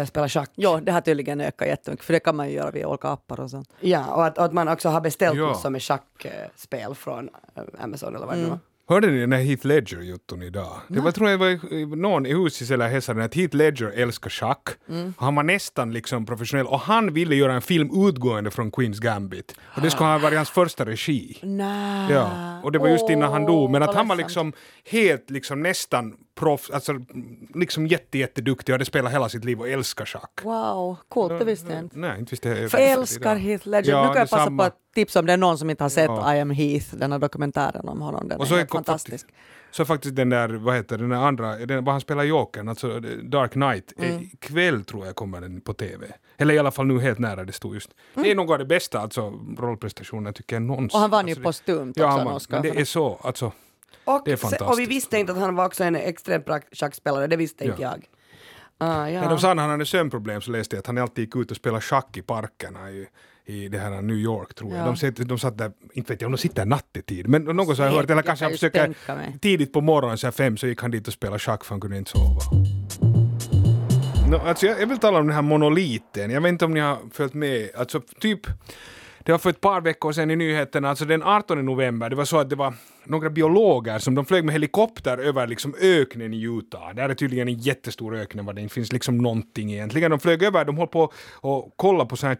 spela 0.07 0.29
schack. 0.29 0.51
Ja, 0.55 0.79
det 0.83 0.91
har 0.91 1.01
tydligen 1.01 1.41
ökat 1.41 1.67
jättemycket, 1.67 2.05
för 2.05 2.13
det 2.13 2.19
kan 2.19 2.35
man 2.35 2.47
ju 2.49 2.55
göra 2.55 2.71
via 2.71 2.87
olika 2.87 3.07
appar 3.07 3.39
och 3.39 3.49
sånt. 3.49 3.69
Ja, 3.79 4.05
och 4.15 4.25
att, 4.25 4.37
och 4.37 4.45
att 4.45 4.53
man 4.53 4.67
också 4.67 4.89
har 4.89 5.01
beställt 5.01 5.37
Ja. 5.37 5.45
massor 5.47 5.69
med 5.69 5.81
schackspel 5.83 6.95
från 6.95 7.29
eh, 7.55 7.83
Amazon 7.83 8.15
eller 8.15 8.25
vad 8.25 8.35
det 8.35 8.41
nu 8.41 8.49
var. 8.49 8.59
Hörde 8.89 9.07
ni 9.07 9.19
den 9.19 9.31
här 9.31 9.39
Heath 9.41 9.65
Ledger-jutton 9.67 10.41
idag? 10.41 10.71
Det 10.87 10.99
var, 10.99 11.11
tror 11.11 11.29
jag 11.29 11.37
var 11.37 11.73
i- 11.73 11.85
någon 11.85 12.25
i 12.25 12.33
huset 12.33 12.71
eller 12.71 12.87
hälsade 12.87 13.23
att 13.23 13.33
Heath 13.35 13.55
Ledger 13.55 13.87
älskar 13.95 14.29
schack. 14.29 14.69
Han 15.17 15.35
var 15.35 15.43
nästan 15.43 15.93
liksom 15.93 16.25
professionell 16.25 16.65
och 16.67 16.79
han 16.79 17.13
ville 17.13 17.35
göra 17.35 17.53
en 17.53 17.61
film 17.61 18.07
utgående 18.07 18.51
från 18.51 18.71
Queens 18.71 18.99
Gambit. 18.99 19.55
Och 19.75 19.81
det 19.81 19.89
skulle 19.89 20.09
ha 20.09 20.17
varit 20.17 20.37
hans 20.37 20.49
första 20.49 20.85
regi. 20.85 21.37
Nej. 21.43 22.11
Ja, 22.13 22.59
och 22.63 22.71
det 22.71 22.79
var 22.79 22.87
just 22.87 23.09
innan 23.09 23.31
han 23.31 23.45
dog. 23.45 23.69
Men 23.69 23.83
att 23.83 23.95
han 23.95 24.07
var 24.07 24.15
liksom 24.15 24.53
helt, 24.91 25.29
liksom 25.29 25.61
nästan 25.63 26.17
proffs, 26.37 26.69
alltså 26.69 26.93
liksom 27.55 27.87
jätte, 27.87 28.17
jätteduktig 28.17 28.73
och 28.73 28.75
hade 28.75 28.85
spelat 28.85 29.13
hela 29.13 29.29
sitt 29.29 29.45
liv 29.45 29.59
och 29.59 29.69
älskar 29.69 30.05
schack. 30.05 30.39
Wow, 30.43 30.97
coolt, 31.09 31.39
det 31.39 31.45
visste 31.45 31.73
jag 31.73 31.79
inte. 31.79 31.99
Nej, 31.99 32.19
inte 32.19 32.29
visste 32.31 32.49
jag. 32.49 32.57
Jag 32.57 32.81
älskar 32.91 33.35
Heath 33.35 33.67
Ledger. 33.67 33.91
Ja, 33.91 34.01
nu 34.01 34.07
kan 34.07 34.17
jag 34.17 34.29
passa 34.29 34.37
detsamma. 34.37 34.63
på 34.63 34.67
att 34.67 34.77
tipsa 34.95 35.19
om 35.19 35.25
det 35.25 35.33
är 35.33 35.37
någon 35.37 35.57
som 35.57 35.69
inte 35.69 35.83
har 35.83 35.89
sett 35.89 36.05
Ja. 36.07 36.35
I 36.35 36.39
am 36.39 36.49
Heath, 36.49 36.95
den 36.95 37.11
här 37.11 37.19
dokumentären 37.19 37.87
om 37.87 38.01
honom. 38.01 38.27
Den 38.27 38.37
Och 38.37 38.43
är 38.43 38.47
så 38.47 38.53
är 38.53 38.57
helt 38.57 38.71
fantastisk. 38.71 39.27
Så 39.71 39.85
faktiskt 39.85 40.15
den 40.15 40.29
där, 40.29 40.49
vad 40.49 40.75
heter 40.75 40.97
den 40.97 41.09
där 41.09 41.17
andra, 41.17 41.55
den, 41.55 41.85
vad 41.85 41.93
han 41.93 42.01
spelar 42.01 42.23
Jokern, 42.23 42.69
alltså 42.69 42.99
Dark 43.23 43.51
Knight, 43.51 43.93
Mm. 43.97 44.11
eh, 44.17 44.21
ikväll 44.23 44.85
tror 44.85 45.05
jag 45.05 45.15
kommer 45.15 45.41
den 45.41 45.61
på 45.61 45.73
TV. 45.73 46.07
Eller 46.37 46.53
i 46.53 46.59
alla 46.59 46.71
fall 46.71 46.85
nu 46.85 46.99
helt 46.99 47.19
nära 47.19 47.43
det 47.43 47.53
stod 47.53 47.73
just. 47.73 47.89
Det 48.13 48.31
är 48.31 48.35
nog 48.35 48.51
av 48.51 48.59
det 48.59 48.65
bästa 48.65 48.99
alltså 48.99 49.33
rollprestationen 49.57 50.33
tycker 50.33 50.55
jag 50.55 50.63
någonsin. 50.63 50.97
Mm. 50.97 50.97
Och 50.97 51.01
han 51.01 51.09
vann 51.09 51.27
ju 51.27 51.31
alltså, 51.31 51.39
det- 51.41 51.45
postumt 51.73 51.93
Ja, 51.95 52.05
också 52.05 52.17
han 52.17 52.25
vann, 52.25 52.35
Oscar 52.35 52.55
men 52.55 52.63
för 52.63 52.69
det 52.69 52.75
det. 52.75 52.81
är 52.81 52.85
så, 52.85 53.19
alltså. 53.23 53.51
Och, 54.05 54.21
Det 54.25 54.31
är 54.31 54.35
se- 54.35 54.45
och 54.45 54.51
vi 54.53 54.57
fantastiskt. 54.57 54.89
visste 54.91 55.17
inte 55.17 55.31
att 55.31 55.37
han 55.39 55.55
var 55.55 55.65
också 55.65 55.83
en 55.83 55.95
extremt 55.95 56.45
bra 56.45 56.59
schackspelare, 56.71 57.27
det 57.27 57.35
visste 57.35 57.65
inte 57.65 57.81
Ja. 57.81 57.91
jag. 57.91 58.05
Ah, 58.77 59.07
ja. 59.09 59.21
När 59.21 59.29
de 59.29 59.39
sa 59.39 59.51
att 59.51 59.57
han 59.57 59.69
hade 59.69 59.85
sömnproblem 59.85 60.41
så 60.41 60.51
läste 60.51 60.75
jag 60.75 60.79
att 60.81 60.87
han 60.87 60.97
alltid 60.97 61.25
gick 61.25 61.35
ut 61.35 61.51
och 61.51 61.57
spelade 61.57 61.81
schack 61.81 62.17
i 62.17 62.21
parkerna 62.21 62.91
i, 62.91 63.07
i 63.45 63.67
det 63.67 63.79
här 63.79 64.01
New 64.01 64.15
York 64.15 64.53
tror 64.53 64.71
jag. 64.71 64.81
Ja. 64.81 64.85
De, 64.85 64.97
sitter, 64.97 65.23
de 65.23 65.39
satt 65.39 65.57
där, 65.57 65.71
inte 65.93 66.13
vet 66.13 66.21
jag 66.21 66.27
om 66.27 66.31
de 66.31 66.37
sitter 66.37 66.65
nattetid, 66.65 67.27
men 67.27 67.43
något 67.43 67.75
så 67.77 67.83
har 67.83 67.89
jag 67.89 67.95
hört, 67.95 68.09
eller 68.09 68.21
kanske 68.21 68.43
kan 68.43 68.51
han 68.51 68.53
försöker 68.57 68.93
tidigt 69.41 69.73
på 69.73 69.81
morgonen, 69.81 70.17
så 70.17 70.27
här 70.27 70.31
fem, 70.31 70.57
så 70.57 70.67
gick 70.67 70.81
han 70.81 70.91
dit 70.91 71.07
och 71.07 71.13
spelade 71.13 71.39
schack 71.39 71.63
för 71.63 71.73
han 71.73 71.81
kunde 71.81 71.97
inte 71.97 72.11
sova. 72.11 72.41
No, 74.29 74.35
alltså 74.35 74.65
jag, 74.65 74.81
jag 74.81 74.87
vill 74.87 74.97
tala 74.97 75.19
om 75.19 75.27
den 75.27 75.35
här 75.35 75.41
monoliten, 75.41 76.31
jag 76.31 76.41
vet 76.41 76.49
inte 76.49 76.65
om 76.65 76.73
ni 76.73 76.79
har 76.79 76.97
följt 77.13 77.33
med, 77.33 77.69
alltså 77.77 78.01
typ 78.19 78.39
det 79.27 79.33
var 79.33 79.39
för 79.39 79.49
ett 79.49 79.61
par 79.61 79.81
veckor 79.81 80.11
sedan 80.11 80.31
i 80.31 80.35
nyheterna, 80.35 80.89
alltså 80.89 81.05
den 81.05 81.23
18 81.23 81.65
november, 81.65 82.09
det 82.09 82.15
var 82.15 82.25
så 82.25 82.37
att 82.39 82.49
det 82.49 82.55
var 82.55 82.73
några 83.03 83.29
biologer 83.29 83.99
som 83.99 84.15
de 84.15 84.25
flög 84.25 84.45
med 84.45 84.53
helikopter 84.53 85.17
över 85.17 85.47
liksom 85.47 85.75
öknen 85.81 86.33
i 86.33 86.41
Utah. 86.41 86.95
Där 86.95 87.09
är 87.09 87.13
tydligen 87.13 87.47
en 87.47 87.59
jättestor 87.59 88.15
öken 88.15 88.45
var 88.45 88.53
det 88.53 88.61
inte 88.61 88.73
finns 88.73 88.91
liksom 88.91 89.17
någonting 89.17 89.73
egentligen. 89.73 90.11
De 90.11 90.19
flög 90.19 90.43
över, 90.43 90.65
de 90.65 90.77
höll 90.77 90.87
på 90.87 91.13
och 91.33 91.73
kolla 91.75 92.05
på 92.05 92.15
så 92.15 92.27
här 92.27 92.37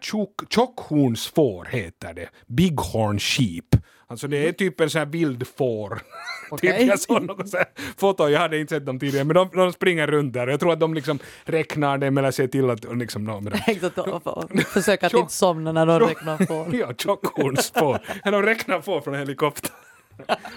tjockhornsfår 0.50 1.68
heter 1.70 2.14
det. 2.14 2.28
Bighorn 2.46 3.18
sheep. 3.18 3.82
Alltså 4.10 4.28
det 4.28 4.48
är 4.48 4.52
typ 4.52 4.80
en 4.80 4.90
sån 4.90 4.98
här 4.98 5.06
vild 5.06 5.46
får. 5.56 6.00
Okej. 6.50 6.78
typ 6.78 6.88
jag 6.88 7.00
såg 7.00 7.22
något 7.22 7.48
så 7.48 7.56
här 7.56 7.66
foto, 7.96 8.28
jag 8.28 8.40
hade 8.40 8.58
inte 8.58 8.74
sett 8.74 8.86
dem 8.86 8.98
tidigare, 8.98 9.24
men 9.24 9.34
de, 9.34 9.48
de 9.52 9.72
springer 9.72 10.06
runt 10.06 10.32
där. 10.32 10.46
Jag 10.46 10.60
tror 10.60 10.72
att 10.72 10.80
de 10.80 10.94
liksom 10.94 11.18
räknar 11.44 11.98
dem 11.98 12.18
eller 12.18 12.30
ser 12.30 12.46
till 12.46 12.70
att 12.70 12.96
liksom, 12.98 13.24
no, 13.24 13.40
med 13.40 13.52
dem. 13.52 13.60
Exakt, 13.66 13.98
och- 13.98 14.26
och 14.26 14.50
Försök 14.66 15.02
att 15.02 15.14
inte 15.14 15.32
somna 15.32 15.72
när 15.72 15.86
de 15.86 16.00
räknar 16.00 16.36
på. 16.46 16.66
Ja, 16.76 16.92
tjockhornsfår. 16.98 17.98
De 18.24 18.42
räknar 18.42 18.80
på 18.80 19.00
från 19.00 19.14
helikoptern. 19.14 19.72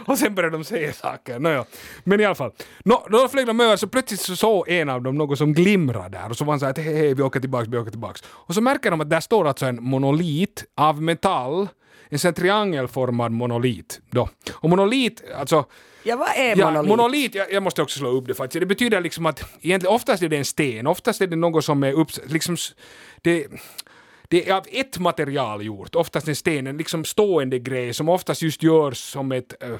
Och 0.06 0.18
sen 0.18 0.36
börjar 0.36 0.50
de 0.50 0.64
säga 0.64 0.94
saker. 0.94 1.40
Nåja. 1.40 1.66
Men 2.04 2.20
i 2.20 2.26
alla 2.26 2.36
fall. 2.36 2.52
Nå, 2.86 3.08
då 3.12 3.28
flög 3.28 3.48
de 3.48 3.60
över 3.60 3.76
så 3.76 3.88
plötsligt 3.88 4.20
så 4.20 4.36
såg 4.36 4.70
en 4.70 4.90
av 4.90 5.02
dem 5.02 5.16
något 5.16 5.38
som 5.38 5.54
glimrade 5.54 6.10
där 6.18 6.30
och 6.30 6.38
så 6.38 6.46
var 6.46 6.54
han 6.54 6.60
såhär 6.60 6.72
att 6.72 6.78
hej, 6.78 6.94
hej, 6.96 7.14
vi 7.14 7.24
åker 7.24 7.40
tillbaks, 7.40 7.68
vi 7.68 7.78
åker 7.78 7.92
tillbaks. 7.92 8.24
Och 8.28 8.54
så 8.56 8.62
märker 8.62 8.92
de 8.92 9.02
att 9.02 9.10
där 9.10 9.20
står 9.20 9.48
alltså 9.48 9.66
en 9.66 9.84
monolit 9.84 10.64
av 10.78 11.02
metall, 11.02 11.68
en 12.12 12.20
sån 12.20 12.34
triangelformad 12.34 13.32
monolit. 13.32 14.02
Då. 14.10 14.30
Och 14.54 14.70
monolit, 14.70 15.24
alltså 15.36 15.66
ja, 16.04 16.16
vad 16.16 16.30
är 16.36 16.56
Ja, 16.58 16.72
monolit? 16.72 16.90
monolit, 16.90 17.36
jag, 17.36 17.54
jag 17.54 17.64
måste 17.64 17.82
också 17.82 18.00
slå 18.00 18.10
upp 18.10 18.28
det 18.28 18.34
faktiskt. 18.34 18.60
Det 18.60 18.66
betyder 18.66 19.02
liksom 19.02 19.26
att 19.26 19.44
egentligen 19.62 19.96
oftast 19.96 20.24
är 20.24 20.30
det 20.30 20.38
en 20.38 20.46
sten, 20.46 20.88
oftast 20.88 21.22
är 21.22 21.28
det 21.28 21.36
något 21.36 21.66
som 21.66 21.84
är 21.84 21.94
upp, 21.94 22.08
liksom, 22.26 22.58
det, 23.22 23.48
det 24.28 24.50
är 24.50 24.54
av 24.54 24.66
ett 24.72 24.98
material 25.00 25.66
gjort, 25.66 25.96
oftast 25.96 26.28
en 26.28 26.36
sten, 26.36 26.68
en 26.68 26.78
liksom 26.78 27.06
stående 27.06 27.60
grej 27.60 27.94
som 27.94 28.10
oftast 28.10 28.42
just 28.42 28.64
görs 28.64 28.98
som 28.98 29.32
ett 29.32 29.64
eh, 29.64 29.76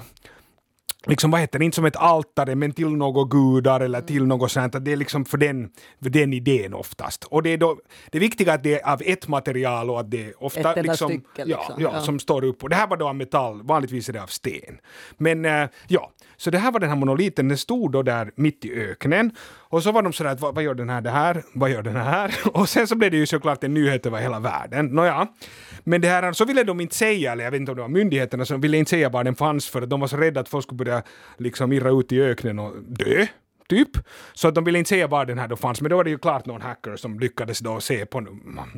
liksom 1.08 1.32
vad 1.32 1.40
heter 1.42 1.60
det, 1.60 1.66
inte 1.66 1.76
som 1.76 1.86
ett 1.86 1.96
altare 1.96 2.56
men 2.56 2.72
till 2.72 2.90
några 2.90 3.24
gudar 3.24 3.80
eller 3.80 4.02
till 4.02 4.26
något 4.26 4.52
sånt. 4.52 4.86
Det 4.86 4.92
är 4.92 4.96
liksom 4.96 5.26
för 5.26 5.38
den, 5.38 5.70
för 6.04 6.10
den 6.10 6.34
idén 6.34 6.74
oftast. 6.74 7.24
Och 7.24 7.44
det 7.44 7.50
är 7.50 7.58
då, 7.58 7.78
det 8.12 8.20
viktiga 8.20 8.52
är 8.52 8.56
att 8.56 8.64
det 8.64 8.82
är 8.82 8.90
av 8.94 9.02
ett 9.06 9.28
material 9.28 9.90
och 9.90 10.00
att 10.00 10.12
det 10.12 10.26
är 10.26 10.44
ofta 10.44 10.74
Ett 10.74 10.86
liksom, 10.86 11.10
stycke, 11.10 11.26
ja, 11.36 11.44
liksom. 11.46 11.76
ja, 11.78 11.92
Ja. 11.94 12.02
som 12.02 12.20
står 12.20 12.44
upp. 12.44 12.64
Och 12.64 12.70
det 12.70 12.76
här 12.76 12.88
var 12.88 12.98
då 12.98 13.08
av 13.08 13.16
metall, 13.16 13.64
vanligtvis 13.64 14.10
är 14.10 14.14
det 14.14 14.24
av 14.24 14.28
sten. 14.28 14.78
Men 15.18 15.46
eh, 15.46 15.70
ja, 15.88 16.12
så 16.42 16.50
det 16.50 16.58
här 16.58 16.72
var 16.72 16.80
den 16.80 16.90
här 16.90 16.96
monoliten, 16.96 17.48
den 17.48 17.58
stod 17.58 17.92
då 17.92 18.04
där 18.04 18.32
mitt 18.36 18.66
i 18.66 18.74
öknen. 18.74 19.32
Och 19.48 19.84
så 19.84 19.92
var 19.92 20.02
de 20.02 20.14
sådär 20.14 20.32
att 20.32 20.40
vad, 20.40 20.56
vad 20.56 20.64
gör 20.64 20.74
den 20.74 20.90
här 20.90 21.02
det 21.02 21.10
här? 21.10 21.44
Vad 21.54 21.70
gör 21.70 21.82
den 21.84 21.96
här? 21.96 22.36
Och 22.54 22.70
sen 22.70 22.88
så 22.88 22.96
blev 22.96 23.12
det 23.12 23.18
ju 23.18 23.26
såklart 23.26 23.64
en 23.64 23.74
nyhet 23.74 24.06
över 24.06 24.20
hela 24.20 24.40
världen. 24.40 24.86
Nåja. 24.86 25.28
Men 25.84 26.02
det 26.02 26.08
här, 26.08 26.34
så 26.34 26.46
ville 26.46 26.64
de 26.64 26.82
inte 26.82 26.96
säga, 26.96 27.32
eller 27.32 27.44
jag 27.44 27.52
vet 27.52 27.60
inte 27.60 27.72
om 27.72 27.76
det 27.76 27.82
var 27.82 27.90
myndigheterna 27.90 28.46
som 28.46 28.62
ville 28.62 28.78
inte 28.78 28.90
säga 28.90 29.10
var 29.10 29.24
den 29.24 29.36
fanns 29.36 29.70
för 29.70 29.82
att 29.82 29.90
de 29.90 30.00
var 30.00 30.08
så 30.08 30.18
rädda 30.18 30.40
att 30.40 30.50
folk 30.50 30.64
skulle 30.64 30.78
börja 30.78 31.04
liksom 31.38 31.72
irra 31.72 31.90
ut 31.90 32.12
i 32.12 32.22
öknen 32.22 32.60
och 32.60 32.74
dö. 32.88 33.28
Typ. 33.72 33.90
Så 34.34 34.48
att 34.48 34.56
de 34.56 34.64
ville 34.64 34.80
inte 34.80 34.90
säga 34.90 35.08
var 35.08 35.26
den 35.26 35.40
här 35.40 35.48
då 35.48 35.56
fanns, 35.56 35.82
men 35.82 35.90
då 35.90 35.96
var 35.96 36.04
det 36.04 36.10
ju 36.10 36.18
klart 36.18 36.46
någon 36.46 36.62
hacker 36.62 36.96
som 36.96 37.20
lyckades 37.20 37.60
då 37.60 37.80
se 37.80 38.06
på, 38.06 38.28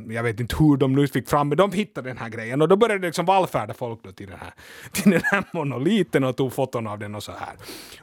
jag 0.09 0.23
vet 0.23 0.39
inte 0.39 0.55
hur 0.59 0.77
de 0.77 0.93
nu 0.93 1.07
fick 1.07 1.29
fram, 1.29 1.49
men 1.49 1.57
de 1.57 1.71
hittade 1.71 2.09
den 2.09 2.17
här 2.17 2.29
grejen 2.29 2.61
och 2.61 2.67
då 2.67 2.75
började 2.75 2.99
det 2.99 3.07
liksom 3.07 3.25
vallfärda 3.25 3.73
folk 3.73 4.03
då 4.03 4.11
till 4.11 4.27
den 4.27 4.39
här, 4.39 4.53
till 4.91 5.11
den 5.11 5.21
här 5.23 5.43
monoliten 5.53 6.23
och 6.23 6.37
tog 6.37 6.53
foton 6.53 6.87
av 6.87 6.99
den 6.99 7.15
och 7.15 7.23
så 7.23 7.31
här. 7.31 7.55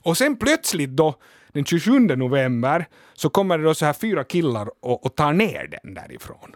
Och 0.03 0.17
sen 0.17 0.37
plötsligt 0.37 0.91
då, 0.91 1.15
den 1.53 1.65
27 1.65 1.99
november, 1.99 2.87
så 3.15 3.31
kommer 3.31 3.59
det 3.59 3.65
då 3.65 3.75
så 3.75 3.87
här 3.87 3.93
fyra 3.93 4.25
killar 4.25 4.69
och, 4.81 5.07
och 5.07 5.15
tar 5.17 5.33
ner 5.33 5.79
den 5.83 5.95
därifrån. 5.95 6.55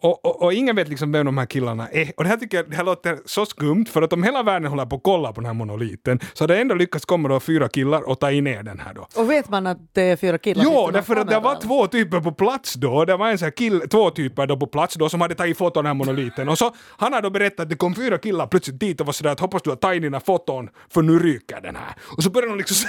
Och, 0.00 0.26
och, 0.26 0.42
och 0.42 0.52
ingen 0.52 0.76
vet 0.76 0.88
liksom 0.88 1.12
vem 1.12 1.26
de 1.26 1.38
här 1.38 1.46
killarna 1.46 1.88
är. 1.88 2.12
Och 2.16 2.24
det 2.24 2.30
här 2.30 2.36
tycker 2.36 2.56
jag 2.56 2.70
det 2.70 2.76
här 2.76 2.84
låter 2.84 3.18
så 3.24 3.46
skumt 3.46 3.86
för 3.90 4.02
att 4.02 4.12
om 4.12 4.22
hela 4.22 4.42
världen 4.42 4.70
håller 4.70 4.86
på 4.86 4.96
att 4.96 5.02
kolla 5.02 5.32
på 5.32 5.40
den 5.40 5.46
här 5.46 5.54
monoliten 5.54 6.20
så 6.32 6.42
har 6.44 6.48
det 6.48 6.60
ändå 6.60 6.74
lyckats 6.74 7.04
komma 7.04 7.28
då 7.28 7.40
fyra 7.40 7.68
killar 7.68 8.08
och 8.08 8.20
ta 8.20 8.30
in 8.30 8.44
ner 8.44 8.62
den 8.62 8.80
här 8.80 8.94
då. 8.94 9.06
Och 9.16 9.30
vet 9.30 9.48
man 9.48 9.66
att 9.66 9.78
det 9.92 10.02
är 10.02 10.16
fyra 10.16 10.38
killar? 10.38 10.64
Jo, 10.64 10.90
därför 10.92 11.16
att 11.16 11.28
det 11.28 11.34
var 11.34 11.42
kamera? 11.42 11.60
två 11.60 11.86
typer 11.86 12.20
på 12.20 12.32
plats 12.32 12.74
då. 12.74 13.04
Det 13.04 13.16
var 13.16 13.28
en 13.28 13.38
sån 13.38 13.46
här 13.46 13.52
kill, 13.52 13.80
två 13.80 14.10
typer 14.10 14.46
då 14.46 14.56
på 14.56 14.66
plats 14.66 14.94
då 14.94 15.08
som 15.08 15.20
hade 15.20 15.34
tagit 15.34 15.58
foton 15.58 15.80
av 15.80 15.84
den 15.84 15.86
här 15.86 15.94
monoliten. 15.94 16.48
Och 16.48 16.58
så 16.58 16.74
han 16.96 17.12
har 17.12 17.22
då 17.22 17.30
berättat 17.30 17.60
att 17.60 17.68
det 17.68 17.76
kom 17.76 17.94
fyra 17.94 18.18
killar 18.18 18.46
plötsligt 18.46 18.80
dit 18.80 19.00
och 19.00 19.06
var 19.06 19.12
sådär 19.12 19.30
att 19.30 19.40
hoppas 19.40 19.62
du 19.62 19.70
har 19.70 19.76
tagit 19.76 20.02
dina 20.02 20.20
foton 20.20 20.68
för 20.94 21.02
nu 21.02 21.18
ryker 21.18 21.60
den 21.60 21.76
här. 21.76 21.94
Och 22.16 22.22
så 22.22 22.30
började 22.30 22.52
de 22.52 22.58
liksom 22.58 22.88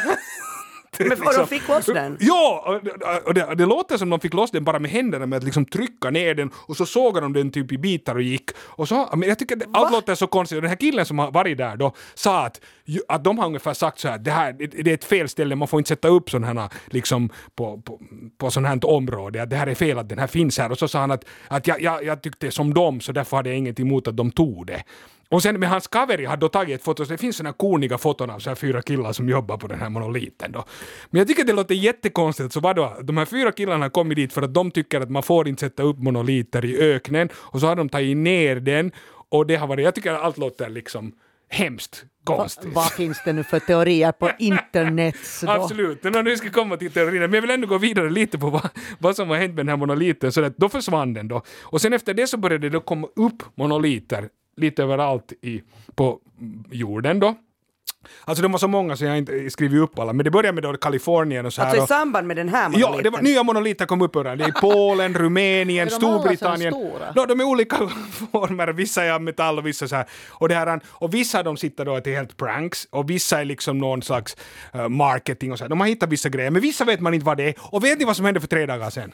Men 0.99 1.11
och 1.11 1.33
de 1.37 1.47
fick 1.47 1.67
loss 1.67 1.85
den? 1.85 2.17
Ja, 2.19 2.79
och, 3.25 3.33
det, 3.33 3.43
och 3.45 3.57
det 3.57 3.65
låter 3.65 3.97
som 3.97 4.09
de 4.09 4.19
fick 4.19 4.33
loss 4.33 4.51
den 4.51 4.63
bara 4.63 4.79
med 4.79 4.91
händerna 4.91 5.25
med 5.25 5.37
att 5.37 5.43
liksom 5.43 5.65
trycka 5.65 6.09
ner 6.09 6.35
den 6.35 6.51
och 6.55 6.77
så 6.77 6.85
sågade 6.85 7.25
de 7.25 7.33
den 7.33 7.51
typ 7.51 7.71
i 7.71 7.77
bitar 7.77 8.15
och 8.15 8.21
gick. 8.21 8.49
Och 8.57 8.87
så, 8.87 9.09
men 9.15 9.29
jag 9.29 9.39
tycker 9.39 9.55
att 9.55 9.59
det, 9.59 9.67
allt 9.73 9.91
låter 9.91 10.15
så 10.15 10.27
konstigt. 10.27 10.55
Och 10.55 10.61
den 10.61 10.69
här 10.69 10.77
killen 10.77 11.05
som 11.05 11.19
har 11.19 11.31
varit 11.31 11.57
där 11.57 11.77
då 11.77 11.93
sa 12.13 12.45
att, 12.45 12.61
att 13.07 13.23
de 13.23 13.39
har 13.39 13.45
ungefär 13.45 13.73
sagt 13.73 13.99
så 13.99 14.07
här, 14.07 14.17
det 14.17 14.31
här 14.31 14.53
det 14.53 14.91
är 14.91 14.93
ett 14.93 15.05
fel 15.05 15.29
ställe, 15.29 15.55
man 15.55 15.67
får 15.67 15.79
inte 15.79 15.87
sätta 15.87 16.07
upp 16.07 16.29
sådana 16.29 16.61
här 16.61 16.69
liksom 16.85 17.29
på, 17.55 17.81
på, 17.81 17.99
på 18.37 18.51
sådant 18.51 18.83
här 18.83 18.89
område, 18.89 19.43
att 19.43 19.49
det 19.49 19.55
här 19.55 19.67
är 19.67 19.75
fel 19.75 19.99
att 19.99 20.09
den 20.09 20.19
här 20.19 20.27
finns 20.27 20.57
här. 20.57 20.71
Och 20.71 20.77
så 20.77 20.87
sa 20.87 20.99
han 20.99 21.11
att, 21.11 21.25
att 21.47 21.67
jag, 21.67 21.81
jag, 21.81 22.03
jag 22.03 22.21
tyckte 22.21 22.51
som 22.51 22.73
dem 22.73 23.01
så 23.01 23.11
därför 23.11 23.37
hade 23.37 23.49
jag 23.49 23.57
inget 23.57 23.79
emot 23.79 24.07
att 24.07 24.17
de 24.17 24.31
tog 24.31 24.67
det. 24.67 24.83
Och 25.31 25.41
sen 25.43 25.59
med 25.59 25.69
hans 25.69 25.87
kaveri 25.87 26.25
hade 26.25 26.39
då 26.39 26.49
tagit 26.49 26.75
ett 26.75 26.83
foto, 26.83 27.05
så 27.05 27.11
det 27.11 27.17
finns 27.17 27.41
här 27.41 27.51
koniga 27.51 27.97
foton 27.97 28.29
av 28.29 28.39
så 28.39 28.49
här 28.49 28.55
fyra 28.55 28.81
killar 28.81 29.13
som 29.13 29.29
jobbar 29.29 29.57
på 29.57 29.67
den 29.67 29.79
här 29.79 29.89
monoliten 29.89 30.51
då. 30.51 30.65
Men 31.09 31.19
jag 31.19 31.27
tycker 31.27 31.43
det 31.43 31.53
låter 31.53 31.75
jättekonstigt, 31.75 32.53
så 32.53 32.59
vadå, 32.59 32.97
de 33.03 33.17
här 33.17 33.25
fyra 33.25 33.51
killarna 33.51 33.85
har 33.85 33.89
kommit 33.89 34.15
dit 34.15 34.33
för 34.33 34.41
att 34.41 34.53
de 34.53 34.71
tycker 34.71 35.01
att 35.01 35.09
man 35.09 35.23
får 35.23 35.47
inte 35.47 35.59
sätta 35.59 35.83
upp 35.83 35.97
monoliter 35.97 36.65
i 36.65 36.77
öknen, 36.77 37.29
och 37.35 37.59
så 37.59 37.67
har 37.67 37.75
de 37.75 37.89
tagit 37.89 38.17
ner 38.17 38.55
den, 38.55 38.91
och 39.29 39.47
det 39.47 39.55
har 39.55 39.67
varit, 39.67 39.85
jag 39.85 39.95
tycker 39.95 40.13
att 40.13 40.21
allt 40.21 40.37
låter 40.37 40.69
liksom 40.69 41.11
hemskt. 41.49 42.05
konstigt. 42.23 42.73
Vad 42.73 42.91
finns 42.91 43.21
det 43.25 43.33
nu 43.33 43.43
för 43.43 43.59
teorier 43.59 44.11
på 44.11 44.31
internet? 44.39 45.15
Absolut, 45.47 46.03
men 46.03 46.25
nu 46.25 46.37
ska 46.37 46.49
komma 46.49 46.77
till 46.77 46.91
teorin. 46.91 47.21
Men 47.21 47.33
jag 47.33 47.41
vill 47.41 47.51
ändå 47.51 47.67
gå 47.67 47.77
vidare 47.77 48.09
lite 48.09 48.39
på 48.39 48.49
vad, 48.49 48.69
vad 48.99 49.15
som 49.15 49.29
har 49.29 49.37
hänt 49.37 49.55
med 49.55 49.65
den 49.65 49.69
här 49.69 49.77
monoliten. 49.77 50.31
Så 50.31 50.43
att 50.43 50.57
då 50.57 50.69
försvann 50.69 51.13
den 51.13 51.27
då. 51.27 51.41
Och 51.61 51.81
sen 51.81 51.93
efter 51.93 52.13
det 52.13 52.27
så 52.27 52.37
började 52.37 52.69
det 52.69 52.79
komma 52.79 53.07
upp 53.15 53.43
monoliter 53.55 54.29
lite 54.61 54.83
överallt 54.83 55.33
i, 55.41 55.61
på 55.95 56.19
jorden 56.71 57.19
då. 57.19 57.35
Alltså 58.25 58.41
de 58.41 58.51
var 58.51 58.59
så 58.59 58.67
många 58.67 58.95
så 58.95 59.05
jag 59.05 59.17
inte 59.17 59.49
skrivit 59.49 59.81
upp 59.81 59.99
alla, 59.99 60.13
men 60.13 60.23
det 60.23 60.31
började 60.31 60.53
med 60.53 60.63
då 60.63 60.73
Kalifornien 60.77 61.45
och 61.45 61.53
så 61.53 61.61
här. 61.61 61.69
Alltså 61.69 61.83
i 61.83 61.87
samband 61.87 62.27
med 62.27 62.37
den 62.37 62.49
här 62.49 62.69
monoliten? 62.69 62.93
Ja, 62.95 63.01
det 63.03 63.09
var, 63.09 63.21
nya 63.21 63.43
monoliter 63.43 63.85
kom 63.85 64.01
upp 64.01 64.15
överallt. 64.15 64.39
Det 64.39 64.45
är 64.45 64.49
i 64.49 64.51
Polen, 64.51 65.13
Rumänien, 65.21 65.87
Är 65.87 65.91
de 65.91 65.95
Storbritannien. 65.95 66.73
No, 67.15 67.25
de 67.25 67.39
är 67.39 67.43
olika 67.43 67.77
former, 68.31 68.67
vissa 68.67 69.03
är 69.03 69.11
av 69.11 69.21
metall 69.21 69.57
och 69.57 69.65
vissa 69.65 69.87
så 69.87 69.95
här. 69.95 70.05
Och, 70.29 70.49
det 70.49 70.55
här, 70.55 70.79
och 70.87 71.13
vissa 71.13 71.37
av 71.37 71.43
dem 71.43 71.57
sitter 71.57 71.85
då 71.85 71.99
till 71.99 72.13
helt 72.13 72.37
pranks 72.37 72.87
och 72.89 73.09
vissa 73.09 73.41
är 73.41 73.45
liksom 73.45 73.77
någon 73.77 74.01
slags 74.01 74.37
uh, 74.75 74.87
marketing 74.87 75.51
och 75.51 75.57
så 75.57 75.63
här. 75.63 75.69
De 75.69 75.79
har 75.79 75.87
hittat 75.87 76.09
vissa 76.09 76.29
grejer, 76.29 76.51
men 76.51 76.61
vissa 76.61 76.85
vet 76.85 76.99
man 76.99 77.13
inte 77.13 77.25
vad 77.25 77.37
det 77.37 77.43
är. 77.43 77.53
Och 77.59 77.83
vet 77.83 77.99
ni 77.99 78.05
vad 78.05 78.15
som 78.15 78.25
hände 78.25 78.39
för 78.39 78.47
tre 78.47 78.65
dagar 78.65 78.89
sedan? 78.89 79.11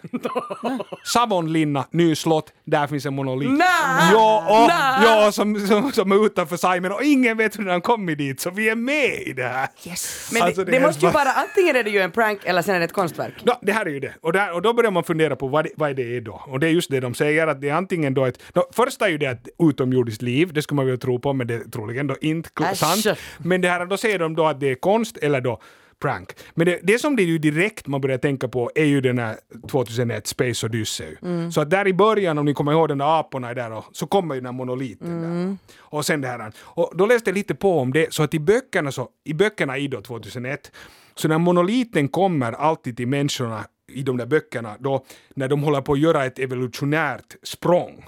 Savonlinna, 1.04 1.86
ny 1.92 2.16
slott, 2.16 2.54
där 2.66 2.88
finns 2.88 3.06
en 3.06 3.16
monolit. 3.16 3.50
Nä! 3.50 3.66
Ja, 4.12 4.44
och, 4.50 4.72
ja 5.06 5.32
som, 5.32 5.68
som, 5.68 5.92
som 5.92 6.12
är 6.12 6.26
utanför 6.26 6.58
Simon 6.58 6.92
och 6.92 7.04
ingen 7.04 7.38
vet 7.38 7.60
hur 7.60 7.66
den 7.66 7.82
kommit 7.82 8.18
dit, 8.18 8.40
så 8.40 8.50
vi 8.50 8.70
är 8.70 8.77
med 8.78 9.22
i 9.22 9.34
det 9.34 9.44
här. 9.44 9.68
Yes. 9.88 10.30
Men 10.34 10.42
Alltså, 10.42 10.64
det, 10.64 10.72
det 10.72 10.80
det 10.80 10.86
måste 10.86 11.06
ju 11.06 11.12
bara- 11.12 11.24
vara, 11.26 11.34
antingen 11.34 11.76
är 11.76 11.84
det 11.84 11.90
ju 11.90 12.00
en 12.00 12.12
prank 12.12 12.40
eller 12.44 12.62
sen 12.62 12.76
är 12.76 12.80
det 12.80 12.86
ett 12.86 12.94
konstverk. 12.94 13.34
Ja, 13.44 13.60
det 13.62 13.72
här 13.72 13.86
är 13.86 13.90
ju 13.90 14.00
det. 14.00 14.14
Och, 14.22 14.34
där, 14.34 14.54
och 14.54 14.62
då 14.62 14.74
börjar 14.74 14.92
man 14.92 15.04
fundera 15.04 15.36
på 15.36 15.48
vad 15.48 15.66
det, 15.66 15.70
vad 15.76 15.96
det 15.96 16.18
är 16.18 16.22
då. 16.22 16.42
Och 16.48 16.60
det 16.60 16.68
är 16.68 16.72
just 16.72 16.92
det 16.92 17.00
de 17.00 17.14
säger, 17.16 17.48
att 17.48 17.62
det 17.62 17.70
är 17.70 17.74
antingen 17.74 18.14
då 18.14 18.26
ett... 18.26 18.40
No, 18.56 18.62
först 18.74 19.02
är 19.02 19.08
ju 19.08 19.18
det 19.18 19.26
ett 19.26 19.48
utomjordiskt 19.70 20.22
liv, 20.22 20.54
det 20.54 20.62
skulle 20.62 20.76
man 20.76 20.86
väl 20.88 21.00
tro 21.00 21.20
på, 21.20 21.34
men 21.34 21.48
det 21.48 21.54
är 21.54 21.60
troligen 21.72 22.08
då 22.08 22.16
inte 22.22 22.50
Äsch. 22.72 22.78
sant. 22.78 23.18
Men 23.38 23.62
det 23.62 23.70
här, 23.70 23.86
då 23.86 23.98
säger 23.98 24.20
de 24.20 24.36
då 24.36 24.46
att 24.48 24.60
det 24.60 24.72
är 24.72 24.76
konst 24.76 25.18
eller 25.18 25.42
då 25.42 25.62
prank. 26.02 26.34
Men 26.54 26.66
det, 26.66 26.80
det 26.84 27.00
som 27.00 27.16
det 27.16 27.24
är 27.24 27.28
ju 27.28 27.38
direkt 27.38 27.88
man 27.88 28.02
börjar 28.02 28.18
tänka 28.18 28.48
på 28.48 28.72
är 28.76 28.86
ju 28.86 29.02
den 29.02 29.18
här 29.20 29.38
2001 29.72 30.28
Space 30.28 30.66
Odyssey. 30.66 31.16
Så 31.52 31.62
att 31.62 31.70
där 31.70 31.88
i 31.88 31.94
början, 31.94 32.38
om 32.38 32.46
ni 32.46 32.54
kommer 32.54 32.72
ihåg 32.72 32.88
den 32.88 32.98
där 32.98 33.20
aporna 33.20 33.50
är 33.50 33.56
där, 33.56 33.72
och, 33.72 33.86
så 33.92 34.08
kommer 34.08 34.36
ju 34.36 34.42
den 34.42 34.46
här 34.46 34.54
monoliten 34.54 35.22
där. 35.22 35.58
Och 35.78 36.06
sen 36.06 36.22
det 36.22 36.28
här. 36.28 36.52
Och 36.60 36.92
då 36.96 37.06
läste 37.06 37.30
jag 37.30 37.36
lite 37.36 37.56
på 37.56 37.80
om 37.80 37.94
det, 37.94 38.14
så 38.14 38.24
att 38.24 38.34
i 38.34 38.40
böckerna, 38.40 38.92
så, 38.92 39.10
i 39.24 39.34
böckerna 39.34 39.78
i 39.78 39.88
då 39.88 40.02
2001, 40.02 40.72
så 41.16 41.28
när 41.28 41.38
monoliten 41.38 42.08
kommer 42.08 42.52
alltid 42.52 42.98
till 42.98 43.08
människorna 43.08 43.66
i 43.92 44.04
de 44.04 44.18
där 44.18 44.26
böckerna, 44.26 44.76
då 44.80 45.06
när 45.36 45.48
de 45.48 45.64
håller 45.64 45.82
på 45.82 45.94
att 45.94 46.00
göra 46.00 46.26
ett 46.26 46.40
evolutionärt 46.40 47.36
språng. 47.44 48.06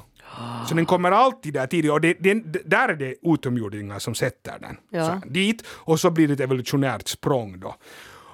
Så 0.67 0.75
den 0.75 0.85
kommer 0.85 1.11
alltid 1.11 1.53
där 1.53 1.67
tidigt 1.67 1.91
och 1.91 2.01
det, 2.01 2.13
den, 2.19 2.55
där 2.65 2.89
är 2.89 2.95
det 2.95 3.15
utomjordingar 3.21 3.99
som 3.99 4.15
sätter 4.15 4.59
den. 4.59 4.77
Ja. 4.89 5.05
Så 5.05 5.11
här, 5.11 5.21
dit 5.25 5.63
och 5.67 5.99
så 5.99 6.11
blir 6.11 6.27
det 6.27 6.33
ett 6.33 6.39
evolutionärt 6.39 7.07
språng 7.07 7.59
då. 7.59 7.75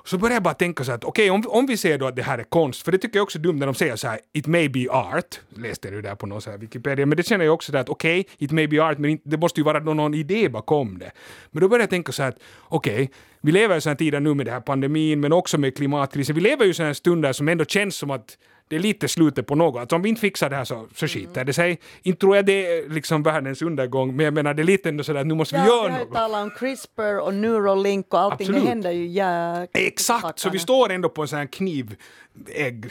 Så 0.06 0.18
börjar 0.18 0.34
jag 0.34 0.44
bara 0.44 0.54
tänka 0.54 0.84
så 0.84 0.92
att 0.92 1.04
okej, 1.04 1.32
om, 1.32 1.44
om 1.48 1.66
vi 1.66 1.78
ser 1.78 1.98
då 1.98 2.08
att 2.08 2.16
det 2.16 2.24
här 2.24 2.38
är 2.38 2.44
konst, 2.44 2.84
för 2.84 2.92
det 2.92 2.98
tycker 2.98 3.18
jag 3.18 3.24
också 3.24 3.38
är 3.38 3.42
dumt 3.42 3.60
när 3.60 3.66
de 3.66 3.76
säger 3.76 3.96
så 3.96 4.08
här 4.08 4.20
it 4.34 4.48
may 4.48 4.70
be 4.70 4.90
art, 4.90 5.40
läste 5.56 5.90
du 5.90 6.02
där 6.02 6.16
på 6.16 6.26
någon 6.26 6.42
så 6.42 6.52
här 6.52 6.58
Wikipedia, 6.58 7.06
men 7.06 7.18
det 7.18 7.24
känner 7.24 7.46
jag 7.46 7.54
också 7.54 7.72
där 7.72 7.80
att 7.80 7.90
okej, 7.90 8.28
it 8.38 8.52
may 8.52 8.68
be 8.68 8.84
art, 8.84 8.98
men 8.98 9.20
det 9.24 9.38
måste 9.38 9.60
ju 9.60 9.64
vara 9.64 9.80
någon, 9.80 9.98
någon 9.98 10.14
idé 10.14 10.50
bakom 10.50 10.98
det. 11.00 11.12
Men 11.52 11.62
då 11.62 11.70
börjar 11.70 11.84
jag 11.84 11.90
tänka 11.90 12.12
så 12.12 12.24
här 12.24 12.30
att 12.30 12.40
okej, 12.62 13.12
vi 13.42 13.52
lever 13.52 13.78
i 13.78 13.82
sådana 13.82 13.98
tider 13.98 14.20
nu 14.20 14.34
med 14.34 14.46
den 14.46 14.54
här 14.54 14.62
pandemin, 14.62 15.20
men 15.20 15.34
också 15.34 15.58
med 15.58 15.78
klimatkrisen, 15.78 16.36
vi 16.36 16.42
lever 16.42 16.66
ju 16.66 16.72
i 16.72 16.74
sådana 16.74 16.94
stunder 16.94 17.34
som 17.34 17.50
ändå 17.50 17.66
känns 17.66 17.96
som 17.96 18.12
att 18.12 18.38
det 18.68 18.76
är 18.76 18.80
lite 18.80 19.08
slutet 19.08 19.48
på 19.48 19.56
något. 19.56 19.82
Att 19.84 19.94
om 19.94 20.02
vi 20.02 20.10
inte 20.10 20.22
fixar 20.22 20.50
det 20.50 20.56
här 20.56 20.64
så, 20.66 20.88
så 20.96 21.08
skiter 21.08 21.44
det 21.46 21.54
sig. 21.54 21.80
Inte 22.02 22.20
tror 22.20 22.36
jag 22.36 22.46
det 22.46 22.78
är 22.78 22.90
liksom 22.90 23.24
världens 23.24 23.62
undergång, 23.62 24.16
men 24.16 24.26
jag 24.26 24.34
menar 24.34 24.54
det 24.54 24.62
är 24.62 24.64
lite 24.64 24.90
ändå 24.90 25.04
sådär 25.04 25.20
att 25.20 25.28
nu 25.28 25.34
måste 25.34 25.56
vi 25.56 25.62
Ja, 25.62 25.68
göra 25.68 25.84
vi 25.88 25.92
har 25.92 26.00
ju 26.00 26.06
något. 26.06 26.14
talat 26.14 26.44
om 26.44 26.50
CRISPR 26.52 27.20
och 27.20 27.34
Neuralink 27.34 28.14
och 28.14 28.20
allting. 28.20 28.46
Absolut. 28.48 28.64
Det 28.64 28.70
händer 28.70 28.92
ju 28.92 29.06
jäkligt 29.08 29.88
Exakt, 29.88 30.40
så 30.40 30.50
vi 30.50 30.60
står 30.60 30.92
ändå 30.92 31.10
på 31.10 31.22
en 31.22 31.28
sån 31.28 31.40
här 31.40 31.46
knivägg, 31.46 32.86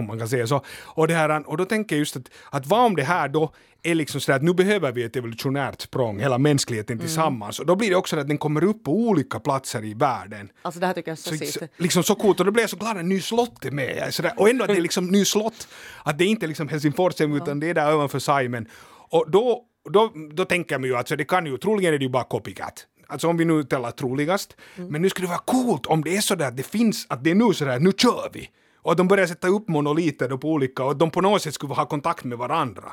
om 0.00 0.06
man 0.06 0.18
kan 0.18 0.28
säga 0.28 0.46
så. 0.46 0.64
Och, 0.84 1.08
det 1.08 1.14
här, 1.14 1.48
och 1.48 1.56
då 1.56 1.64
tänker 1.64 1.96
jag 1.96 1.98
just 1.98 2.16
att, 2.16 2.30
att 2.50 2.66
vad 2.66 2.86
om 2.86 2.96
det 2.96 3.02
här 3.02 3.28
då 3.28 3.52
är 3.82 3.94
liksom 3.94 4.20
sådär 4.20 4.36
att 4.36 4.42
nu 4.42 4.54
behöver 4.54 4.92
vi 4.92 5.02
ett 5.02 5.16
evolutionärt 5.16 5.80
språng, 5.80 6.20
hela 6.20 6.38
mänskligheten 6.38 6.98
tillsammans. 6.98 7.60
Och 7.60 7.66
då 7.66 7.76
blir 7.76 7.90
det 7.90 7.96
också 7.96 8.18
att 8.18 8.28
den 8.28 8.38
kommer 8.38 8.64
upp 8.64 8.84
på 8.84 8.92
olika 8.92 9.40
platser 9.40 9.84
i 9.84 9.94
världen. 9.94 10.50
Alltså 10.62 10.80
det 10.80 10.86
här 10.86 10.94
tycker 10.94 11.10
jag 11.10 11.18
är 11.18 11.22
så, 11.38 11.44
Så, 11.46 11.58
så, 11.58 11.66
liksom 11.76 12.02
så 12.02 12.14
coolt 12.14 12.40
och 12.40 12.46
då 12.46 12.52
blir 12.52 12.62
jag 12.62 12.70
så 12.70 12.76
glad 12.76 12.98
att 12.98 13.04
ny 13.04 13.20
slott 13.20 13.64
är 13.64 13.70
med. 13.70 13.96
Är 13.96 14.10
sådär, 14.10 14.32
och 14.36 14.50
ändå 14.50 14.64
att 14.64 14.70
det 14.70 14.76
är 14.76 14.80
liksom 14.80 15.06
ny 15.06 15.24
slott. 15.24 15.68
Att 16.04 16.18
det 16.18 16.24
inte 16.24 16.46
är 16.46 16.48
liksom 16.48 16.68
Helsingfors 16.68 17.20
utan 17.20 17.60
det 17.60 17.70
är 17.70 17.74
där 17.74 17.94
ovanför 17.94 18.18
Simon. 18.18 18.66
Och 19.10 19.30
då, 19.30 19.64
då, 19.92 20.12
då 20.32 20.44
tänker 20.44 20.78
man 20.78 20.88
ju 20.88 20.96
att 20.96 21.08
så 21.08 21.16
det 21.16 21.24
kan 21.24 21.46
ju, 21.46 21.58
troligen 21.58 21.94
är 21.94 21.98
det 21.98 22.04
ju 22.04 22.10
bara 22.10 22.24
copycat. 22.24 22.86
Alltså 23.06 23.28
om 23.28 23.36
vi 23.36 23.44
nu 23.44 23.64
talar 23.64 23.90
troligast. 23.90 24.56
Men 24.76 25.02
nu 25.02 25.10
skulle 25.10 25.26
det 25.26 25.30
vara 25.30 25.42
coolt 25.44 25.86
om 25.86 26.04
det 26.04 26.16
är 26.16 26.20
sådär 26.20 26.48
att 26.48 26.56
det 26.56 26.62
finns, 26.62 27.06
att 27.08 27.24
det 27.24 27.30
är 27.30 27.34
nu 27.34 27.54
sådär, 27.54 27.78
nu 27.80 27.92
kör 27.92 28.30
vi. 28.32 28.50
Och 28.82 28.92
att 28.92 28.98
de 28.98 29.08
börjar 29.08 29.26
sätta 29.26 29.48
upp 29.48 29.68
monoliter 29.68 30.28
då 30.28 30.38
på 30.38 30.48
olika, 30.52 30.84
och 30.84 30.90
att 30.90 30.98
de 30.98 31.10
på 31.10 31.20
något 31.20 31.42
sätt 31.42 31.54
skulle 31.54 31.74
ha 31.74 31.86
kontakt 31.86 32.24
med 32.24 32.38
varandra. 32.38 32.92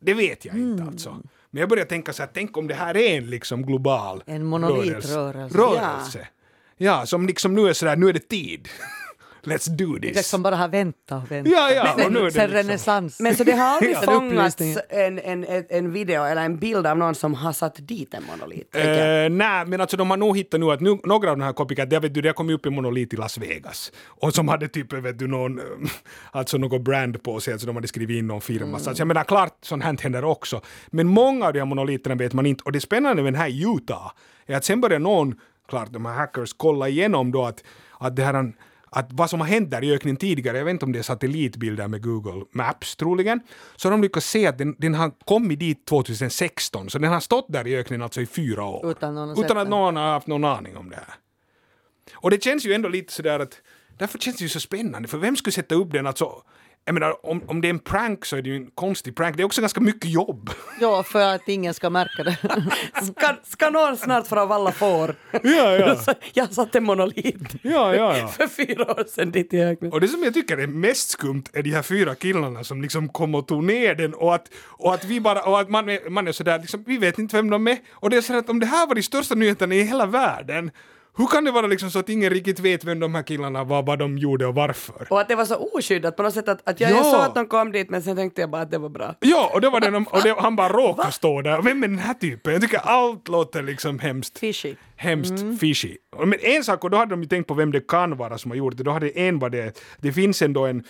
Det 0.00 0.14
vet 0.14 0.44
jag 0.44 0.56
inte 0.56 0.82
alltså. 0.82 1.16
Men 1.50 1.60
jag 1.60 1.68
börjar 1.68 1.84
tänka 1.84 2.12
så 2.12 2.22
här, 2.22 2.30
tänk 2.34 2.56
om 2.56 2.66
det 2.66 2.74
här 2.74 2.96
är 2.96 3.18
en 3.18 3.30
liksom 3.30 3.62
global 3.66 4.22
En 4.26 4.44
monolitrörelse. 4.44 5.58
rörelse. 5.58 6.28
Ja, 6.76 7.06
som 7.06 7.26
liksom 7.26 7.54
nu 7.54 7.68
är 7.68 7.72
sådär, 7.72 7.96
nu 7.96 8.08
är 8.08 8.12
det 8.12 8.28
tid. 8.28 8.68
Let's 9.46 9.68
do 9.76 9.98
Det 9.98 10.14
this. 10.14 10.26
som 10.28 10.42
bara 10.42 10.56
har 10.56 10.68
väntat 10.68 11.22
och 11.24 11.30
väntat. 11.30 11.52
Ja, 11.52 11.70
ja, 11.70 12.04
och 12.06 12.12
nu 12.12 12.18
är 12.18 12.24
det 12.24 12.30
Sen 12.30 12.42
liksom- 12.50 12.56
renässans. 12.56 13.20
Men 13.20 13.34
så 13.36 13.44
det 13.44 13.52
har 13.52 13.66
aldrig 13.66 13.96
fångats 14.04 14.56
en, 14.88 15.18
en, 15.18 15.44
en, 15.44 15.64
en 15.68 15.92
video 15.92 16.22
eller 16.24 16.42
en 16.44 16.56
bild 16.58 16.86
av 16.86 16.98
någon 16.98 17.14
som 17.14 17.34
har 17.34 17.52
satt 17.52 17.88
dit 17.88 18.14
en 18.14 18.22
monolit? 18.24 18.76
Eh, 18.76 18.82
nej, 19.30 19.66
men 19.66 19.80
alltså 19.80 19.96
de 19.96 20.10
har 20.10 20.16
nog 20.16 20.36
hittat 20.36 20.60
nu 20.60 20.70
att 20.72 20.80
nu, 20.80 20.98
några 21.04 21.30
av 21.30 21.38
de 21.38 21.44
här 21.44 21.52
copycat, 21.52 21.90
det, 21.90 21.98
vet 22.00 22.14
du, 22.14 22.20
det 22.22 22.28
har 22.28 22.34
kommit 22.34 22.54
upp 22.54 22.66
i 22.66 22.70
monolit 22.70 23.12
i 23.14 23.16
Las 23.16 23.38
Vegas. 23.38 23.92
Och 24.06 24.34
som 24.34 24.48
hade 24.48 24.68
typ, 24.68 24.92
vet 24.92 25.18
du, 25.18 25.26
någon, 25.26 25.58
eh, 25.58 25.64
alltså 26.30 26.58
något 26.58 26.82
brand 26.82 27.22
på 27.22 27.40
sig, 27.40 27.52
alltså 27.52 27.66
de 27.66 27.76
hade 27.76 27.88
skrivit 27.88 28.18
in 28.18 28.26
någon 28.26 28.40
firma. 28.40 28.78
Så 28.78 28.90
alltså, 28.90 29.00
jag 29.00 29.08
menar, 29.08 29.24
klart 29.24 29.58
sånt 29.62 29.84
här 29.84 29.96
händer 30.02 30.24
också. 30.24 30.60
Men 30.86 31.06
många 31.06 31.46
av 31.46 31.52
de 31.52 31.58
här 31.58 31.66
monoliterna 31.66 32.14
vet 32.14 32.32
man 32.32 32.46
inte. 32.46 32.62
Och 32.64 32.72
det 32.72 32.80
spännande 32.80 33.22
med 33.22 33.32
den 33.32 33.40
här 33.40 33.48
i 33.48 33.62
Utah 33.76 34.12
är 34.46 34.56
att 34.56 34.64
sen 34.64 34.80
börjar 34.80 34.98
någon, 34.98 35.34
klart 35.68 35.92
de 35.92 36.06
här 36.06 36.14
hackers, 36.14 36.52
kolla 36.56 36.88
igenom 36.88 37.32
då 37.32 37.44
att, 37.44 37.64
att 37.98 38.16
det 38.16 38.24
här 38.24 38.52
att 38.90 39.08
vad 39.12 39.30
som 39.30 39.40
har 39.40 39.46
hänt 39.46 39.70
där 39.70 39.84
i 39.84 39.94
öknen 39.94 40.16
tidigare, 40.16 40.58
jag 40.58 40.64
vet 40.64 40.72
inte 40.72 40.84
om 40.84 40.92
det 40.92 40.98
är 40.98 41.02
satellitbilder 41.02 41.88
med 41.88 42.02
Google 42.02 42.44
Maps 42.52 42.96
troligen, 42.96 43.40
så 43.76 43.88
har 43.88 43.90
de 43.90 44.02
lyckats 44.02 44.30
se 44.30 44.46
att 44.46 44.58
den, 44.58 44.76
den 44.78 44.94
har 44.94 45.12
kommit 45.24 45.60
dit 45.60 45.86
2016, 45.86 46.90
så 46.90 46.98
den 46.98 47.12
har 47.12 47.20
stått 47.20 47.46
där 47.48 47.66
i 47.66 47.76
öknen 47.76 48.02
alltså 48.02 48.20
i 48.20 48.26
fyra 48.26 48.64
år. 48.64 48.90
Utan 48.90 49.14
någon 49.14 49.44
Utan 49.44 49.58
att 49.58 49.68
någon 49.68 49.96
har 49.96 50.12
haft 50.12 50.26
någon 50.26 50.44
aning 50.44 50.76
om 50.76 50.90
det 50.90 50.96
här. 50.96 51.14
Och 52.14 52.30
det 52.30 52.42
känns 52.42 52.66
ju 52.66 52.72
ändå 52.72 52.88
lite 52.88 53.12
sådär 53.12 53.40
att, 53.40 53.62
därför 53.98 54.18
känns 54.18 54.36
det 54.36 54.42
ju 54.42 54.48
så 54.48 54.60
spännande, 54.60 55.08
för 55.08 55.18
vem 55.18 55.36
skulle 55.36 55.52
sätta 55.52 55.74
upp 55.74 55.92
den 55.92 56.06
alltså, 56.06 56.42
jag 56.88 56.94
menar 56.94 57.26
om, 57.26 57.42
om 57.46 57.60
det 57.60 57.68
är 57.68 57.70
en 57.70 57.78
prank 57.78 58.24
så 58.24 58.36
är 58.36 58.42
det 58.42 58.48
ju 58.50 58.56
en 58.56 58.70
konstig 58.74 59.16
prank, 59.16 59.36
det 59.36 59.42
är 59.42 59.44
också 59.44 59.60
ganska 59.60 59.80
mycket 59.80 60.10
jobb. 60.10 60.50
Ja, 60.80 61.02
för 61.02 61.34
att 61.34 61.48
ingen 61.48 61.74
ska 61.74 61.90
märka 61.90 62.22
det. 62.24 62.36
Ska, 63.06 63.36
ska 63.42 63.70
någon 63.70 63.96
snart 63.96 64.26
få 64.26 64.38
av 64.38 64.52
alla 64.52 64.72
får? 64.72 65.14
ja, 65.30 65.40
ja. 65.76 65.96
jag 66.32 66.52
satte 66.54 66.78
en 66.78 66.84
monolit 66.84 67.36
Ja, 67.62 67.94
ja, 67.94 68.18
ja. 68.18 68.28
för 68.28 68.46
fyra 68.48 68.82
år 68.92 69.04
sedan 69.08 69.30
dit 69.30 69.54
i 69.54 69.60
öknen. 69.62 69.92
Och 69.92 70.00
det 70.00 70.08
som 70.08 70.22
jag 70.22 70.34
tycker 70.34 70.58
är 70.58 70.66
mest 70.66 71.10
skumt 71.10 71.44
är 71.52 71.62
de 71.62 71.70
här 71.70 71.82
fyra 71.82 72.14
killarna 72.14 72.64
som 72.64 72.82
liksom 72.82 73.08
kom 73.08 73.34
och 73.34 73.46
tog 73.46 73.64
ner 73.64 73.94
den 73.94 74.14
och 74.14 74.34
att, 74.34 74.48
och 74.66 74.94
att 74.94 75.04
vi 75.04 75.20
bara, 75.20 75.42
och 75.42 75.60
att 75.60 75.70
man, 75.70 75.88
är- 75.88 76.10
man 76.10 76.28
är 76.28 76.32
sådär 76.32 76.58
liksom, 76.58 76.84
vi 76.86 76.98
vet 76.98 77.18
inte 77.18 77.36
vem 77.36 77.50
de 77.50 77.66
är. 77.68 77.78
Och 77.92 78.10
det 78.10 78.16
är 78.16 78.20
så 78.20 78.38
att 78.38 78.50
om 78.50 78.60
det 78.60 78.66
här 78.66 78.86
var 78.86 78.94
de 78.94 79.02
största 79.02 79.34
nyheterna 79.34 79.74
i 79.74 79.82
hela 79.82 80.06
världen, 80.06 80.70
hur 81.16 81.26
kan 81.26 81.44
det 81.44 81.50
vara 81.50 81.66
liksom 81.66 81.90
så 81.90 81.98
att 81.98 82.08
ingen 82.08 82.30
riktigt 82.30 82.60
vet 82.60 82.84
vem 82.84 83.00
de 83.00 83.14
här 83.14 83.22
killarna 83.22 83.64
var, 83.64 83.82
vad 83.82 83.98
de 83.98 84.18
gjorde 84.18 84.46
och 84.46 84.54
varför? 84.54 85.06
Och 85.10 85.20
att 85.20 85.28
det 85.28 85.34
var 85.34 85.44
så 85.44 85.70
oskyddat 85.72 86.16
på 86.16 86.22
något 86.22 86.34
sätt 86.34 86.48
att, 86.48 86.68
att 86.68 86.80
jag, 86.80 86.90
jag 86.90 86.98
Ja. 86.98 87.02
såg 87.04 87.20
att 87.20 87.34
de 87.34 87.46
kom 87.46 87.72
dit 87.72 87.90
men 87.90 88.02
sen 88.02 88.16
tänkte 88.16 88.40
jag 88.40 88.50
bara 88.50 88.62
att 88.62 88.70
det 88.70 88.78
var 88.78 88.88
bra. 88.88 89.14
Ja, 89.20 89.50
och 89.54 89.60
det 89.60 89.70
var 89.70 89.80
den, 89.80 89.94
och 89.94 90.22
det, 90.22 90.34
han 90.38 90.56
bara 90.56 90.68
råkade 90.68 91.12
stå 91.12 91.42
där. 91.42 91.62
Vem 91.62 91.82
är 91.84 91.88
den 91.88 91.98
här 91.98 92.14
typen? 92.14 92.52
Jag 92.52 92.62
tycker 92.62 92.78
allt 92.78 93.28
låter 93.28 93.62
liksom 93.62 93.98
hemskt. 93.98 94.38
Fishy. 94.38 94.74
Hemskt 94.96 95.60
fishy. 95.60 95.96
Och 96.16 96.28
Men 96.28 96.38
en 96.42 96.64
sak, 96.64 96.84
och 96.84 96.90
då 96.90 96.96
hade 96.96 97.10
de 97.10 97.22
ju 97.22 97.28
tänkt 97.28 97.46
på 97.46 97.54
vem 97.54 97.72
det 97.72 97.88
kan 97.88 98.16
vara 98.16 98.38
som 98.38 98.50
har 98.50 98.58
gjort 98.58 98.76
det. 98.76 98.82
Då 98.82 98.90
hade 98.90 99.08
en 99.18 99.38
var 99.38 99.50
det, 99.50 99.80
det 99.98 100.12
finns 100.12 100.42
ändå 100.42 100.66
en 100.66 100.84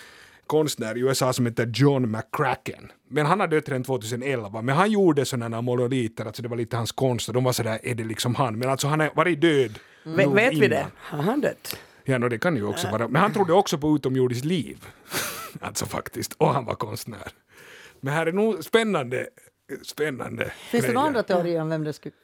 konstnär 0.46 0.96
i 0.96 1.00
USA 1.00 1.32
som 1.32 1.46
heter 1.46 1.72
John 1.74 2.10
McCracken. 2.10 2.92
Men 3.10 3.26
han 3.26 3.40
har 3.40 3.46
dött 3.48 3.68
redan 3.68 3.84
2011. 3.84 4.62
Men 4.62 4.76
han 4.76 4.90
gjorde 4.90 5.24
sådana 5.24 5.60
monoliter, 5.62 6.24
alltså 6.26 6.42
det 6.42 6.48
var 6.48 6.56
lite 6.56 6.76
hans 6.76 6.92
konst 6.92 7.28
och 7.28 7.34
de 7.34 7.44
var 7.44 7.52
sådär, 7.52 7.78
är 7.82 7.94
det 7.94 8.04
liksom 8.04 8.34
han? 8.34 8.58
Men 8.58 8.68
alltså 8.68 8.88
han 8.88 9.00
har 9.00 9.10
varit 9.14 9.40
död. 9.40 9.78
Nog 10.06 10.34
vet 10.34 10.54
vi 10.54 10.68
det? 10.68 10.86
Har 10.96 11.22
han 11.22 11.40
dött? 11.40 11.78
Ja, 12.04 12.18
no, 12.18 12.28
det 12.28 12.38
kan 12.38 12.56
ju 12.56 12.64
också 12.64 12.90
vara. 12.90 13.08
Men 13.08 13.22
han 13.22 13.32
trodde 13.32 13.52
också 13.52 13.78
på 13.78 13.96
utomjordiskt 13.96 14.44
liv. 14.44 14.86
alltså 15.60 15.86
faktiskt. 15.86 16.32
Och 16.38 16.54
han 16.54 16.64
var 16.64 16.74
konstnär. 16.74 17.28
Men 18.00 18.14
här 18.14 18.26
är 18.26 18.32
nog 18.32 18.64
spännande, 18.64 19.26
spännande 19.82 20.44
Finns 20.44 20.70
det 20.70 20.78
grejer. 20.78 20.94
några 20.94 21.06
andra 21.06 21.22
teorier 21.22 21.60
om 21.60 21.68
vem 21.68 21.84
det 21.84 21.92
skulle... 21.92 22.14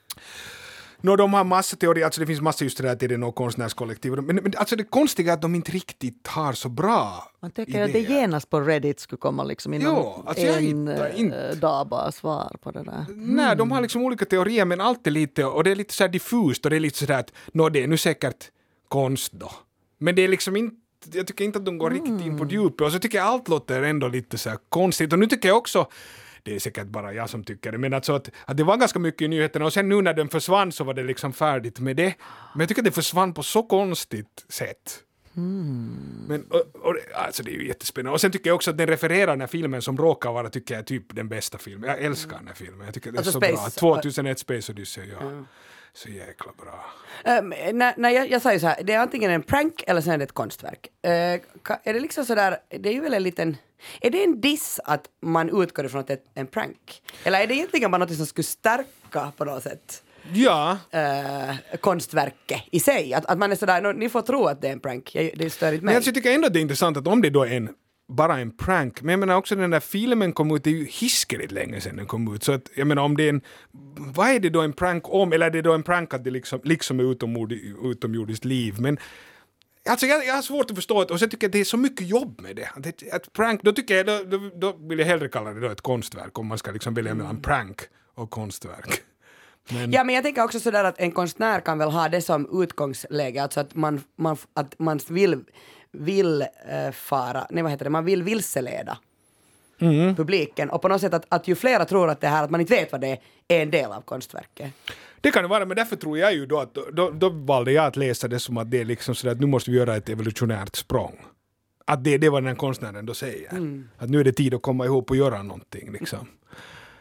Nå, 1.03 1.17
de 1.17 1.35
har 1.35 1.45
massa 1.45 1.77
teorier, 1.77 2.05
alltså 2.05 2.21
det 2.21 2.27
finns 2.27 2.41
massa 2.41 2.65
just 2.65 2.79
det 2.79 2.83
där 2.83 2.93
att 2.93 3.01
det 3.01 3.33
konstnärskollektiv. 3.35 4.13
Men, 4.13 4.37
men 4.37 4.53
alltså 4.57 4.77
det 4.77 4.85
konstiga 4.85 5.33
är 5.33 5.35
att 5.35 5.43
de 5.43 5.55
inte 5.55 5.73
riktigt 5.73 6.27
har 6.27 6.53
så 6.53 6.69
bra 6.69 7.31
Man 7.41 7.51
tänker 7.51 7.83
att 7.83 7.93
det 7.93 7.99
idéer. 7.99 8.21
genast 8.21 8.51
på 8.51 8.61
Reddit 8.61 9.01
skulle 9.01 9.19
komma 9.19 9.45
liksom 9.45 9.75
inom 9.75 9.95
Jo, 9.97 10.25
alltså 10.27 10.47
en 10.47 10.89
eh, 10.89 11.21
inte. 11.21 11.55
dag 11.55 11.89
bara 11.89 12.13
svar 12.13 12.57
på 12.61 12.71
det 12.71 12.83
där. 12.83 13.07
Nej, 13.09 13.57
de 13.57 13.71
har 13.71 13.81
liksom 13.81 14.03
olika 14.03 14.25
teorier 14.25 14.65
men 14.65 14.81
allt 14.81 15.07
är 15.07 15.11
lite, 15.11 15.45
och 15.45 15.65
det 15.65 15.71
är 15.71 15.77
lite 15.77 15.95
så 15.95 16.05
här 16.05 16.09
diffust 16.09 16.65
och 16.65 16.71
det 16.71 16.77
är 16.77 16.81
lite 16.81 16.99
sådär 16.99 17.19
att 17.19 17.33
nå 17.53 17.69
det 17.69 17.83
är 17.83 17.87
nu 17.87 17.97
säkert 17.97 18.51
konst 18.89 19.33
då. 19.33 19.51
Men 19.99 20.15
det 20.15 20.23
är 20.23 20.29
liksom 20.29 20.57
inte 20.57 20.77
jag 21.13 21.27
tycker 21.27 21.45
inte 21.45 21.59
att 21.59 21.65
de 21.65 21.79
går 21.79 21.91
riktigt 21.91 22.21
in 22.27 22.39
på 22.39 22.47
djupet 22.47 22.81
och 22.81 22.93
så 22.93 22.99
tycker 22.99 23.19
jag 23.19 23.27
allt 23.27 23.49
låter 23.49 23.83
ändå 23.83 24.09
lite 24.09 24.39
så 24.39 24.51
här 24.51 24.59
konstigt 24.69 25.13
och 25.13 25.19
nu 25.19 25.27
tycker 25.27 25.49
jag 25.49 25.59
också 25.59 25.87
det 26.43 26.55
är 26.55 26.59
säkert 26.59 26.87
bara 26.87 27.13
jag 27.15 27.31
som 27.31 27.45
tycker 27.45 27.73
det, 27.73 27.79
men 27.79 27.95
alltså 27.95 28.13
att, 28.13 28.31
att 28.45 28.57
det 28.57 28.65
var 28.65 28.77
ganska 28.77 28.99
mycket 28.99 29.23
i 29.23 29.29
nyheterna 29.29 29.65
och 29.65 29.73
sen 29.73 29.89
nu 29.89 30.03
när 30.03 30.15
den 30.15 30.29
försvann 30.29 30.73
så 30.73 30.85
var 30.85 30.95
det 30.95 31.03
liksom 31.03 31.33
färdigt 31.33 31.81
med 31.81 31.97
det. 31.97 32.15
Men 32.55 32.61
jag 32.61 32.69
tycker 32.69 32.81
att 32.83 32.85
det 32.87 32.91
försvann 32.93 33.35
på 33.35 33.43
så 33.43 33.63
konstigt 33.63 34.45
sätt. 34.49 34.99
Men, 36.29 36.45
och, 36.51 36.61
och, 36.87 36.97
alltså 37.15 37.43
det 37.43 37.51
är 37.51 37.55
ju 37.55 37.67
jättespännande. 37.69 38.15
Och 38.15 38.21
sen 38.21 38.31
tycker 38.31 38.51
jag 38.51 38.55
också 38.55 38.71
att 38.71 38.79
den 38.79 38.87
refererar 38.87 39.27
den 39.27 39.41
här 39.41 39.47
filmen 39.49 39.83
som 39.83 39.97
råkar 39.99 40.33
vara, 40.33 40.51
tycker 40.51 40.75
jag, 40.75 40.87
typ 40.87 41.05
den 41.17 41.29
bästa 41.29 41.59
filmen. 41.59 41.91
Jag 41.91 42.01
älskar 42.03 42.37
den 42.37 42.47
här 42.47 42.55
filmen. 42.55 42.85
Jag 42.85 42.95
tycker 42.95 43.13
det 43.13 43.17
är 43.17 43.19
Alltså 43.19 43.33
så 43.33 43.41
Space- 43.41 43.81
bra. 43.81 43.95
2001 44.03 44.39
Space 44.39 44.73
Odyssey, 44.73 45.05
ja. 45.21 45.45
Så 45.95 46.09
jäkla 46.09 46.53
bra. 46.63 46.85
Um, 47.39 47.49
när, 47.79 47.95
när 47.97 48.11
jag, 48.11 48.31
jag 48.31 48.43
sa 48.43 48.53
ju 48.53 48.61
så 48.61 48.67
här, 48.67 48.83
det 48.83 48.93
är 48.93 48.99
antingen 48.99 49.31
en 49.31 49.43
prank 49.43 49.85
eller 49.87 50.01
sen 50.01 50.13
är 50.13 50.19
det 50.19 50.25
ett 50.25 50.33
konstverk. 50.33 50.89
Ka- 51.03 51.79
är 51.85 51.95
det 51.95 52.01
liksom 52.01 52.25
sådär, 52.25 52.57
det 52.69 52.89
är 52.89 52.93
ju 52.93 53.01
väl 53.01 53.15
en 53.15 53.23
liten... 53.23 53.57
Är 54.01 54.11
det 54.11 54.25
en 54.25 54.41
diss 54.41 54.81
att 54.85 55.05
man 55.23 55.63
utgår 55.63 55.87
ifrån 55.87 56.01
att 56.01 56.07
det 56.07 56.13
är 56.13 56.19
en 56.35 56.47
prank? 56.47 57.03
Eller 57.25 57.41
är 57.41 57.47
det 57.47 57.55
egentligen 57.55 57.91
bara 57.91 57.99
något 57.99 58.17
som 58.17 58.27
skulle 58.27 58.45
stärka 58.45 59.33
på 59.37 59.45
något 59.45 59.63
sätt 59.63 60.03
Ja, 60.33 60.79
eh, 60.91 61.55
konstverket 61.81 62.63
i 62.71 62.81
sig? 62.81 63.15
Att, 63.15 63.27
att 63.27 63.39
man 63.39 63.53
är 63.53 63.57
sådär, 63.57 63.81
"Nå, 63.83 63.93
ni 63.93 64.09
får 64.09 64.23
tro 64.23 64.47
att 64.47 64.61
det 64.63 64.69
är 64.69 64.73
en 64.73 64.81
prank, 64.81 65.15
jag, 65.15 65.31
det 65.37 65.51
stör 65.51 65.67
inte 65.73 65.77
men 65.85 65.87
mig. 65.87 65.97
alltså, 65.97 66.09
jag 66.09 66.15
tycker 66.15 66.35
ändå 66.35 66.47
att 66.47 66.53
det 66.53 66.59
är 66.59 66.63
intressant 66.63 66.97
att 66.97 67.07
om 67.07 67.23
det 67.23 67.31
då 67.31 67.43
är 67.45 67.51
en 67.57 67.69
bara 68.13 68.39
en 68.39 68.57
prank, 68.57 69.03
men 69.03 69.13
jag 69.13 69.21
menar 69.21 69.37
också 69.37 69.57
den 69.57 69.71
där 69.71 69.81
filmen 69.81 70.33
kom 70.33 70.57
ut, 70.57 70.65
det 70.65 70.71
är 70.71 70.75
ju 70.75 70.87
hiskeligt 70.87 71.53
länge 71.53 71.81
sedan 71.81 71.97
den 71.97 72.07
kom 72.07 72.35
ut, 72.35 72.43
så 72.43 72.53
att 72.53 72.71
jag 72.77 72.87
menar 72.87 73.03
om 73.03 73.17
det 73.17 73.25
är 73.25 73.29
en, 73.29 73.41
vad 73.97 74.29
är 74.29 74.41
det 74.41 74.51
då 74.51 74.61
en 74.61 74.73
prank 74.73 75.03
om, 75.07 75.33
eller 75.33 75.47
är 75.47 75.51
det 75.51 75.63
då 75.63 75.73
en 75.73 75.83
prank 75.83 76.15
att 76.15 76.25
det 76.25 76.31
liksom, 76.31 76.61
liksom 76.65 77.01
är 77.01 77.05
utomjordi- 77.05 77.91
utomjordiskt 77.91 78.45
liv, 78.45 78.75
men 78.79 78.99
Alltså 79.89 80.07
jag, 80.07 80.27
jag 80.27 80.35
har 80.35 80.43
svårt 80.43 80.71
att 80.71 80.77
förstå 80.77 81.05
det. 81.05 81.13
Och 81.13 81.19
sen 81.21 81.31
tycker 81.31 81.45
jag 81.45 81.49
att 81.49 81.53
det 81.53 81.61
är 81.61 81.65
så 81.65 81.77
mycket 81.77 82.07
jobb 82.09 82.41
med 82.41 82.57
det. 82.57 82.71
Att 82.77 82.87
ett 83.03 83.33
prank, 83.33 83.63
då 83.63 83.73
tycker 83.73 83.97
jag, 83.97 84.07
då, 84.07 84.39
då, 84.39 84.51
då 84.57 84.79
vill 84.89 84.99
jag 84.99 85.07
hellre 85.07 85.29
kalla 85.29 85.51
det 85.51 85.61
då 85.61 85.69
ett 85.69 85.81
konstverk 85.81 86.39
om 86.39 86.47
man 86.47 86.59
ska 86.59 86.71
liksom 86.71 86.95
välja 86.95 87.15
mellan 87.15 87.43
prank 87.43 87.81
och 88.15 88.31
konstverk. 88.31 89.03
Men, 89.71 89.93
Ja, 89.93 90.05
men 90.05 90.15
jag 90.15 90.25
tänker 90.25 90.45
också 90.45 90.61
sådär 90.61 90.85
att 90.85 90.99
en 90.99 91.13
konstnär 91.13 91.61
kan 91.61 91.79
väl 91.79 91.91
ha 91.91 92.09
det 92.09 92.23
som 92.23 92.63
utgångsläge, 92.63 93.43
alltså 93.43 93.61
att 93.61 93.75
man, 93.75 94.01
man, 94.19 94.37
att 94.55 94.79
man 94.79 95.01
vill, 95.09 95.45
vill 95.93 96.43
eh, 96.43 96.91
fara, 96.93 97.47
nej 97.51 97.63
vad 97.63 97.73
heter 97.73 97.85
det, 97.85 97.91
man 97.91 98.05
vill 98.05 98.23
vilseleda 98.23 98.99
publiken 100.17 100.71
och 100.71 100.83
på 100.83 100.89
något 100.89 101.01
sätt 101.01 101.15
att, 101.15 101.27
att 101.29 101.49
ju 101.49 101.55
flera 101.55 101.85
tror 101.85 102.11
att 102.11 102.21
det 102.21 102.29
här, 102.29 102.45
att 102.45 102.51
man 102.51 102.61
inte 102.61 102.75
vet 102.75 102.93
vad 102.93 103.01
det 103.01 103.09
är, 103.09 103.19
är 103.49 103.63
en 103.63 103.71
del 103.71 103.93
av 103.93 104.01
konstverket. 104.01 104.73
Det 105.21 105.31
kan 105.31 105.43
det 105.43 105.49
vara, 105.49 105.67
men 105.67 105.77
därför 105.77 105.97
tror 105.97 106.19
jag 106.19 106.35
ju 106.35 106.47
då 106.47 106.61
att 106.61 106.75
då, 106.93 107.11
då 107.11 107.29
valde 107.29 107.73
jag 107.73 107.87
att 107.87 107.97
läsa 107.97 108.29
det 108.29 108.39
som 108.39 108.59
att 108.59 108.71
det 108.71 108.81
är 108.81 108.85
liksom 108.85 109.15
sådär 109.15 109.33
att 109.33 109.41
nu 109.41 109.47
måste 109.47 109.71
vi 109.71 109.77
göra 109.77 109.97
ett 109.97 110.09
evolutionärt 110.09 110.77
språng. 110.77 111.21
Att 111.85 112.05
det, 112.05 112.19
det 112.19 112.27
är 112.27 112.31
vad 112.31 112.43
den 112.43 112.49
här 112.49 112.55
konstnären 112.55 113.07
då 113.07 113.15
säger. 113.15 113.51
Att 113.99 114.11
nu 114.11 114.21
är 114.21 114.25
det 114.25 114.33
tid 114.33 114.55
att 114.55 114.63
komma 114.63 114.85
ihop 114.85 115.11
och 115.11 115.17
göra 115.17 115.43
någonting 115.43 115.93
liksom. 115.93 116.29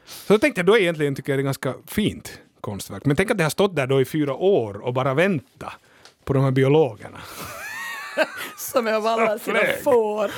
Så 0.06 0.34
jag 0.34 0.41
tänkte 0.41 0.60
jag 0.60 0.65
då 0.65 0.77
egentligen 0.77 1.15
tycker 1.15 1.32
jag 1.32 1.39
det 1.39 1.41
är 1.41 1.43
ganska 1.43 1.73
fint 1.88 2.39
konstverk. 2.62 3.06
Men 3.06 3.15
tänk 3.15 3.32
att 3.32 3.38
det 3.38 3.43
har 3.43 3.49
stått 3.49 3.75
där 3.75 3.88
då 3.88 4.01
i 4.01 4.06
fyra 4.06 4.34
år 4.34 4.77
och 4.77 4.93
bara 4.93 5.13
vänta 5.13 5.73
på 6.23 6.34
de 6.34 6.43
här 6.43 6.51
biologerna. 6.51 7.17
Som 8.58 8.88
är 8.88 8.93
av 8.93 9.08
alla 9.08 9.39
sina 9.39 9.60
får. 9.84 10.32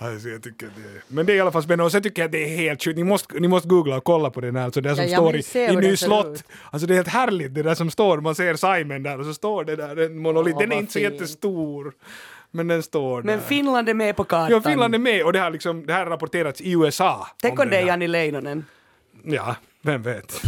Alltså, 0.00 0.28
jag 0.28 0.42
tycker 0.42 0.66
det, 0.66 1.00
men 1.08 1.26
det 1.26 1.32
är 1.32 1.36
i 1.36 1.40
alla 1.40 1.52
fall 1.52 1.62
spännande 1.62 1.84
och 1.84 1.92
sen 1.92 2.02
tycker 2.02 2.22
jag 2.22 2.26
att 2.28 2.32
det 2.32 2.44
är 2.44 2.56
helt 2.56 2.84
sjukt. 2.84 2.96
Ni 2.96 3.04
måste, 3.04 3.40
ni 3.40 3.48
måste 3.48 3.68
googla 3.68 3.96
och 3.96 4.04
kolla 4.04 4.30
på 4.30 4.40
den 4.40 4.56
här, 4.56 4.64
alltså 4.64 4.80
det 4.80 4.96
som 4.96 5.04
Ja, 5.04 5.16
står 5.18 5.32
men 5.62 5.70
i, 5.80 5.86
i 5.86 5.90
Ny 5.90 5.96
slott. 5.96 6.26
ut. 6.26 6.44
Alltså 6.70 6.86
det 6.86 6.94
är 6.94 6.96
helt 6.96 7.08
härligt 7.08 7.54
det 7.54 7.62
där 7.62 7.74
som 7.74 7.90
står, 7.90 8.20
man 8.20 8.34
ser 8.34 8.54
Simon 8.54 9.02
där 9.02 9.18
och 9.18 9.24
så 9.24 9.34
står 9.34 9.64
det 9.64 9.76
där, 9.76 9.96
en 9.96 10.18
monolit. 10.18 10.54
Åh, 10.54 10.60
den 10.60 10.72
är 10.72 10.76
inte 10.76 10.92
så 10.92 10.98
jättestor. 10.98 11.92
Men 12.50 12.68
den 12.68 12.82
står 12.82 13.22
Men 13.22 13.38
där. 13.38 13.44
Finland 13.46 13.88
är 13.88 13.94
med 13.94 14.16
på 14.16 14.24
kartan. 14.24 14.50
Ja, 14.64 14.70
Finland 14.70 14.94
är 14.94 14.98
med 14.98 15.22
och 15.24 15.32
det 15.32 15.38
har, 15.38 15.50
liksom, 15.50 15.86
det 15.86 15.92
här 15.92 16.04
har 16.04 16.10
rapporterats 16.10 16.60
i 16.60 16.72
USA. 16.72 17.26
Tänk 17.42 17.60
om 17.60 17.70
det 17.70 17.76
är 17.76 17.80
här. 17.80 17.88
Janni 17.88 18.08
Leinonen. 18.08 18.64
Ja, 19.24 19.56
vem 19.82 20.02
vet. 20.02 20.40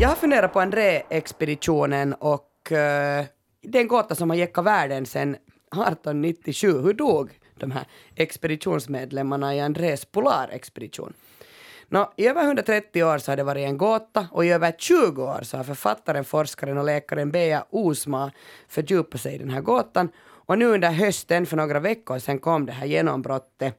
Jag 0.00 0.08
har 0.08 0.16
funderat 0.16 0.52
på 0.52 0.60
André-expeditionen 0.60 2.14
och 2.14 2.72
eh, 2.72 3.24
det 3.62 3.78
är 3.78 3.82
en 3.82 3.88
gåta 3.88 4.14
som 4.14 4.30
har 4.30 4.36
gäckat 4.36 4.64
världen 4.64 5.06
sedan 5.06 5.34
1897. 5.34 6.80
Hur 6.80 6.92
dog 6.92 7.38
de 7.54 7.70
här 7.70 7.84
expeditionsmedlemmarna 8.14 9.54
i 9.54 9.60
Andrés 9.60 10.04
polarexpedition? 10.04 11.12
Nå, 11.88 12.12
I 12.16 12.26
över 12.26 12.44
130 12.44 13.04
år 13.04 13.18
så 13.18 13.32
har 13.32 13.36
det 13.36 13.42
varit 13.42 13.66
en 13.66 13.78
gåta 13.78 14.28
och 14.32 14.44
i 14.44 14.48
över 14.48 14.72
20 14.78 15.22
år 15.22 15.40
så 15.42 15.56
har 15.56 15.64
författaren, 15.64 16.24
forskaren 16.24 16.78
och 16.78 16.84
läkaren 16.84 17.30
Bea 17.30 17.64
Osma 17.70 18.32
fördjupat 18.68 19.20
sig 19.20 19.34
i 19.34 19.38
den 19.38 19.50
här 19.50 19.60
gåtan. 19.60 20.08
Och 20.20 20.58
nu 20.58 20.66
under 20.66 20.90
hösten, 20.90 21.46
för 21.46 21.56
några 21.56 21.80
veckor 21.80 22.18
sedan, 22.18 22.38
kom 22.38 22.66
det 22.66 22.72
här 22.72 22.86
genombrottet. 22.86 23.74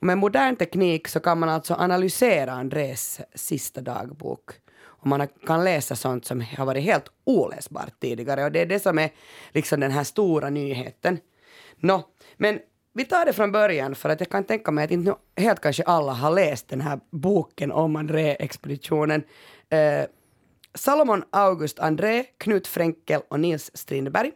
Med 0.00 0.18
modern 0.18 0.56
teknik 0.56 1.08
så 1.08 1.20
kan 1.20 1.38
man 1.38 1.48
alltså 1.48 1.74
analysera 1.74 2.52
Andrés 2.52 3.20
sista 3.34 3.80
dagbok. 3.80 4.50
Och 5.04 5.08
man 5.08 5.28
kan 5.46 5.64
läsa 5.64 5.96
sånt 5.96 6.24
som 6.24 6.40
har 6.40 6.66
varit 6.66 6.84
helt 6.84 7.04
oläsbart 7.24 8.00
tidigare 8.00 8.44
och 8.44 8.52
det 8.52 8.60
är 8.60 8.66
det 8.66 8.80
som 8.80 8.98
är 8.98 9.10
liksom 9.52 9.80
den 9.80 9.90
här 9.90 10.04
stora 10.04 10.50
nyheten. 10.50 11.18
Nå, 11.76 12.08
men 12.36 12.58
vi 12.94 13.04
tar 13.04 13.24
det 13.24 13.32
från 13.32 13.52
början 13.52 13.94
för 13.94 14.08
att 14.08 14.20
jag 14.20 14.30
kan 14.30 14.44
tänka 14.44 14.70
mig 14.70 14.84
att 14.84 14.90
inte 14.90 15.14
helt 15.36 15.60
kanske 15.60 15.82
alla 15.82 16.12
har 16.12 16.30
läst 16.30 16.68
den 16.68 16.80
här 16.80 17.00
boken 17.10 17.72
om 17.72 17.96
André-expeditionen. 17.96 19.22
Eh, 19.68 20.04
Salomon 20.74 21.24
August 21.30 21.78
André, 21.78 22.24
Knut 22.38 22.66
Fränkel 22.66 23.20
och 23.28 23.40
Nils 23.40 23.70
Strindberg. 23.74 24.32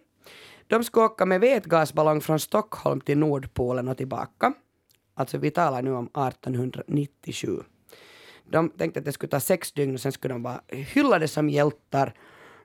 De 0.67 0.85
skulle 0.85 1.07
åka 1.07 1.27
med 1.27 1.41
vätgasballong 1.41 2.21
från 2.21 2.41
Stockholm 2.41 3.01
till 3.01 3.19
Nordpolen 3.19 3.89
och 3.89 3.97
tillbaka. 3.97 4.53
Alltså 5.15 5.39
vi 5.39 5.51
talar 5.51 5.83
nu 5.83 5.93
om 5.93 6.05
1897. 6.07 7.63
De 8.51 8.69
tänkte 8.69 8.99
att 8.99 9.05
det 9.05 9.13
skulle 9.13 9.31
ta 9.31 9.41
sex 9.41 9.73
dygn 9.73 9.95
och 9.95 10.01
sen 10.01 10.13
skulle 10.13 10.35
de 10.35 10.43
vara 10.43 10.61
hyllade 10.69 11.29
som 11.29 11.49
hjältar. 11.49 12.15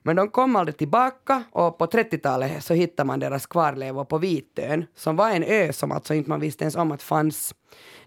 Men 0.02 0.16
de 0.16 0.28
kom 0.28 0.56
aldrig 0.56 0.76
tillbaka 0.76 1.44
och 1.50 1.78
på 1.78 1.86
30-talet 1.86 2.64
så 2.64 2.74
hittade 2.74 3.06
man 3.06 3.20
deras 3.20 3.46
kvarlevor 3.46 4.04
på 4.04 4.18
Vitön 4.18 4.84
som 4.94 5.16
var 5.16 5.30
en 5.30 5.44
ö 5.44 5.72
som 5.72 5.92
alltså 5.92 6.14
inte 6.14 6.30
man 6.30 6.40
visste 6.40 6.64
ens 6.64 6.76
om 6.76 6.92
att 6.92 7.02
fanns. 7.02 7.54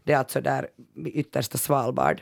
Det 0.04 0.14
är 0.14 0.18
alltså 0.18 0.42
där 0.42 0.68
vid 0.96 1.16
yttersta 1.16 1.58
Svalbard. 1.58 2.22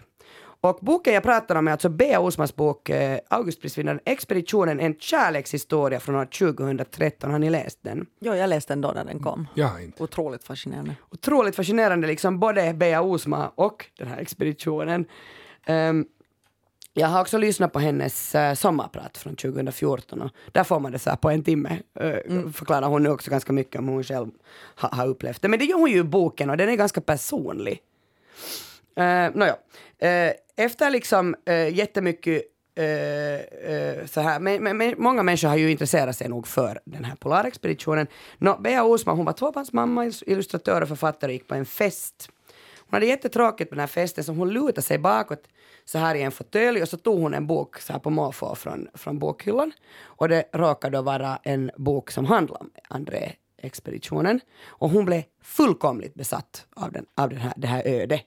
Och 0.62 0.78
boken 0.82 1.14
jag 1.14 1.24
pratar 1.24 1.56
om 1.56 1.68
är 1.68 1.72
alltså 1.72 1.90
Bea 1.90 2.20
Osmans 2.20 2.56
bok 2.56 2.90
eh, 2.90 3.20
Augustprisvinnaren 3.28 4.00
Expeditionen, 4.06 4.80
en 4.80 4.96
kärlekshistoria 5.00 6.00
från 6.00 6.16
år 6.16 6.26
2013. 6.26 7.32
Har 7.32 7.40
ni 7.40 7.50
läst 7.50 7.80
den? 7.82 8.06
Jo, 8.20 8.34
jag 8.34 8.50
läste 8.50 8.74
den 8.74 8.82
då 8.82 8.92
när 8.92 9.06
den 9.06 9.20
kom. 9.20 9.48
Ja, 9.54 9.80
inte. 9.80 10.04
Otroligt 10.04 10.44
fascinerande. 10.44 10.96
otroligt 11.12 11.56
fascinerande, 11.56 12.08
liksom 12.08 12.40
både 12.40 12.74
Bea 12.74 13.02
Osma 13.02 13.52
och 13.56 13.86
den 13.98 14.08
här 14.08 14.18
expeditionen. 14.18 15.06
Ehm, 15.66 16.06
jag 16.98 17.08
har 17.08 17.22
också 17.22 17.38
lyssnat 17.38 17.74
på 17.74 17.80
hennes 17.80 18.36
uh, 18.36 18.54
sommarprat 18.54 19.18
från 19.18 19.36
2014 19.36 20.22
och 20.22 20.30
där 20.52 20.64
får 20.64 20.80
man 20.80 20.92
det 20.92 21.00
så 21.00 21.10
här 21.10 21.18
på 21.18 21.30
en 21.30 21.44
timme. 21.44 21.80
Uh, 22.02 22.50
Förklarar 22.52 22.88
hon 22.88 23.04
nu 23.04 23.10
också 23.10 23.32
ganska 23.32 23.54
mycket 23.54 23.80
om 23.80 23.88
hur 23.88 23.94
hon 23.94 24.04
själv 24.04 24.32
ha, 24.76 24.90
har 24.90 25.08
upplevt 25.08 25.42
det. 25.42 25.48
Men 25.48 25.60
det 25.60 25.66
gör 25.66 25.78
hon 25.78 25.92
ju 25.92 25.98
i 25.98 26.04
boken 26.04 26.50
och 26.50 26.58
den 26.58 26.70
är 26.70 26.76
ganska 26.76 27.02
personlig. 27.02 27.80
Uh, 29.00 29.30
Nåja, 29.34 29.54
uh, 29.54 30.32
efter 30.56 30.90
liksom 30.90 31.36
uh, 31.50 31.74
jättemycket 31.74 32.44
uh, 32.80 34.06
så 34.06 34.22
här, 34.22 34.40
men, 34.40 34.64
men, 34.64 34.78
men 34.78 34.96
många 34.98 35.24
människor 35.24 35.48
har 35.48 35.56
ju 35.56 35.72
intresserat 35.72 36.18
sig 36.18 36.30
nog 36.30 36.48
för 36.48 36.80
den 36.86 37.04
här 37.04 37.16
polarexpeditionen. 37.16 38.08
Bea 38.60 38.84
Osma, 38.84 39.14
hon 39.14 39.26
var 39.26 39.34
tvåbarnsmamma, 39.34 40.12
illustratör 40.26 40.82
och 40.82 40.88
författare 40.88 41.34
gick 41.34 41.48
på 41.48 41.56
en 41.56 41.66
fest. 41.66 42.30
Hon 42.90 42.96
hade 42.96 43.06
jättetråkigt 43.06 43.70
på 43.70 43.76
den 43.76 43.80
här 43.80 43.88
festen 43.88 44.24
så 44.24 44.34
hon 44.34 44.50
lutade 44.50 44.82
sig 44.82 44.98
bakåt 44.98 45.48
så 45.86 45.98
här 45.98 46.16
i 46.16 46.22
en 46.22 46.32
fåtölj 46.32 46.82
och 46.82 46.90
så 46.90 46.98
tog 46.98 47.20
hon 47.20 47.34
en 47.34 47.48
bok 47.48 47.80
så 47.80 47.94
här 47.94 48.00
på 48.00 48.10
måfå 48.10 48.56
från, 48.56 48.88
från 48.94 49.20
bokhyllan. 49.20 49.72
Och 50.04 50.30
det 50.30 50.50
råkade 50.54 50.98
då 50.98 51.02
vara 51.02 51.40
en 51.44 51.72
bok 51.78 52.12
som 52.12 52.26
handlade 52.26 52.60
om 52.60 52.72
André-expeditionen. 52.90 54.40
Och 54.66 54.90
hon 54.90 55.06
blev 55.06 55.24
fullkomligt 55.42 56.14
besatt 56.14 56.68
av, 56.76 56.92
den, 56.92 57.06
av 57.16 57.30
den 57.30 57.40
här, 57.40 57.54
det 57.58 57.68
här 57.68 57.88
ödet. 57.88 58.22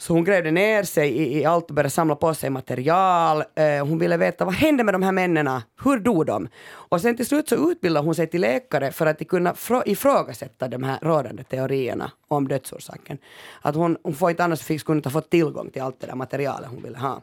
Så 0.00 0.12
hon 0.12 0.24
grävde 0.24 0.50
ner 0.50 0.82
sig 0.82 1.10
i, 1.10 1.38
i 1.38 1.44
allt 1.44 1.68
och 1.68 1.74
började 1.74 1.90
samla 1.90 2.16
på 2.16 2.34
sig 2.34 2.50
material. 2.50 3.44
Eh, 3.54 3.86
hon 3.86 3.98
ville 3.98 4.16
veta 4.16 4.44
vad 4.44 4.54
hände 4.54 4.84
med 4.84 4.94
de 4.94 5.02
här 5.02 5.12
männen, 5.12 5.60
hur 5.84 5.98
dog 5.98 6.26
de? 6.26 6.48
Och 6.70 7.00
sen 7.00 7.16
till 7.16 7.26
slut 7.26 7.48
så 7.48 7.70
utbildade 7.70 8.06
hon 8.06 8.14
sig 8.14 8.26
till 8.26 8.40
läkare 8.40 8.92
för 8.92 9.06
att 9.06 9.28
kunna 9.28 9.54
ifrågasätta 9.84 10.68
de 10.68 10.82
här 10.82 10.98
rådande 11.02 11.42
teorierna 11.44 12.12
om 12.28 12.48
dödsorsaken. 12.48 13.18
Att 13.62 13.74
hon, 13.74 13.96
hon 14.02 14.14
får 14.14 14.30
inte 14.30 14.44
annars 14.44 14.60
fick, 14.60 14.80
skulle 14.80 14.96
inte 14.96 15.08
ha 15.08 15.12
fått 15.12 15.30
tillgång 15.30 15.70
till 15.70 15.82
allt 15.82 16.00
det 16.00 16.06
där 16.06 16.14
materialet 16.14 16.70
hon 16.70 16.82
ville 16.82 16.98
ha. 16.98 17.22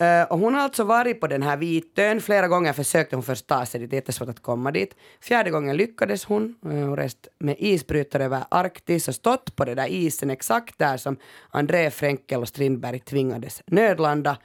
Eh, 0.00 0.22
och 0.22 0.38
hon 0.38 0.54
har 0.54 0.60
alltså 0.60 0.84
varit 0.84 1.20
på 1.20 1.26
den 1.26 1.42
här 1.42 1.56
Vitön. 1.56 2.20
Flera 2.20 2.48
gånger 2.48 2.72
försökte 2.72 3.16
hon 3.16 3.22
först 3.22 3.46
ta 3.46 3.66
sig 3.66 3.80
dit, 3.80 3.90
det 3.90 3.94
är 3.94 3.98
jättesvårt 3.98 4.28
att 4.28 4.42
komma 4.42 4.70
dit. 4.70 4.94
Fjärde 5.20 5.50
gången 5.50 5.76
lyckades 5.76 6.24
hon. 6.24 6.54
Eh, 6.64 6.70
hon 6.70 6.96
rest 6.96 7.28
med 7.38 7.56
isbrytare 7.58 8.24
över 8.24 8.44
Arktis 8.50 9.08
och 9.08 9.14
stått 9.14 9.56
på 9.56 9.64
den 9.64 9.76
där 9.76 9.86
isen 9.86 10.30
exakt 10.30 10.78
där 10.78 10.96
som 10.96 11.16
André 11.50 11.90
Frenkel 11.90 12.40
och 12.40 12.48
Strindberg 12.48 12.98
tvingades 12.98 13.62
nödlanda. 13.66 14.36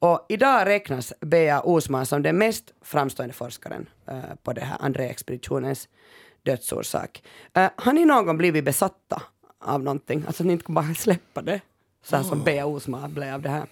Och 0.00 0.26
idag 0.28 0.66
räknas 0.66 1.12
Bea 1.20 1.60
Osman 1.60 2.06
som 2.06 2.22
den 2.22 2.38
mest 2.38 2.64
framstående 2.82 3.34
forskaren 3.34 3.88
eh, 4.08 4.18
på 4.42 4.52
det 4.52 4.60
här 4.60 4.76
André-expeditionens 4.80 5.88
dödsorsak. 6.42 7.22
Har 7.76 7.92
ni 7.92 8.04
någon 8.04 8.26
gång 8.26 8.38
blivit 8.38 8.64
besatta 8.64 9.22
av 9.58 9.82
någonting? 9.82 10.24
Alltså 10.26 10.44
ni 10.44 10.52
inte 10.52 10.72
bara 10.72 10.94
släppa 10.94 11.42
det? 11.42 11.60
Så 12.02 12.16
här 12.16 12.22
som 12.22 12.44
Bea 12.44 12.66
Osman 12.66 13.14
blev 13.14 13.34
av 13.34 13.42
det 13.42 13.48
här. 13.48 13.66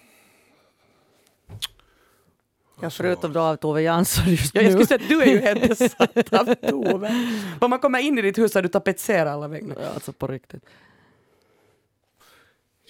Ja, 2.80 2.90
förutom 2.90 3.32
då 3.32 3.40
av 3.40 3.56
Tove 3.56 3.82
Jansson 3.82 4.24
just 4.30 4.54
Ja, 4.54 4.60
nu. 4.60 4.66
jag 4.68 4.72
skulle 4.72 4.86
säga 4.86 5.02
att 5.02 5.08
du 5.08 5.22
är 5.22 5.26
ju 5.26 5.38
helt 5.40 5.68
besatt 5.78 6.32
av 6.32 6.54
Tove. 6.54 7.14
Om 7.60 7.70
man 7.70 7.78
kommer 7.78 7.98
in 7.98 8.18
i 8.18 8.22
ditt 8.22 8.38
hus 8.38 8.54
har 8.54 8.62
du 8.62 8.68
tapetserat 8.68 9.32
alla 9.32 9.48
väggar. 9.48 9.76
Ja, 9.80 9.88
alltså 9.94 10.12
på 10.12 10.26
riktigt. 10.26 10.62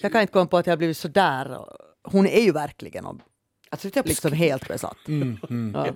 Jag 0.01 0.11
kan 0.11 0.21
inte 0.21 0.33
komma 0.33 0.45
på 0.45 0.57
att 0.57 0.65
jag 0.67 0.71
har 0.71 0.77
blivit 0.77 0.97
så 0.97 1.07
där. 1.07 1.65
Hon 2.03 2.27
är 2.27 2.41
ju 2.41 2.51
verkligen 2.51 3.05
om- 3.05 3.21
Alltså, 3.69 3.89
det 3.89 3.99
är 3.99 4.03
liksom 4.03 4.31
helt 4.31 4.67
besatt. 4.67 5.07
Mm, 5.07 5.37
mm. 5.49 5.75
Ja. 5.85 5.93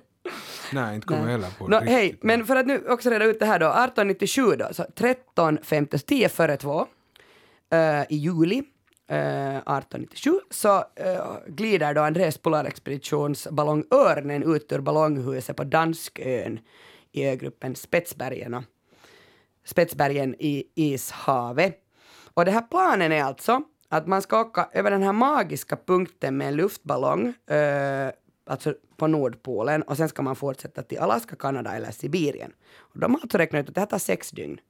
Nej, 0.72 0.94
inte 0.94 1.06
kommer 1.06 1.22
jag 1.22 1.28
heller 1.28 1.48
på 1.58 1.68
Nå, 1.68 1.76
riktigt. 1.76 1.90
hej, 1.94 2.18
men 2.20 2.46
för 2.46 2.56
att 2.56 2.66
nu 2.66 2.84
också 2.88 3.10
reda 3.10 3.24
ut 3.24 3.38
det 3.40 3.46
här 3.46 3.58
då, 3.58 3.66
1897 3.66 4.42
då, 4.56 4.68
så 4.72 4.82
13.50, 4.82 5.98
10 5.98 6.28
före 6.28 6.56
2 6.56 6.86
eh, 7.72 8.02
i 8.02 8.16
juli 8.16 8.62
Eh, 9.12 9.56
1897 9.56 10.40
så 10.50 10.76
eh, 10.96 11.36
glider 11.46 11.94
då 11.94 12.00
Andrés 12.00 12.38
polarexpeditions 12.38 13.48
ballong 13.50 13.84
Örnen 13.90 14.42
ut 14.42 14.72
ur 14.72 14.80
ballonghuset 14.80 15.56
på 15.56 15.64
Danskön 15.64 16.60
i 17.12 17.28
ögruppen 17.28 17.76
Spetsbergen, 17.76 18.64
Spetsbergen 19.64 20.34
i 20.38 20.64
Ishavet. 20.74 21.78
Och 22.34 22.44
den 22.44 22.54
här 22.54 22.62
planen 22.70 23.12
är 23.12 23.22
alltså 23.22 23.62
att 23.88 24.06
man 24.06 24.22
ska 24.22 24.40
åka 24.40 24.68
över 24.72 24.90
den 24.90 25.02
här 25.02 25.12
magiska 25.12 25.76
punkten 25.86 26.36
med 26.36 26.48
en 26.48 26.56
luftballong, 26.56 27.34
eh, 27.46 28.10
alltså 28.46 28.74
på 28.96 29.06
Nordpolen, 29.06 29.82
och 29.82 29.96
sen 29.96 30.08
ska 30.08 30.22
man 30.22 30.36
fortsätta 30.36 30.82
till 30.82 30.98
Alaska, 30.98 31.36
Kanada 31.36 31.72
eller 31.72 31.90
Sibirien. 31.90 32.52
Och 32.78 32.98
de 32.98 33.14
har 33.14 33.20
alltså 33.20 33.38
räknat 33.38 33.62
ut 33.62 33.68
att 33.68 33.74
det 33.74 33.80
här 33.80 33.86
tar 33.86 33.98
sex 33.98 34.30
dygn. 34.30 34.60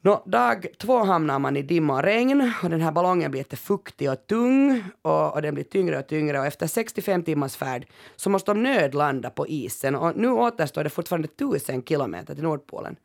Nå, 0.00 0.22
dag 0.26 0.66
två 0.78 0.98
hamnar 0.98 1.38
man 1.38 1.56
i 1.56 1.62
dimma 1.62 1.94
och 1.94 2.02
regn 2.02 2.52
och 2.62 2.70
den 2.70 2.80
här 2.80 2.92
ballongen 2.92 3.30
blir 3.30 3.40
jättefuktig 3.40 4.10
och 4.10 4.26
tung 4.26 4.84
och, 5.02 5.34
och 5.34 5.42
den 5.42 5.54
blir 5.54 5.64
tyngre 5.64 5.98
och 5.98 6.06
tyngre 6.06 6.38
och 6.38 6.46
efter 6.46 6.66
65 6.66 7.22
timmars 7.22 7.56
färd 7.56 7.86
så 8.16 8.30
måste 8.30 8.50
de 8.50 8.62
nödlanda 8.62 9.30
på 9.30 9.46
isen 9.46 9.94
och 9.94 10.16
nu 10.16 10.30
återstår 10.30 10.84
det 10.84 10.90
fortfarande 10.90 11.28
tusen 11.28 11.82
kilometer 11.82 12.34
till 12.34 12.44
Nordpolen. 12.44 12.96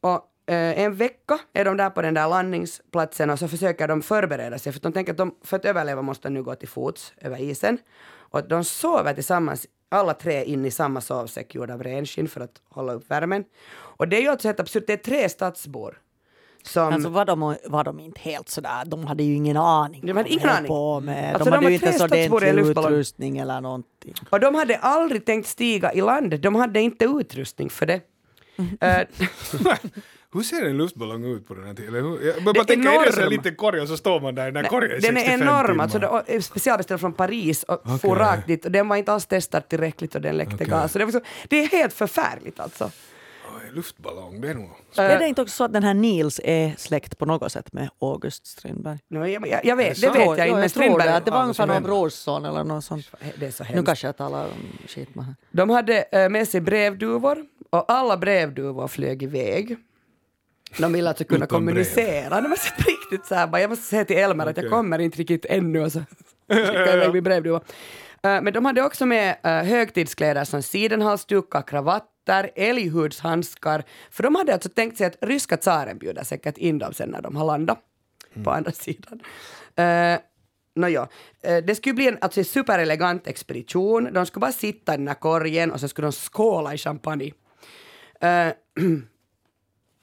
Och 0.00 0.52
eh, 0.52 0.80
en 0.80 0.94
vecka 0.94 1.38
är 1.52 1.64
de 1.64 1.76
där 1.76 1.90
på 1.90 2.02
den 2.02 2.14
där 2.14 2.28
landningsplatsen 2.28 3.30
och 3.30 3.38
så 3.38 3.48
försöker 3.48 3.88
de 3.88 4.02
förbereda 4.02 4.58
sig 4.58 4.72
för 4.72 4.80
de 4.80 4.92
tänker 4.92 5.12
att 5.12 5.18
de 5.18 5.34
för 5.42 5.56
att 5.56 5.64
överleva 5.64 6.02
måste 6.02 6.28
de 6.28 6.34
nu 6.34 6.42
gå 6.42 6.54
till 6.54 6.68
fots 6.68 7.12
över 7.16 7.40
isen. 7.40 7.78
Och 8.08 8.48
de 8.48 8.64
sover 8.64 9.14
tillsammans 9.14 9.66
alla 9.88 10.14
tre 10.14 10.44
in 10.44 10.64
i 10.64 10.70
samma 10.70 11.00
sovsäck 11.00 11.54
gjord 11.54 11.70
av 11.70 11.82
renskinn 11.82 12.28
för 12.28 12.40
att 12.40 12.60
hålla 12.68 12.92
upp 12.92 13.10
värmen. 13.10 13.44
Och 13.72 14.08
det 14.08 14.16
är 14.16 14.20
ju 14.20 14.28
alltså 14.28 14.48
helt 14.48 14.60
absurt, 14.60 14.84
det 14.86 14.92
är 14.92 14.96
tre 14.96 15.28
stadsbor. 15.28 16.00
Som, 16.62 16.92
Alltså 16.92 17.08
var 17.08 17.24
de, 17.24 17.56
var 17.66 17.84
de 17.84 18.00
inte 18.00 18.20
helt 18.20 18.48
sådär, 18.48 18.84
de 18.86 19.06
hade 19.06 19.22
ju 19.22 19.34
ingen 19.34 19.56
aning. 19.56 20.06
De 20.06 20.16
hade 20.16 20.28
ingen 20.28 20.48
aning. 20.48 20.68
På 20.68 21.00
med. 21.00 21.34
Alltså, 21.34 21.44
de 21.44 21.50
de 21.50 21.56
hade 21.56 21.68
ju 21.68 21.74
inte 21.74 21.92
så 21.92 22.04
ordentlig 22.04 22.58
utrustning 22.58 23.38
eller 23.38 23.60
någonting. 23.60 24.14
och 24.30 24.40
de 24.40 24.54
hade 24.54 24.76
aldrig 24.78 25.24
tänkt 25.24 25.46
stiga 25.46 25.92
i 25.92 26.00
land, 26.00 26.40
de 26.40 26.54
hade 26.54 26.80
inte 26.80 27.04
utrustning 27.04 27.70
för 27.70 27.86
det. 27.86 28.00
Eh, 28.80 29.02
Hur 30.36 30.42
ser 30.42 30.64
en 30.66 30.76
luftballong 30.76 31.24
ut 31.24 31.48
på 31.48 31.54
den 31.54 31.66
här 31.66 31.74
tiden? 31.74 31.94
Hur- 31.94 32.26
Jag 32.26 32.44
bara 32.44 32.52
Det 32.52 32.60
är 32.60 32.64
tänker, 32.64 32.88
är 33.02 33.06
det 33.06 33.12
så 33.12 33.20
enorm. 33.20 33.32
liten 33.32 33.54
korg 33.56 33.80
och 33.80 33.88
så 33.88 33.96
står 33.96 34.20
man 34.20 34.34
där 34.34 34.48
i 34.48 34.50
den 34.50 34.64
här 34.64 34.70
korgen 34.70 34.90
i 34.90 35.00
den 35.00 35.14
65 35.14 35.40
är 35.40 35.44
enorm, 35.44 35.80
alltså 35.80 35.98
det 35.98 36.06
är 36.26 36.40
specialbeställd 36.40 37.00
från 37.00 37.12
Paris 37.12 37.62
och 37.62 37.82
for 37.84 37.94
Okej. 37.94 38.10
rakt 38.24 38.46
dit 38.46 38.64
och 38.64 38.70
den 38.70 38.88
var 38.88 38.96
inte 38.96 39.12
alls 39.12 39.26
testad 39.26 39.68
tillräckligt 39.68 40.14
och 40.14 40.20
den 40.20 40.36
läckte 40.36 40.54
Okej. 40.54 40.66
gas. 40.66 40.92
Så 40.92 40.98
det, 40.98 41.04
var 41.04 41.12
så, 41.12 41.20
det 41.48 41.56
är 41.64 41.68
helt 41.68 41.92
förfärligt 41.92 42.60
alltså. 42.60 42.90
Oj, 43.56 43.70
luftballong, 43.72 44.40
det 44.40 44.48
är 44.50 44.54
nog... 44.54 44.70
är 44.96 45.18
det 45.18 45.28
inte 45.28 45.42
också 45.42 45.54
så 45.56 45.64
att 45.64 45.72
den 45.72 45.82
här 45.82 45.94
Nils 45.94 46.40
är 46.44 46.74
släkt 46.78 47.18
på 47.18 47.26
något 47.26 47.52
sätt 47.52 47.72
med 47.72 47.88
August 48.00 48.46
Strindberg? 48.46 48.98
No, 49.08 49.26
jag, 49.26 49.48
jag, 49.48 49.64
jag 49.64 49.76
vet, 49.76 49.88
det 49.88 50.00
sant? 50.00 50.16
vet 50.16 50.24
jag 50.26 50.32
inte, 50.32 50.42
jag 50.46 50.54
tror 50.58 50.68
Strindberg... 50.68 51.08
det, 51.08 51.16
att 51.16 51.24
det 51.24 51.30
var 51.30 51.42
ungefär 51.42 51.66
någon 51.66 51.82
brorson 51.82 52.44
eller 52.44 52.64
något 52.64 52.84
sånt. 52.84 53.06
Det 53.38 53.46
är 53.46 53.50
så 53.50 53.64
Nu 53.74 53.82
kanske 53.82 54.06
jag 54.06 54.16
talar 54.16 54.44
om 54.44 54.78
skit 54.88 55.14
med 55.14 55.24
här. 55.24 55.34
De 55.50 55.70
hade 55.70 56.02
eh, 56.02 56.28
med 56.28 56.48
sig 56.48 56.60
brevduvor 56.60 57.38
och 57.70 57.92
alla 57.92 58.16
brevduvor 58.16 58.88
flög 58.88 59.22
iväg. 59.22 59.76
De 60.78 60.92
ville 60.92 61.08
alltså 61.08 61.24
kunna 61.24 61.44
Utan 61.44 61.48
kommunicera. 61.48 62.40
De 62.40 62.56
så 62.56 62.72
riktigt 62.76 63.26
så 63.26 63.34
här, 63.34 63.46
bara, 63.46 63.60
jag 63.60 63.70
måste 63.70 63.84
säga 63.84 64.04
till 64.04 64.16
Elmer 64.16 64.46
att 64.46 64.56
jag 64.56 64.70
kommer 64.70 64.98
inte 64.98 65.18
riktigt 65.18 65.44
ännu 65.44 65.80
och 65.80 65.92
så 65.92 66.00
skickar 66.48 66.86
jag 66.86 66.96
iväg 66.96 67.12
min 67.12 67.24
brevduva. 67.24 67.60
Men 68.22 68.52
de 68.52 68.64
hade 68.64 68.82
också 68.82 69.06
med 69.06 69.36
uh, 69.46 69.50
högtidskläder 69.50 70.44
som 70.44 70.62
sidenhalsdukar, 70.62 71.62
kravatter, 71.62 72.50
älghudshandskar. 72.56 73.84
För 74.10 74.22
de 74.22 74.34
hade 74.34 74.52
alltså 74.52 74.68
tänkt 74.68 74.96
sig 74.98 75.06
att 75.06 75.16
ryska 75.20 75.56
tsaren 75.56 75.98
bjuder 75.98 76.24
säkert 76.24 76.58
in 76.58 76.78
dem 76.78 76.92
sen 76.92 77.08
när 77.08 77.22
de 77.22 77.36
har 77.36 77.44
landat 77.44 77.78
på 78.44 78.50
andra 78.50 78.72
sidan. 78.72 79.20
Uh, 79.78 80.18
Nåja, 80.76 81.08
eh, 81.42 81.64
det 81.64 81.74
skulle 81.74 81.94
bli 81.94 82.08
en 82.08 82.18
alltså, 82.20 82.44
superelegant 82.44 83.26
expedition. 83.26 84.12
De 84.12 84.26
skulle 84.26 84.40
bara 84.40 84.52
sitta 84.52 84.94
i 84.94 84.96
den 84.96 85.08
här 85.08 85.14
korgen 85.14 85.72
och 85.72 85.80
så 85.80 85.88
skulle 85.88 86.06
de 86.06 86.12
skåla 86.12 86.74
i 86.74 86.78
champagne. 86.78 87.32
Eh, 88.20 88.48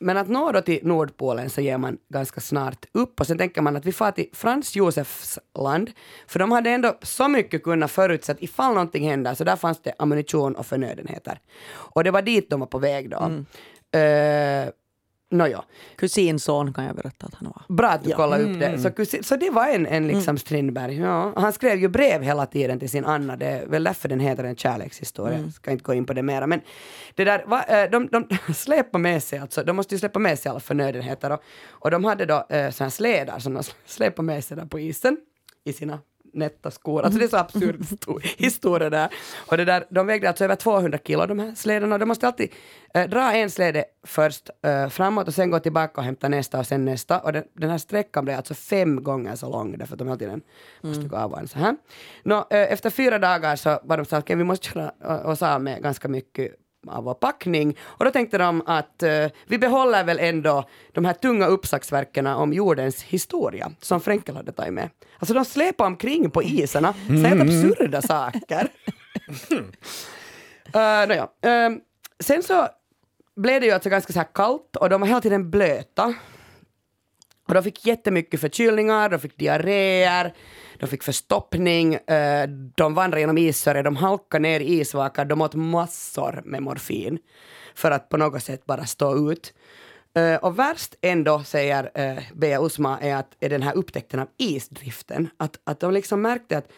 Men 0.03 0.17
att 0.17 0.27
nå 0.27 0.51
då 0.51 0.61
till 0.61 0.79
Nordpolen 0.83 1.49
så 1.49 1.61
ger 1.61 1.77
man 1.77 1.97
ganska 2.09 2.41
snart 2.41 2.85
upp 2.91 3.19
och 3.19 3.27
sen 3.27 3.37
tänker 3.37 3.61
man 3.61 3.75
att 3.75 3.85
vi 3.85 3.91
far 3.91 4.11
till 4.11 4.29
Frans 4.33 4.75
Josefs 4.75 5.39
land, 5.59 5.91
för 6.27 6.39
de 6.39 6.51
hade 6.51 6.69
ändå 6.69 6.97
så 7.01 7.27
mycket 7.27 7.63
kunnat 7.63 7.91
förutse 7.91 8.31
att 8.31 8.41
ifall 8.41 8.73
någonting 8.73 9.09
händer 9.09 9.33
så 9.33 9.43
där 9.43 9.55
fanns 9.55 9.81
det 9.81 9.93
ammunition 9.99 10.55
och 10.55 10.65
förnödenheter. 10.65 11.39
Och 11.71 12.03
det 12.03 12.11
var 12.11 12.21
dit 12.21 12.49
de 12.49 12.59
var 12.59 12.67
på 12.67 12.79
väg 12.79 13.09
då. 13.09 13.17
Mm. 13.17 13.45
Nåja, 15.33 15.63
Kusinson 15.95 16.73
kan 16.73 16.85
jag 16.85 16.95
berätta 16.95 17.25
att 17.27 17.33
han 17.35 17.47
var. 17.55 17.75
bra 17.75 17.87
att 17.89 18.03
du 18.03 18.09
Ja. 18.09 18.15
kollade 18.15 18.43
upp 18.43 18.59
det. 18.59 18.77
Så, 18.79 18.89
kusi- 18.89 19.23
så 19.23 19.35
det 19.35 19.49
var 19.49 19.67
en, 19.67 19.85
en 19.87 20.07
liksom 20.07 20.37
Strindberg. 20.37 20.97
Ja. 20.99 21.33
Han 21.35 21.53
skrev 21.53 21.79
ju 21.79 21.87
brev 21.87 22.21
hela 22.21 22.45
tiden 22.45 22.79
till 22.79 22.89
sin 22.89 23.05
Anna, 23.05 23.35
det 23.35 23.45
är 23.45 23.65
väl 23.65 23.83
därför 23.83 24.09
den 24.09 24.19
heter 24.19 24.43
en 24.43 24.55
kärlekshistoria. 24.55 25.39
Jag 25.39 25.53
ska 25.53 25.71
inte 25.71 25.83
gå 25.83 25.93
in 25.93 26.05
på 26.05 26.13
det 26.13 26.23
mera. 26.23 26.47
Men 26.47 26.61
det 27.15 27.23
där, 27.23 27.43
va, 27.47 27.63
eh, 27.63 27.89
de, 27.91 28.07
de 28.07 28.27
släpar 28.53 28.99
med 28.99 29.23
sig, 29.23 29.39
alltså, 29.39 29.63
de 29.63 29.75
måste 29.75 29.95
ju 29.95 29.99
släppa 29.99 30.19
med 30.19 30.39
sig 30.39 30.49
alla 30.49 30.59
förnödenheter. 30.59 31.31
Och, 31.31 31.39
och 31.69 31.91
de 31.91 32.03
hade 32.05 32.25
då 32.25 32.45
eh, 32.49 32.69
såna 32.71 32.85
här 32.85 32.89
slädar 32.89 33.39
som 33.39 33.53
de 33.53 33.63
släpade 33.85 34.25
med 34.25 34.43
sig 34.43 34.57
där 34.57 34.65
på 34.65 34.79
isen 34.79 35.17
i 35.65 35.73
sina 35.73 35.99
nätta 36.33 36.71
skor. 36.71 37.01
Alltså 37.01 37.19
det 37.19 37.25
är 37.25 37.29
så 37.29 37.37
absurd 37.37 37.75
sto- 37.81 38.19
historia 38.37 38.89
där. 38.89 39.09
Och 39.47 39.57
det 39.57 39.65
där, 39.65 39.85
de 39.89 40.07
vägde 40.07 40.27
alltså 40.27 40.43
över 40.43 40.55
200 40.55 40.99
kilo 41.03 41.25
de 41.25 41.39
här 41.39 41.55
slädarna. 41.55 41.97
De 41.97 42.05
måste 42.05 42.27
alltid 42.27 42.53
eh, 42.93 43.09
dra 43.09 43.33
en 43.33 43.49
släde 43.49 43.85
först 44.03 44.49
eh, 44.61 44.89
framåt 44.89 45.27
och 45.27 45.33
sen 45.33 45.51
gå 45.51 45.59
tillbaka 45.59 46.01
och 46.01 46.05
hämta 46.05 46.29
nästa 46.29 46.59
och 46.59 46.67
sen 46.67 46.85
nästa. 46.85 47.19
Och 47.19 47.33
den, 47.33 47.43
den 47.53 47.69
här 47.69 47.77
sträckan 47.77 48.25
blev 48.25 48.37
alltså 48.37 48.53
fem 48.53 49.03
gånger 49.03 49.35
så 49.35 49.49
lång 49.49 49.77
därför 49.77 49.93
att 49.93 49.99
de 49.99 50.07
hela 50.07 50.17
tiden 50.19 50.41
måste 50.81 51.03
gå 51.07 51.15
av 51.17 51.31
och 51.31 51.37
an 51.39 51.47
så 51.47 51.59
här. 51.59 51.75
Nå, 52.23 52.37
eh, 52.49 52.73
efter 52.73 52.89
fyra 52.89 53.19
dagar 53.19 53.55
så 53.55 53.79
var 53.83 53.97
de 53.97 54.05
så 54.05 54.15
att 54.15 54.23
okay, 54.23 54.35
vi 54.35 54.43
måste 54.43 54.67
köra 54.67 54.91
eh, 55.03 55.29
oss 55.29 55.41
av 55.41 55.61
med 55.61 55.83
ganska 55.83 56.07
mycket 56.07 56.51
av 56.87 57.03
vår 57.03 57.13
packning. 57.13 57.77
Och 57.81 58.05
då 58.05 58.11
tänkte 58.11 58.37
de 58.37 58.61
att 58.65 59.03
eh, 59.03 59.27
vi 59.47 59.57
behåller 59.57 60.03
väl 60.03 60.19
ändå 60.19 60.69
de 60.91 61.05
här 61.05 61.13
tunga 61.13 61.45
uppslagsverken 61.45 62.27
om 62.27 62.53
jordens 62.53 63.03
historia 63.03 63.71
som 63.81 64.01
Frenkel 64.01 64.35
hade 64.35 64.51
tagit 64.51 64.73
med. 64.73 64.89
Alltså 65.19 65.33
de 65.33 65.45
släpar 65.45 65.85
omkring 65.85 66.31
på 66.31 66.43
isarna, 66.43 66.93
så 67.07 67.13
helt 67.13 67.41
absurda 67.41 68.01
saker. 68.01 68.69
uh, 70.75 71.07
nåja. 71.07 71.27
Ehm, 71.41 71.79
sen 72.19 72.43
så 72.43 72.67
blev 73.35 73.61
det 73.61 73.67
ju 73.67 73.73
alltså 73.73 73.89
ganska 73.89 74.13
så 74.13 74.19
här 74.19 74.27
kallt 74.33 74.75
och 74.75 74.89
de 74.89 75.01
var 75.01 75.07
hela 75.07 75.21
tiden 75.21 75.49
blöta. 75.49 76.13
Och 77.47 77.53
de 77.53 77.63
fick 77.63 77.85
jättemycket 77.85 78.41
förkylningar, 78.41 79.09
de 79.09 79.19
fick 79.19 79.37
diarréer, 79.37 80.33
de 80.83 80.87
fick 80.87 81.03
förstoppning, 81.03 81.93
eh, 81.93 82.49
de 82.75 82.93
vandrade 82.93 83.19
genom 83.19 83.37
issörjor, 83.37 83.83
de 83.83 83.95
halkade 83.95 84.41
ner 84.41 84.59
i 84.59 84.79
isvakar, 84.79 85.25
de 85.25 85.41
åt 85.41 85.55
massor 85.55 86.41
med 86.45 86.63
morfin 86.63 87.19
för 87.75 87.91
att 87.91 88.09
på 88.09 88.17
något 88.17 88.43
sätt 88.43 88.65
bara 88.65 88.85
stå 88.85 89.31
ut. 89.31 89.53
Eh, 90.15 90.35
och 90.35 90.59
värst 90.59 90.95
ändå, 91.01 91.43
säger 91.43 91.83
uh, 91.83 92.23
Bea 92.33 92.65
Usma, 92.65 92.99
är, 92.99 93.15
att, 93.15 93.27
är 93.39 93.49
den 93.49 93.61
här 93.61 93.75
upptäckten 93.75 94.19
av 94.19 94.27
isdriften. 94.37 95.29
Att, 95.37 95.59
att 95.63 95.79
de 95.79 95.93
liksom 95.93 96.21
märkte 96.21 96.57
att 96.57 96.71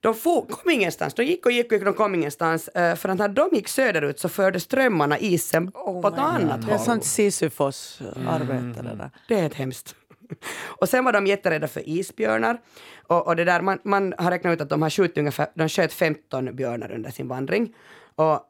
de 0.00 0.14
for, 0.14 0.46
kom 0.46 0.70
ingenstans, 0.70 1.14
de 1.14 1.22
gick 1.22 1.46
och 1.46 1.52
gick 1.52 1.66
och 1.66 1.72
gick, 1.72 1.84
de 1.84 1.94
kom 1.94 2.14
ingenstans. 2.14 2.68
eh, 2.68 2.94
för 2.96 3.08
att 3.08 3.18
när 3.18 3.28
de 3.28 3.48
gick 3.52 3.68
söderut 3.68 4.20
så 4.20 4.28
förde 4.28 4.60
strömmarna 4.60 5.18
isen 5.18 5.72
på 5.72 6.10
ett 6.14 6.18
annat 6.18 6.60
Det 6.60 6.72
är 6.72 6.76
håll. 6.76 6.86
sånt 6.86 7.04
Sisyfos 7.04 8.00
arbete 8.28 8.82
det 8.82 8.96
där. 8.96 9.10
Det 9.28 9.40
är 9.40 9.46
ett 9.46 9.54
hemskt. 9.54 9.94
och 10.80 10.88
sen 10.88 11.04
var 11.04 11.12
de 11.12 11.26
jätterädda 11.26 11.68
för 11.68 11.88
isbjörnar. 11.88 12.60
Och, 13.06 13.26
och 13.26 13.36
det 13.36 13.44
där, 13.44 13.60
man, 13.60 13.78
man 13.82 14.14
har 14.18 14.30
räknat 14.30 14.52
ut 14.52 14.60
att 14.60 14.68
de 14.68 14.82
har 14.82 14.90
skjutit 14.90 15.18
ungefär, 15.18 15.46
de 15.54 15.68
sköt 15.68 15.92
15 15.92 16.56
björnar 16.56 16.92
under 16.92 17.10
sin 17.10 17.28
vandring. 17.28 17.74
Och 18.14 18.40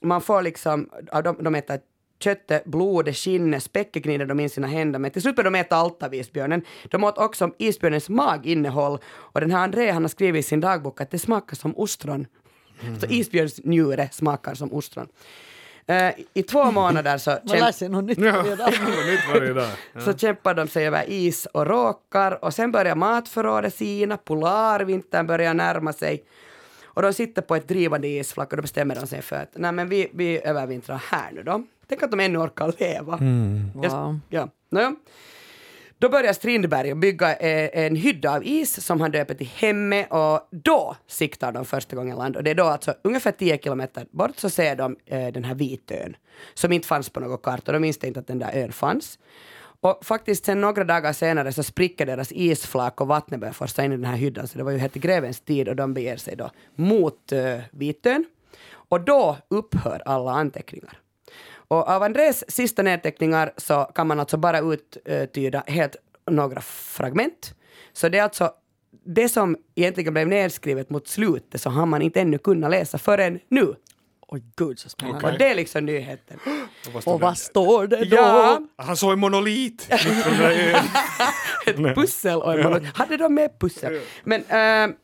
man 0.00 0.20
får 0.20 0.42
liksom, 0.42 0.90
de, 1.24 1.36
de 1.40 1.54
äter 1.54 1.80
köttet, 2.18 2.64
blodet, 2.64 3.16
skinnet, 3.16 3.62
späcket 3.62 4.02
gnider 4.02 4.26
de 4.26 4.40
in 4.40 4.50
sina 4.50 4.66
händer 4.66 4.98
men 4.98 5.10
till 5.10 5.22
slut 5.22 5.36
började 5.36 5.56
de 5.56 5.60
äta 5.60 5.76
allt 5.76 6.02
av 6.02 6.14
isbjörnen. 6.14 6.62
De 6.90 7.04
åt 7.04 7.18
också 7.18 7.50
isbjörnens 7.58 8.08
maginnehåll 8.08 8.98
och 9.06 9.40
den 9.40 9.50
här 9.50 9.64
André 9.64 9.90
han 9.90 10.02
har 10.02 10.08
skrivit 10.08 10.44
i 10.44 10.48
sin 10.48 10.60
dagbok 10.60 11.00
att 11.00 11.10
det 11.10 11.18
smakar 11.18 11.56
som 11.56 11.76
ostron. 11.76 12.26
Mm. 12.82 13.00
Så 13.00 13.06
isbjörns 13.06 13.60
njure 13.64 14.08
smakar 14.12 14.54
som 14.54 14.72
ostron. 14.72 15.08
Eh, 15.88 16.14
I 16.34 16.42
två 16.42 16.70
månader 16.70 17.18
så, 17.18 17.30
Man 17.30 17.40
lär 17.44 17.56
kämp- 17.66 17.72
sig 17.72 17.88
något 17.88 18.04
nytt 18.04 18.18
Ja, 18.18 18.32
varje 18.42 18.56
dag. 18.56 18.72
något 18.80 19.06
nytt 19.06 19.20
varje 19.34 19.52
dag. 19.52 19.68
Ja. 19.92 20.00
så 20.00 20.12
kämpar 20.12 20.54
de 20.54 20.68
sig 20.68 20.86
över 20.86 21.04
is 21.10 21.46
och 21.46 21.66
råkar 21.66 22.44
och 22.44 22.54
sen 22.54 22.72
börjar 22.72 22.94
matförrådet 22.94 23.74
sina, 23.74 24.16
polarvintern 24.16 25.26
börjar 25.26 25.54
närma 25.54 25.92
sig. 25.92 26.24
Och 26.84 27.02
de 27.02 27.12
sitter 27.12 27.42
på 27.42 27.56
ett 27.56 27.68
drivande 27.68 28.08
isflak 28.08 28.50
och 28.52 28.56
då 28.56 28.62
bestämmer 28.62 28.94
de 28.94 29.06
sig 29.06 29.22
för 29.22 29.36
att 29.36 29.50
nej 29.54 29.72
men 29.72 29.88
vi, 29.88 30.10
vi 30.14 30.40
övervintrar 30.44 31.02
här 31.10 31.30
nu 31.32 31.42
då. 31.42 31.62
Tänk 31.88 32.02
att 32.02 32.10
de 32.10 32.20
ännu 32.20 32.38
orkar 32.38 32.72
leva. 32.78 33.18
Jag- 33.82 33.90
Wow. 33.90 34.20
Ja. 34.28 34.48
Nåja. 34.70 34.94
Då 35.98 36.08
börjar 36.08 36.32
Strindberg 36.32 36.94
bygga 36.94 37.36
eh, 37.36 37.84
en 37.84 37.96
hydda 37.96 38.36
av 38.36 38.44
is 38.44 38.84
som 38.84 39.00
han 39.00 39.10
döper 39.10 39.34
till 39.34 39.50
Hemme 39.54 40.06
och 40.06 40.48
då 40.50 40.96
siktar 41.06 41.52
de 41.52 41.64
första 41.64 41.96
gången 41.96 42.16
land 42.16 42.36
och 42.36 42.44
det 42.44 42.50
är 42.50 42.54
då 42.54 42.64
alltså 42.64 42.94
ungefär 43.02 43.32
10 43.32 43.58
kilometer 43.58 44.06
bort 44.10 44.36
så 44.36 44.50
ser 44.50 44.76
de 44.76 44.96
eh, 45.06 45.32
den 45.32 45.44
här 45.44 45.54
vitön 45.54 46.16
som 46.54 46.72
inte 46.72 46.88
fanns 46.88 47.10
på 47.10 47.20
något 47.20 47.42
karta. 47.42 47.72
De 47.72 47.78
minns 47.78 48.04
inte 48.04 48.20
att 48.20 48.26
den 48.26 48.38
där 48.38 48.50
ön 48.54 48.72
fanns. 48.72 49.18
Och 49.80 50.04
faktiskt 50.04 50.44
sen 50.44 50.60
några 50.60 50.84
dagar 50.84 51.12
senare 51.12 51.52
så 51.52 51.62
spricker 51.62 52.06
deras 52.06 52.32
isflak 52.32 53.00
och 53.00 53.08
vattnet 53.08 53.40
börjar 53.40 53.52
forsa 53.52 53.84
in 53.84 53.92
i 53.92 53.96
den 53.96 54.04
här 54.04 54.16
hyddan 54.16 54.48
så 54.48 54.58
det 54.58 54.64
var 54.64 54.72
ju 54.72 54.78
helt 54.78 54.96
i 54.96 55.00
grevens 55.00 55.40
tid 55.40 55.68
och 55.68 55.76
de 55.76 55.94
beger 55.94 56.16
sig 56.16 56.36
då 56.36 56.50
mot 56.74 57.32
eh, 57.32 57.58
Vitön. 57.70 58.24
Och 58.68 59.00
då 59.00 59.36
upphör 59.48 60.02
alla 60.04 60.30
anteckningar. 60.30 60.98
Och 61.68 61.88
av 61.88 62.02
Andrés 62.02 62.44
sista 62.50 62.82
nedteckningar 62.82 63.52
så 63.56 63.84
kan 63.94 64.06
man 64.06 64.20
alltså 64.20 64.36
bara 64.36 64.60
uttyda 64.60 65.64
helt 65.66 65.96
några 66.30 66.60
fragment. 66.60 67.54
Så 67.92 68.08
det 68.08 68.18
är 68.18 68.22
alltså 68.22 68.50
det 69.04 69.28
som 69.28 69.56
egentligen 69.74 70.14
blev 70.14 70.28
nedskrivet 70.28 70.90
mot 70.90 71.08
slutet 71.08 71.60
så 71.60 71.70
har 71.70 71.86
man 71.86 72.02
inte 72.02 72.20
ännu 72.20 72.38
kunnat 72.38 72.70
läsa 72.70 72.98
förrän 72.98 73.40
nu. 73.48 73.74
Oj 74.28 74.42
gud 74.56 74.78
så 74.78 74.88
spännande. 74.88 75.18
Okej. 75.18 75.32
Och 75.32 75.38
det 75.38 75.48
är 75.48 75.54
liksom 75.54 75.86
nyheten. 75.86 76.38
Och 76.86 76.92
vad 76.92 77.02
står 77.02 77.12
Och 77.14 77.18
det? 77.20 77.24
vad 77.26 77.38
står 77.38 77.86
det 77.86 78.04
då? 78.04 78.16
Ja, 78.16 78.60
Han 78.76 78.96
såg 78.96 79.12
en 79.12 79.18
monolit. 79.18 79.88
ett 81.66 81.76
pussel 81.94 82.36
och 82.42 82.52
en 82.52 82.62
monolog. 82.62 82.88
Hade 82.94 83.16
de 83.16 83.34
med 83.34 83.58
pussel? 83.60 84.00
Men 84.24 84.40
äh, 84.40 84.96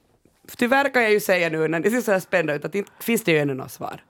tyvärr 0.57 0.95
kan 0.95 1.03
jag 1.03 1.13
ju 1.13 1.21
säga 1.21 1.49
nu 1.49 1.69
när 1.69 1.81
det 1.81 1.91
ser 1.91 2.01
så 2.01 2.13
här 2.13 2.21
spännande 2.21 2.55
ut 2.55 2.65
att 2.65 2.75
inte 2.75 2.91
finns 3.01 3.25
det 3.25 3.33
ju 3.33 3.39
ännu 3.39 3.55
något 3.55 3.71
svar. 3.73 4.01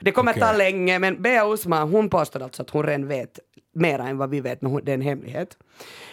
Det 0.00 0.12
kommer 0.12 0.32
Okej. 0.32 0.42
ta 0.42 0.52
länge 0.52 0.98
men 0.98 1.22
Bea 1.22 1.46
Usma 1.52 1.84
hon 1.84 2.10
påstår 2.10 2.42
alltså 2.42 2.62
att 2.62 2.70
hon 2.70 2.82
redan 2.86 3.08
vet 3.08 3.38
mer 3.74 3.98
än 3.98 4.18
vad 4.18 4.30
vi 4.30 4.40
vet 4.40 4.62
men 4.62 4.70
hon, 4.70 4.80
det 4.84 4.92
är 4.92 4.94
en 4.94 5.00
hemlighet. 5.00 5.56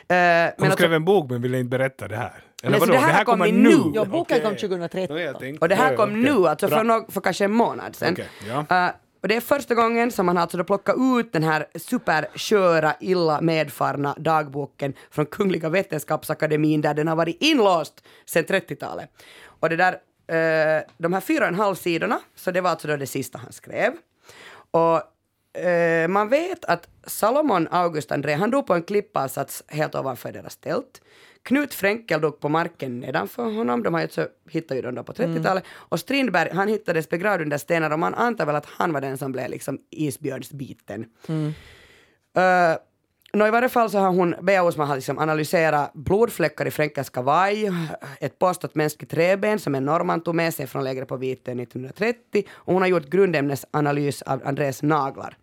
Men 0.08 0.54
Hon 0.58 0.72
skrev 0.72 0.72
alltså, 0.72 0.86
en 0.96 1.06
bok 1.06 1.30
men 1.30 1.42
ville 1.42 1.60
inte 1.60 1.70
berätta 1.70 2.08
det 2.08 2.16
här. 2.16 2.44
Eller 2.64 2.72
Men 2.72 2.80
så 2.80 2.86
vadå? 2.94 2.94
det 3.08 3.14
här 3.14 3.24
kommer 3.24 3.52
nu. 3.52 3.78
Ja, 3.94 4.06
boken 4.06 4.42
kom 4.42 4.52
Okej. 4.54 4.60
2013. 4.70 5.16
Nå, 5.18 5.22
jag 5.24 5.40
tänkte- 5.40 5.64
och 5.64 5.70
det 5.70 5.76
här 5.76 5.92
Ja, 5.92 5.98
kom 5.98 6.10
okej. 6.10 6.22
nu, 6.22 6.48
alltså 6.48 6.68
för, 6.68 6.84
nå- 6.84 7.06
för 7.10 7.22
kanske 7.22 7.46
en 7.46 7.52
månad 7.52 7.96
sedan. 7.96 8.16
Ja. 8.48 8.86
Äh, 8.88 8.92
och 9.22 9.28
det 9.28 9.36
är 9.36 9.42
första 9.42 9.76
gången 9.76 10.12
som 10.12 10.26
man 10.26 10.36
har 10.38 10.42
alltså 10.42 10.64
plockat 10.64 10.96
ut 11.20 11.34
den 11.34 11.44
här 11.44 11.66
supersköra, 11.76 12.94
illa 13.00 13.42
medfarna 13.42 14.16
dagboken 14.18 14.94
från 15.12 15.26
Kungliga 15.26 15.70
Vetenskapsakademin 15.70 16.82
där 16.82 16.94
den 16.94 17.08
har 17.08 17.16
varit 17.16 17.38
inlåst 17.40 18.04
sedan 18.26 18.44
30-talet. 18.46 19.10
Och 19.60 19.70
det 19.70 19.76
där, 19.76 19.98
eh, 20.28 20.84
de 20.98 21.14
här 21.14 21.22
fyra 21.22 21.44
och 21.44 21.48
en 21.48 21.56
halv 21.56 21.76
sidorna, 21.76 22.20
så 22.36 22.52
det 22.52 22.62
var 22.62 22.70
alltså 22.70 22.88
då 22.88 22.98
det 22.98 23.08
sista 23.08 23.38
han 23.38 23.52
skrev. 23.52 23.94
Och 24.72 25.02
eh, 25.62 26.08
man 26.08 26.30
vet 26.30 26.66
att 26.66 26.88
Salomon 27.04 27.68
August 27.72 28.12
André, 28.12 28.34
han 28.34 28.52
dog 28.52 28.68
på 28.68 28.74
en 28.74 28.84
klippavsats 28.84 29.64
helt 29.68 29.96
ovanför 29.96 30.32
deras 30.32 30.58
tält. 30.58 31.02
Knut 31.44 31.74
Fränkel 31.74 32.22
dog 32.22 32.40
på 32.40 32.50
marken 32.50 33.00
nedanför 33.00 33.44
honom, 33.44 33.84
de 33.84 33.94
har 33.94 34.10
hittade 34.50 34.76
ju 34.76 34.82
dem 34.82 34.96
då 34.96 35.04
på 35.04 35.14
30-talet. 35.14 35.64
Och 35.68 36.00
Strindberg, 36.00 36.50
han 36.54 36.68
hittades 36.68 37.10
begravd 37.10 37.42
under 37.42 37.58
stenar 37.58 37.92
och 37.92 38.00
man 38.00 38.14
antar 38.14 38.46
väl 38.46 38.56
att 38.56 38.66
han 38.66 38.94
var 38.94 39.02
den 39.02 39.18
som 39.18 39.32
blev 39.32 39.50
liksom 39.50 39.80
isbjörnsbiten. 39.90 41.06
Uh, 42.38 42.78
Nå, 43.36 43.48
I 43.48 43.52
varje 43.52 43.70
fall 43.70 43.90
så 43.90 43.98
har 44.00 44.10
hon, 44.10 44.36
Bea 44.42 44.64
Osman 44.64 44.88
har 44.88 44.96
liksom 44.96 45.20
analyserat 45.20 45.94
blodfläckar 45.94 46.66
i 46.66 46.72
Fränkels 46.72 47.10
kavaj, 47.10 47.72
ett 48.20 48.40
påstått 48.40 48.76
mänskligt 48.76 49.12
träben 49.12 49.60
som 49.60 49.76
en 49.76 49.86
norrman 49.86 50.22
tog 50.22 50.36
med 50.36 50.54
sig 50.54 50.68
från 50.68 50.84
lägret 50.84 51.08
på 51.08 51.18
Vitön 51.18 51.60
1930 51.60 52.44
och 52.52 52.74
hon 52.74 52.82
har 52.82 52.90
gjort 52.90 53.06
grundämnesanalys 53.10 54.22
av 54.22 54.42
Andres 54.46 54.84
naglar. 54.84 55.38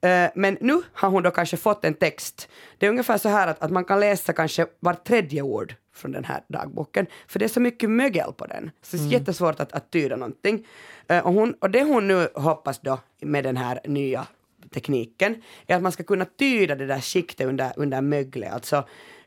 Eh, 0.00 0.30
Men 0.34 0.58
nu 0.60 0.82
har 0.92 1.08
hon 1.10 1.22
då 1.22 1.30
kanske 1.30 1.56
fått 1.56 1.84
en 1.84 1.94
text. 1.94 2.48
Det 2.78 2.86
är 2.86 2.90
ungefär 2.90 3.18
så 3.18 3.28
här 3.28 3.46
att, 3.48 3.62
att 3.62 3.70
man 3.70 3.84
kan 3.84 4.00
läsa 4.00 4.32
kanske 4.32 4.66
var 4.80 4.94
tredje 4.94 5.42
ord 5.42 5.74
från 5.94 6.12
den 6.12 6.24
här 6.24 6.40
dagboken, 6.48 7.06
för 7.28 7.38
det 7.38 7.44
är 7.44 7.48
så 7.48 7.60
mycket 7.60 7.90
mögel 7.90 8.32
på 8.32 8.46
den. 8.46 8.70
Så 8.82 8.96
det 8.96 9.02
är 9.02 9.06
jättesvårt 9.12 9.60
att, 9.60 9.72
att 9.72 9.90
tyda 9.90 10.16
någonting. 10.16 10.66
Eh, 11.08 11.26
Och, 11.26 11.32
hon, 11.32 11.54
och 11.60 11.70
det 11.70 11.82
hon 11.82 12.08
nu 12.08 12.28
hoppas 12.34 12.80
då 12.80 12.98
med 13.20 13.44
den 13.44 13.56
här 13.56 13.80
nya 13.84 14.26
tekniken 14.74 15.42
är 15.66 15.76
att 15.76 15.82
man 15.82 15.92
ska 15.92 16.02
kunna 16.02 16.24
tyda 16.24 16.74
det 16.74 16.86
där 16.86 17.00
skiktet 17.00 17.46
under, 17.46 17.72
under 17.76 18.00
möglet, 18.00 18.52
alltså 18.52 18.76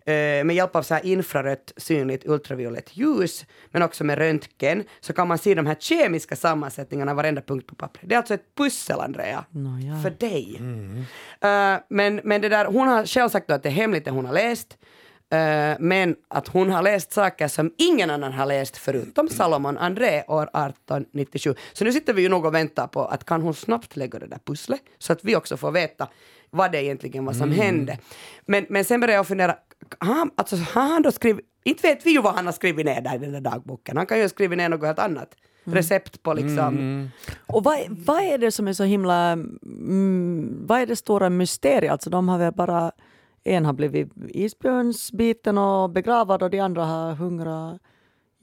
eh, 0.06 0.44
med 0.44 0.52
hjälp 0.56 0.76
av 0.76 0.84
så 0.84 0.94
här 0.94 1.06
infrarött 1.06 1.74
synligt 1.78 2.26
ultraviolett 2.28 2.98
ljus, 2.98 3.46
men 3.72 3.82
också 3.82 4.04
med 4.04 4.18
röntgen, 4.18 4.84
så 5.00 5.14
kan 5.14 5.28
man 5.28 5.38
se 5.38 5.56
de 5.56 5.66
här 5.66 5.78
kemiska 5.80 6.36
sammansättningarna 6.36 7.14
varenda 7.14 7.42
punkt 7.42 7.68
på 7.68 7.76
pappret. 7.76 8.10
Det 8.10 8.16
är 8.16 8.18
alltså 8.18 8.34
ett 8.34 8.56
pussel, 8.56 9.00
Andrea, 9.00 9.46
Nåja. 9.50 10.02
för 10.04 10.10
dig. 10.10 10.56
Eh, 11.42 11.80
men, 11.90 12.22
men 12.24 12.42
det 12.42 12.50
där, 12.50 12.66
hon 12.66 12.88
har 12.88 13.06
själv 13.06 13.30
sagt 13.30 13.52
att 13.52 13.64
det 13.64 13.70
är 13.70 13.74
hemligt 13.74 14.06
det 14.06 14.12
hon 14.12 14.26
har 14.26 14.34
läst, 14.34 14.78
men 15.80 16.16
att 16.28 16.48
hon 16.48 16.70
har 16.70 16.82
läst 16.82 17.12
saker 17.12 17.48
som 17.48 17.74
ingen 17.78 18.10
annan 18.10 18.34
har 18.34 18.46
läst 18.46 18.78
förutom 18.78 19.30
Salomon 19.30 19.78
André 19.78 20.24
år 20.28 20.44
1897. 20.44 21.56
Så 21.74 21.84
nu 21.84 21.92
sitter 21.92 22.14
vi 22.14 22.22
ju 22.22 22.30
nog 22.30 22.46
och 22.46 22.54
väntar 22.54 22.88
på 22.88 23.06
att 23.06 23.26
kan 23.26 23.42
hon 23.42 23.54
snabbt 23.54 23.96
lägga 23.96 24.20
det 24.20 24.28
där 24.28 24.40
pusslet 24.46 24.82
så 24.98 25.14
att 25.14 25.24
vi 25.24 25.36
också 25.36 25.58
får 25.58 25.72
veta 25.72 26.08
vad 26.50 26.72
det 26.72 26.84
egentligen 26.84 27.26
var 27.26 27.34
som 27.34 27.52
hände. 27.52 27.98
Men, 28.46 28.66
men 28.70 28.86
sen 28.86 29.00
började 29.00 29.18
jag 29.18 29.28
fundera, 29.28 29.56
har 30.00 30.14
han, 30.14 30.32
alltså, 30.36 30.56
har 30.56 30.82
han 30.82 31.02
då 31.02 31.12
skrivit, 31.12 31.46
inte 31.64 31.88
vet 31.88 32.06
vi 32.06 32.12
ju 32.12 32.22
vad 32.22 32.34
han 32.34 32.46
har 32.46 32.54
skrivit 32.54 32.86
ner 32.86 33.02
där 33.02 33.16
i 33.16 33.18
den 33.18 33.32
där 33.32 33.42
dagboken, 33.42 33.98
han 33.98 34.06
kan 34.06 34.18
ju 34.18 34.24
ha 34.24 34.30
skrivit 34.30 34.58
ner 34.58 34.70
något 34.70 34.86
helt 34.86 35.00
annat. 35.00 35.36
Recept 35.64 36.24
på 36.24 36.34
liksom 36.34 37.10
Och 37.48 37.64
vad, 37.64 37.80
vad 37.90 38.24
är 38.24 38.38
det 38.38 38.52
som 38.52 38.68
är 38.68 38.74
så 38.74 38.84
himla... 38.84 39.32
Mm, 39.32 40.66
vad 40.68 40.82
är 40.82 40.86
det 40.86 40.96
stora 40.96 41.30
mysteriet? 41.30 41.92
Alltså 41.92 42.10
de 42.10 42.30
har 42.30 42.38
väl 42.38 42.54
bara... 42.54 42.92
En 43.44 43.66
har 43.66 43.74
blivit 43.74 44.12
isbjörnsbiten 44.30 45.58
och 45.58 45.90
begravad 45.90 46.44
och 46.44 46.50
de 46.50 46.60
andra 46.60 46.86
har 46.86 47.14
hungrat 47.16 47.82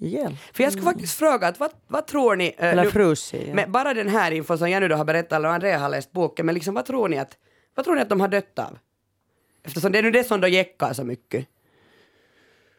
ihjäl. 0.00 0.36
För 0.52 0.62
jag 0.62 0.72
skulle 0.72 0.84
faktiskt 0.84 1.18
fråga, 1.18 1.46
att 1.48 1.60
vad, 1.60 1.70
vad 1.88 2.06
tror 2.06 2.36
ni? 2.36 2.46
eh, 2.58 2.64
Eller 2.68 2.84
nu- 2.84 2.90
frusit. 2.90 3.42
Ja. 3.48 3.54
Med 3.54 3.70
bara 3.70 3.94
den 3.94 4.08
här 4.08 4.30
infon 4.30 4.58
som 4.58 4.70
jag 4.70 4.80
nu 4.80 4.88
då 4.88 4.96
har 4.96 5.04
berättat, 5.04 5.32
eller 5.32 5.48
Andrea 5.48 5.78
har 5.78 5.88
läst 5.88 6.12
boken, 6.12 6.46
men 6.46 6.54
liksom 6.54 6.74
vad 6.74 6.84
tror 6.86 7.08
ni 7.08 7.18
att, 7.18 7.38
vad 7.74 7.84
tror 7.84 7.94
ni 7.94 8.00
att 8.00 8.08
de 8.08 8.20
har 8.20 8.28
dött 8.28 8.58
av? 8.58 8.78
Eftersom 9.64 9.92
det 9.92 9.98
är 9.98 10.02
nu 10.02 10.10
det 10.10 10.24
som 10.24 10.40
då 10.40 10.48
jäckar 10.48 10.92
så 10.92 11.04
mycket. 11.04 11.46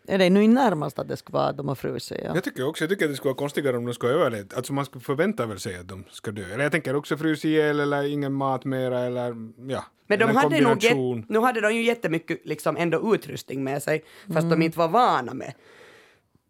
Är 0.10 0.18
det 0.18 0.30
nu 0.30 0.48
närmast 0.48 1.00
att 1.00 1.08
det 1.08 1.18
skulle 1.18 1.34
vara 1.34 1.48
att 1.48 1.58
de 1.58 1.68
har 1.68 1.76
frusit? 1.76 2.18
Ja. 2.24 2.36
Jag 2.36 2.44
tycker 2.44 2.68
också 2.68 2.84
jag 2.84 2.90
tycker 2.90 3.06
att 3.06 3.12
det 3.12 3.16
skulle 3.16 3.30
vara 3.30 3.38
konstigare 3.38 3.78
om 3.78 3.86
de 3.86 3.94
skulle 3.94 4.14
överleva. 4.14 4.48
Alltså 4.56 4.74
man 4.74 4.86
skulle 4.86 5.04
förvänta 5.04 5.46
väl 5.46 5.60
sig 5.60 5.76
att 5.76 5.88
de 5.88 6.04
ska 6.12 6.32
dö. 6.32 6.54
Eller 6.54 6.64
jag 6.64 6.72
tänker 6.72 6.96
också 6.96 7.18
frys 7.18 7.46
ihjäl 7.46 7.80
eller 7.80 8.04
ingen 8.04 8.34
mat 8.34 8.66
mera 8.66 9.00
eller 9.00 9.36
ja. 9.70 9.84
Men 10.08 10.20
de 10.20 10.36
hade 10.36 10.62
nog 10.62 10.84
jätt, 10.84 11.30
nu 11.30 11.40
hade 11.40 11.62
de 11.62 11.76
ju 11.76 11.84
jättemycket 11.84 12.42
liksom 12.46 12.78
ändå 12.78 13.16
utrustning 13.16 13.64
med 13.64 13.84
sig, 13.84 14.04
fast 14.28 14.38
Mm. 14.46 14.50
de 14.60 14.66
inte 14.66 14.80
var 14.80 14.88
vana 14.88 15.34
med 15.34 15.54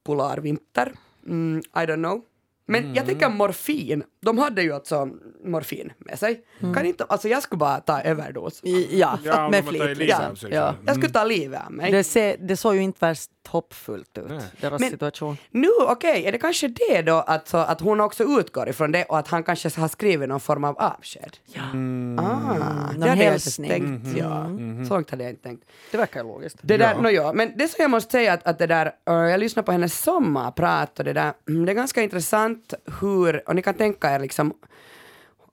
polarvinter. 0.04 0.94
Mm, 1.26 1.60
I 1.60 1.80
don't 1.80 1.96
know. 1.96 2.22
Men 2.66 2.84
Mm. 2.84 2.96
jag 2.96 3.06
tänker 3.06 3.30
morfin, 3.30 4.04
de 4.28 4.38
hade 4.38 4.62
ju 4.62 4.74
alltså 4.74 5.10
morfin 5.46 5.92
med 5.98 6.20
sig. 6.20 6.42
Kan 6.76 6.86
inte, 6.86 7.04
alltså 7.04 7.28
jag 7.28 7.44
skulle 7.44 7.58
bara 7.60 7.80
ta 7.80 8.02
överdos. 8.02 8.60
I- 8.64 9.00
Ja, 9.00 9.20
Ja, 9.24 9.50
med 9.50 9.66
flit. 9.66 9.98
Ja, 10.10 10.22
ja. 10.50 10.76
Jag 10.86 10.96
skulle 10.96 11.14
ta 11.14 11.24
livet 11.24 11.62
av 11.66 11.72
mig. 11.72 11.92
Det, 11.92 12.04
ser, 12.04 12.38
det 12.40 12.58
såg 12.58 12.76
ju 12.76 12.82
inte 12.82 12.98
värst 13.06 13.32
hoppfullt 13.48 14.18
ut, 14.18 14.26
Nej. 14.30 14.42
deras 14.62 14.80
Men- 14.82 14.90
situation. 14.90 15.38
Nu, 15.52 15.68
okej, 15.88 16.26
är 16.26 16.32
det 16.32 16.38
kanske 16.38 16.68
det 16.68 17.02
då 17.02 17.14
alltså, 17.16 17.58
att 17.58 17.82
hon 17.82 18.00
också 18.02 18.24
utgår 18.24 18.70
ifrån 18.70 18.92
det 18.92 19.04
och 19.06 19.18
att 19.18 19.28
han 19.28 19.44
kanske 19.44 19.80
har 19.82 19.88
skrivit 19.88 20.30
någon 20.30 20.40
form 20.40 20.64
av 20.64 20.78
avsked? 20.80 21.38
Ja. 21.54 21.62
Ah, 21.62 21.72
Någon 21.74 23.00
det 23.00 23.10
hade 23.10 23.24
jag 23.24 23.32
hälsning. 23.32 23.70
tänkt. 23.70 24.18
Ja. 24.18 24.46
Så 24.88 24.94
långt 24.94 25.10
hade 25.12 25.24
jag 25.24 25.32
inte 25.32 25.44
tänkt. 25.44 25.64
Det 25.92 25.98
verkar 25.98 26.24
logiskt. 26.24 26.58
Det 26.62 26.78
där, 26.78 26.94
Ja. 26.96 27.02
no, 27.02 27.10
ja. 27.10 27.34
Men 27.34 27.54
det 27.58 27.68
som 27.68 27.82
jag 27.82 27.92
måste 27.92 28.12
säga 28.12 28.34
att, 28.34 28.48
att 28.48 28.60
det 28.60 28.68
där, 28.68 28.92
jag 29.06 29.40
lyssnar 29.40 29.64
på 29.64 29.72
hennes 29.72 30.02
sommarprat 30.04 31.00
och 31.00 31.06
det 31.06 31.14
där, 31.14 31.34
mm, 31.50 31.66
det 31.66 31.72
är 31.72 31.74
ganska 31.76 32.02
intressant 32.02 32.74
hur, 33.02 33.50
och 33.50 33.56
ni 33.56 33.62
kan 33.62 33.74
tänka 33.74 34.16
er 34.16 34.17
liksom 34.20 34.54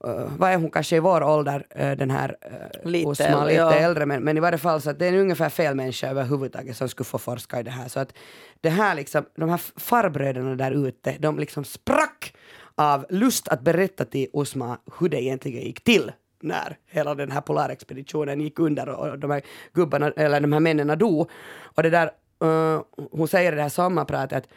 eh, 0.05 0.27
vad 0.39 0.51
är 0.51 0.57
hon 0.57 0.71
kanske 0.71 0.97
i 0.97 1.01
vår 1.01 1.23
ålder, 1.23 1.67
eh, 1.71 1.93
den 1.93 2.11
här 2.11 2.37
uh, 2.47 2.91
Lite 2.91 3.09
Osma, 3.09 3.45
lite 3.45 3.57
ja. 3.57 3.75
äldre, 3.75 4.07
men, 4.07 4.25
men 4.25 4.37
i 4.37 4.41
varje 4.41 4.59
fall 4.59 4.81
så 4.81 4.91
att 4.91 4.99
det 4.99 5.07
är 5.07 5.19
ungefär 5.19 5.49
fel 5.49 5.75
människa 5.75 6.09
överhuvudtaget 6.09 6.77
som 6.77 6.89
skulle 6.89 7.05
få 7.05 7.19
forska 7.19 7.61
i 7.61 7.63
det 7.63 7.71
här. 7.71 7.89
Så 7.89 8.01
att 8.01 8.15
det 8.61 8.71
här 8.71 8.95
liksom, 8.95 9.25
de 9.37 9.49
här 9.49 9.61
farbröderna 9.77 10.55
där 10.55 10.87
ute, 10.87 11.17
de 11.19 11.39
liksom 11.39 11.65
sprack 11.65 12.35
av 12.75 13.07
lust 13.09 13.49
att 13.49 13.61
berätta 13.61 14.05
till 14.05 14.29
Osma 14.33 14.79
hur 14.99 15.09
det 15.09 15.23
egentligen 15.23 15.63
gick 15.63 15.85
till 15.85 16.13
när 16.45 16.77
hela 16.87 17.15
den 17.15 17.31
här 17.31 17.41
polarexpeditionen 17.41 18.41
gick 18.41 18.59
under 18.59 18.89
och 18.89 19.19
de 19.19 19.31
här 19.31 19.43
gubbarna, 19.73 20.11
eller 20.17 20.41
de 20.41 20.53
här 20.53 20.61
männen 20.61 20.99
dog. 20.99 21.31
Och 21.63 21.83
det 21.83 21.91
där, 21.91 22.11
eh, 22.43 22.83
hon 23.13 23.29
säger 23.29 23.53
i 23.53 23.57
det 23.57 23.63
här 23.63 23.69
sommarpratet 23.69 24.39
att 24.39 24.49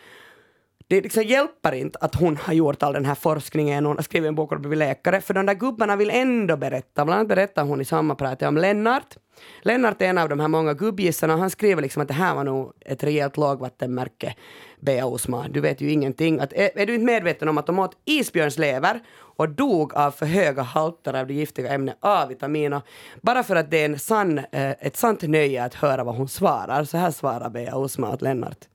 det 0.90 1.02
liksom 1.02 1.24
hjälper 1.24 1.72
inte 1.72 2.00
att 2.02 2.16
hon 2.16 2.38
har 2.38 2.54
gjort 2.54 2.84
all 2.84 2.94
den 2.94 3.06
här 3.06 3.16
forskningen, 3.16 3.86
hon 3.86 3.96
har 3.96 4.04
skrivit 4.04 4.28
en 4.28 4.36
bok 4.36 4.52
och 4.52 4.60
blivit 4.60 4.78
läkare, 4.78 5.22
för 5.22 5.34
de 5.34 5.46
där 5.46 5.54
gubbarna 5.54 5.96
vill 5.96 6.10
ändå 6.10 6.58
berätta. 6.58 7.06
Bland 7.06 7.20
annat 7.20 7.28
berättar 7.28 7.64
hon 7.64 7.82
i 7.82 7.86
sommarpratet 7.86 8.48
om 8.48 8.58
Lennart. 8.58 9.18
Lennart 9.62 10.02
är 10.02 10.06
en 10.06 10.18
av 10.18 10.30
de 10.30 10.40
här 10.40 10.48
många 10.48 10.74
gubbgissarna 10.74 11.34
och 11.34 11.40
han 11.40 11.50
skriver 11.50 11.82
liksom 11.82 12.02
att 12.02 12.08
det 12.08 12.14
här 12.14 12.36
var 12.36 12.44
nog 12.44 12.74
ett 12.86 13.04
rejält 13.04 13.38
lågvattenmärke, 13.38 14.36
Bea 14.80 15.06
Osma. 15.06 15.48
Du 15.50 15.62
vet 15.62 15.82
ju 15.82 15.92
ingenting. 15.92 16.40
Att, 16.40 16.54
är, 16.54 16.70
är 16.76 16.86
du 16.86 16.94
inte 16.94 17.06
medveten 17.06 17.50
om 17.50 17.58
att 17.58 17.66
de 17.66 17.80
åt 17.80 17.98
isbjörnslever 18.06 19.00
och 19.18 19.50
dog 19.50 19.94
av 19.94 20.12
för 20.12 20.26
höga 20.26 20.62
halter 20.62 21.14
av 21.14 21.28
det 21.28 21.34
giftiga 21.34 21.74
ämnet 21.74 21.98
A-vitamin 22.00 22.74
och 22.74 22.84
bara 23.22 23.44
för 23.44 23.56
att 23.56 23.72
det 23.72 23.82
är 23.82 23.86
en 23.86 24.00
sann, 24.00 24.38
eh, 24.38 24.72
ett 24.72 24.98
sant 24.98 25.22
nöje 25.22 25.64
att 25.64 25.74
höra 25.74 26.04
vad 26.04 26.16
hon 26.16 26.28
svarar. 26.28 26.84
Så 26.84 26.98
här 26.98 27.12
svarar 27.12 27.50
Bea 27.50 27.76
Osma 27.76 28.14
åt 28.14 28.22
Lennart. 28.22 28.68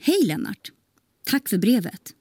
Hej 0.00 0.24
Lennart! 0.24 0.72
Tack 1.24 1.48
för 1.48 1.58
brevet. 1.58 2.14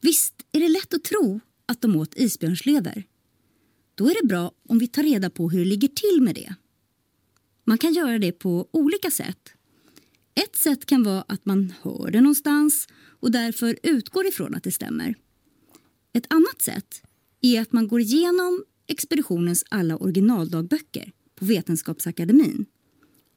Visst 0.00 0.34
är 0.52 0.60
det 0.60 0.68
lätt 0.68 0.94
att 0.94 1.04
tro 1.04 1.40
att 1.66 1.80
de 1.80 1.96
åt 1.96 2.14
isbjörnslever. 2.16 3.04
Då 3.94 4.10
är 4.10 4.22
det 4.22 4.28
bra 4.28 4.52
om 4.68 4.78
vi 4.78 4.88
tar 4.88 5.02
reda 5.02 5.30
på 5.30 5.50
hur 5.50 5.58
det 5.58 5.64
ligger 5.64 5.88
till 5.88 6.22
med 6.22 6.34
det. 6.34 6.54
Man 7.64 7.78
kan 7.78 7.92
göra 7.92 8.18
det 8.18 8.32
på 8.32 8.68
olika 8.70 9.10
sätt. 9.10 9.52
Ett 10.34 10.56
sätt 10.56 10.86
kan 10.86 11.02
vara 11.02 11.24
att 11.28 11.46
man 11.46 11.72
hör 11.82 12.10
det 12.10 12.20
någonstans 12.20 12.88
och 13.20 13.30
därför 13.30 13.78
utgår 13.82 14.26
ifrån 14.26 14.54
att 14.54 14.64
det 14.64 14.72
stämmer. 14.72 15.14
Ett 16.12 16.26
annat 16.28 16.62
sätt 16.62 17.02
är 17.40 17.60
att 17.60 17.72
man 17.72 17.88
går 17.88 18.00
igenom 18.00 18.64
expeditionens 18.86 19.64
alla 19.68 19.96
originaldagböcker 19.96 21.12
på 21.34 21.44
Vetenskapsakademin 21.44 22.66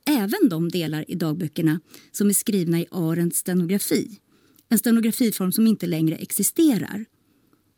även 0.06 0.50
de 0.50 0.70
delar 0.70 1.12
i 1.12 1.16
dagböckerna 1.16 1.80
som 2.12 2.30
är 2.30 2.34
skrivna 2.34 2.80
i 2.80 2.86
Arendts 2.92 3.40
stenografi. 3.40 4.20
En 4.70 4.80
stenografiform 4.80 5.52
som 5.52 5.68
inte 5.68 5.88
längre 5.88 6.16
existerar. 6.16 7.06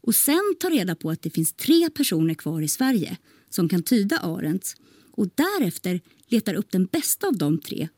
Och 0.01 0.15
sen 0.15 0.55
ta 0.59 0.69
reda 0.69 0.95
på 0.95 1.09
att 1.09 1.21
det 1.21 1.29
finns 1.29 1.53
tre 1.53 1.89
personer 1.89 2.33
kvar 2.33 2.61
i 2.61 2.67
Sverige 2.67 3.17
som 3.49 3.69
kan 3.69 3.83
tyda 3.83 4.17
Arendts 4.17 4.75
och 5.11 5.27
därefter 5.35 6.01
letar 6.27 6.53
upp 6.53 6.71
den 6.71 6.85
bästa 6.85 7.27
av 7.27 7.37
de 7.37 7.59
tre 7.59 7.89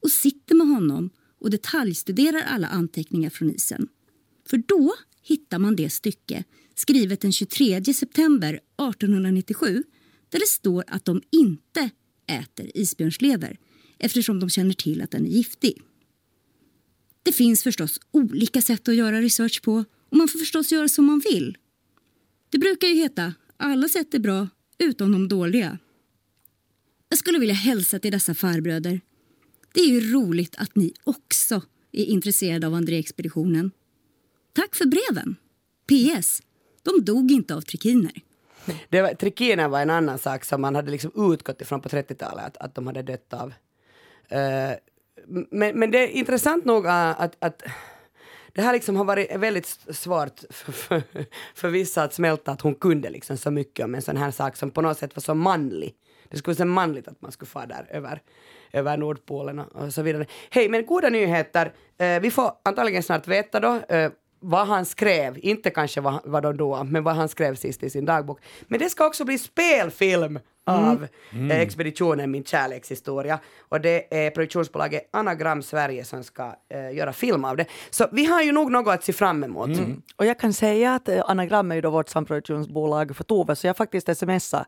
och 0.00 0.10
sitter 0.10 0.54
med 0.54 0.66
honom 0.66 1.10
och 1.40 1.50
detaljstuderar 1.50 2.42
alla 2.42 2.66
anteckningar 2.66 3.30
från 3.30 3.50
isen. 3.50 3.88
För 4.48 4.56
då 4.56 4.94
hittar 5.22 5.58
man 5.58 5.76
det 5.76 5.90
stycke 5.90 6.44
skrivet 6.74 7.20
den 7.20 7.32
23 7.32 7.84
september 7.84 8.54
1897 8.54 9.84
där 10.28 10.38
det 10.38 10.48
står 10.48 10.84
att 10.86 11.04
de 11.04 11.22
inte 11.30 11.90
äter 12.26 12.70
isbjörnslever 12.74 13.58
eftersom 13.98 14.40
de 14.40 14.50
känner 14.50 14.74
till 14.74 15.02
att 15.02 15.10
den 15.10 15.26
är 15.26 15.30
giftig. 15.30 15.82
Det 17.22 17.32
finns 17.32 17.62
förstås 17.62 18.00
olika 18.10 18.62
sätt 18.62 18.88
att 18.88 18.94
göra 18.94 19.20
research 19.20 19.62
på 19.62 19.84
och 20.10 20.16
man 20.16 20.28
får 20.28 20.38
förstås 20.38 20.72
göra 20.72 20.88
som 20.88 21.04
man 21.04 21.22
vill. 21.32 21.56
Det 22.50 22.58
brukar 22.58 22.88
ju 22.88 22.94
heta 22.94 23.34
alla 23.56 23.88
sätt 23.88 24.14
är 24.14 24.18
bra 24.18 24.48
utom 24.78 25.12
de 25.12 25.28
dåliga. 25.28 25.78
Jag 27.08 27.18
skulle 27.18 27.38
vilja 27.38 27.54
hälsa 27.54 27.98
till 27.98 28.12
dessa 28.12 28.34
farbröder. 28.34 29.00
Det 29.72 29.80
är 29.80 29.86
ju 29.86 30.12
roligt 30.12 30.56
att 30.58 30.76
ni 30.76 30.92
också 31.04 31.62
är 31.92 32.04
intresserade 32.04 32.66
av 32.66 32.74
André-expeditionen. 32.74 33.70
Tack 34.52 34.74
för 34.74 34.84
breven. 34.84 35.36
PS. 35.86 36.42
De 36.82 37.04
dog 37.04 37.30
inte 37.32 37.54
av 37.54 37.60
trikiner. 37.60 38.12
Det 38.88 39.02
var, 39.02 39.14
trikiner 39.14 39.68
var 39.68 39.80
en 39.80 39.90
annan 39.90 40.18
sak 40.18 40.44
som 40.44 40.60
man 40.60 40.74
hade 40.74 40.90
liksom 40.90 41.32
utgått 41.32 41.60
ifrån 41.60 41.80
på 41.80 41.88
30-talet, 41.88 42.44
att, 42.44 42.56
att 42.56 42.74
de 42.74 42.86
hade 42.86 43.02
dött 43.02 43.32
av. 43.32 43.54
Eh, 44.28 44.70
men, 45.50 45.78
men 45.78 45.90
det 45.90 45.98
är 45.98 46.08
intressant 46.08 46.64
nog 46.64 46.86
eh, 46.86 47.20
att, 47.20 47.36
att 47.38 47.62
det 48.52 48.62
här 48.62 48.72
liksom 48.72 48.96
har 48.96 49.04
varit 49.04 49.36
väldigt 49.36 49.66
svårt 49.90 50.40
för, 50.50 50.72
för, 50.72 51.02
för 51.54 51.68
vissa 51.68 52.02
att 52.02 52.14
smälta 52.14 52.52
att 52.52 52.60
hon 52.60 52.74
kunde 52.74 53.10
liksom 53.10 53.36
så 53.36 53.50
mycket 53.50 53.84
om 53.84 53.94
en 53.94 54.02
sån 54.02 54.16
här 54.16 54.30
sak 54.30 54.56
som 54.56 54.70
på 54.70 54.82
något 54.82 54.98
sätt 54.98 55.16
var 55.16 55.20
så 55.20 55.34
manlig. 55.34 55.94
Det 56.30 56.36
skulle 56.36 56.52
vara 56.52 56.56
så 56.56 56.64
manligt 56.64 57.08
att 57.08 57.22
man 57.22 57.32
skulle 57.32 57.48
få 57.48 57.64
där 57.66 57.86
över, 57.90 58.22
över 58.72 58.96
Nordpolen 58.96 59.58
och 59.58 59.94
så 59.94 60.02
vidare. 60.02 60.26
Hej, 60.50 60.68
men 60.68 60.86
goda 60.86 61.08
nyheter. 61.08 61.72
Eh, 61.98 62.20
vi 62.20 62.30
får 62.30 62.52
antagligen 62.62 63.02
snart 63.02 63.26
veta 63.26 63.60
då 63.60 63.80
eh, 63.88 64.10
vad 64.40 64.66
han 64.66 64.84
skrev, 64.84 65.38
inte 65.42 65.70
kanske 65.70 66.00
vad, 66.00 66.20
vad 66.24 66.42
då, 66.42 66.52
då, 66.52 66.84
men 66.84 67.04
vad 67.04 67.14
han 67.14 67.28
skrev 67.28 67.54
sist 67.54 67.82
i 67.82 67.90
sin 67.90 68.04
dagbok. 68.04 68.40
Men 68.68 68.78
det 68.78 68.90
ska 68.90 69.06
också 69.06 69.24
bli 69.24 69.38
spelfilm 69.38 70.38
av 70.66 71.06
eh, 71.50 71.60
expeditionen 71.60 72.30
Min 72.30 72.44
kärlekshistoria. 72.44 73.38
Och 73.68 73.80
det 73.80 74.26
är 74.26 74.30
produktionsbolaget 74.30 75.08
Anagram 75.10 75.62
Sverige 75.62 76.04
som 76.04 76.24
ska 76.24 76.54
eh, 76.68 76.96
göra 76.96 77.12
film 77.12 77.44
av 77.44 77.56
det. 77.56 77.66
Så 77.90 78.06
vi 78.12 78.24
har 78.24 78.42
ju 78.42 78.52
nog 78.52 78.72
något 78.72 78.94
att 78.94 79.04
se 79.04 79.12
fram 79.12 79.44
emot. 79.44 79.70
Och 80.16 80.26
jag 80.26 80.38
kan 80.38 80.52
säga 80.52 80.94
att 80.94 81.08
eh, 81.08 81.22
Anagram 81.26 81.70
är 81.70 81.74
ju 81.74 81.80
då 81.80 81.90
vårt 81.90 82.08
samproduktionsbolag 82.08 83.16
för 83.16 83.24
Tove, 83.24 83.56
så 83.56 83.66
jag 83.66 83.76
faktiskt 83.76 84.16
smsade 84.16 84.64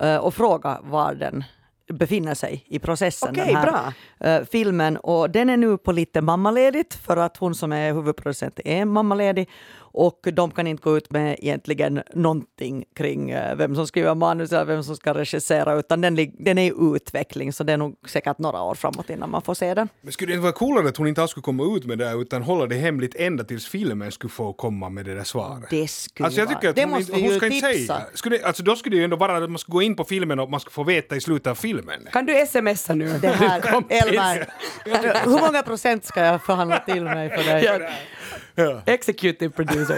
eh, 0.00 0.16
och 0.16 0.34
frågade 0.34 0.78
var 0.82 1.14
den 1.14 1.44
befinner 1.92 2.34
sig 2.34 2.64
i 2.66 2.78
processen. 2.78 3.30
Okej, 3.30 3.46
den 3.46 3.56
här 3.56 3.92
bra. 4.18 4.28
eh, 4.28 4.44
filmen. 4.44 4.96
Och 4.96 5.30
den 5.30 5.50
är 5.50 5.56
nu 5.56 5.78
på 5.78 5.92
lite 5.92 6.20
mammaledigt 6.20 6.94
för 6.94 7.16
att 7.16 7.36
hon 7.36 7.54
som 7.54 7.72
är 7.72 7.92
huvudproducent 7.92 8.60
är 8.64 8.84
mammaledig. 8.84 9.48
Och 9.92 10.28
de 10.32 10.50
kan 10.50 10.66
inte 10.66 10.82
gå 10.82 10.96
ut 10.96 11.10
med 11.10 11.36
egentligen 11.38 12.02
någonting 12.14 12.84
kring 12.96 13.30
eh, 13.30 13.56
vem 13.56 13.74
som 13.74 13.86
skriver 13.86 14.14
manus 14.14 14.52
eller 14.52 14.64
vem 14.64 14.82
som 14.82 14.96
ska 14.96 15.14
regissera 15.14 15.74
utan 15.74 16.00
den, 16.00 16.14
den 16.38 16.58
är 16.58 16.64
i 16.64 16.72
utveckling 16.96 17.52
så 17.52 17.64
det 17.64 17.72
är 17.72 17.76
nog 17.76 17.96
säkert 18.08 18.38
några 18.38 18.62
år 18.62 18.74
framåt 18.74 19.10
innan 19.10 19.30
man 19.30 19.42
får 19.42 19.54
se 19.54 19.74
den. 19.74 19.88
Men 20.02 20.12
skulle 20.12 20.32
det 20.32 20.34
inte 20.34 20.42
vara 20.42 20.52
coolare 20.52 20.88
att 20.88 20.96
hon 20.96 21.06
inte 21.06 21.22
alls 21.22 21.30
skulle 21.30 21.42
komma 21.42 21.76
ut 21.76 21.84
med 21.86 21.98
det 21.98 22.12
utan 22.12 22.42
hålla 22.42 22.66
det 22.66 22.74
hemligt 22.76 23.14
ända 23.14 23.44
tills 23.44 23.68
filmen 23.68 24.12
skulle 24.12 24.30
få 24.30 24.52
komma 24.52 24.88
med 24.88 25.04
det 25.04 25.14
där 25.14 25.24
svaret? 25.24 25.70
Det 25.70 25.88
skulle 25.90 26.24
Alltså 26.26 26.40
jag 26.40 26.46
vara- 26.46 26.56
tycker 26.58 26.68
att 26.70 26.76
det 26.76 26.82
hon, 26.82 26.90
måste 26.90 27.12
inte, 27.12 27.22
hon 27.24 27.30
ju 27.32 27.36
ska 27.36 27.46
inte 27.46 27.72
tipsa. 27.72 27.94
säga. 27.94 28.06
Skulle, 28.14 28.44
alltså 28.44 28.62
då 28.62 28.76
skulle 28.76 28.96
det 28.96 28.98
ju 28.98 29.04
ändå 29.04 29.16
vara 29.16 29.36
att 29.44 29.50
man 29.50 29.58
ska 29.58 29.72
gå 29.72 29.82
in 29.82 29.96
på 29.96 30.04
filmen 30.04 30.38
och 30.38 30.50
man 30.50 30.60
ska 30.60 30.70
få 30.70 30.82
veta 30.84 31.16
i 31.16 31.20
slutet 31.20 31.46
av 31.46 31.54
filmen. 31.54 32.08
Kan 32.12 32.26
du 32.26 32.46
smsa 32.46 32.94
nu? 32.94 33.18
Det 33.18 33.28
här, 33.28 33.60
Elmar, 33.88 34.46
hur 35.24 35.40
många 35.46 35.62
procent 35.62 36.04
ska 36.04 36.20
jag 36.24 36.42
förhandla 36.42 36.78
till 36.78 37.04
mig 37.04 37.30
för 37.30 37.44
dig? 37.44 37.90
Ja. 38.54 38.82
Executive 38.86 39.50
producer. 39.50 39.79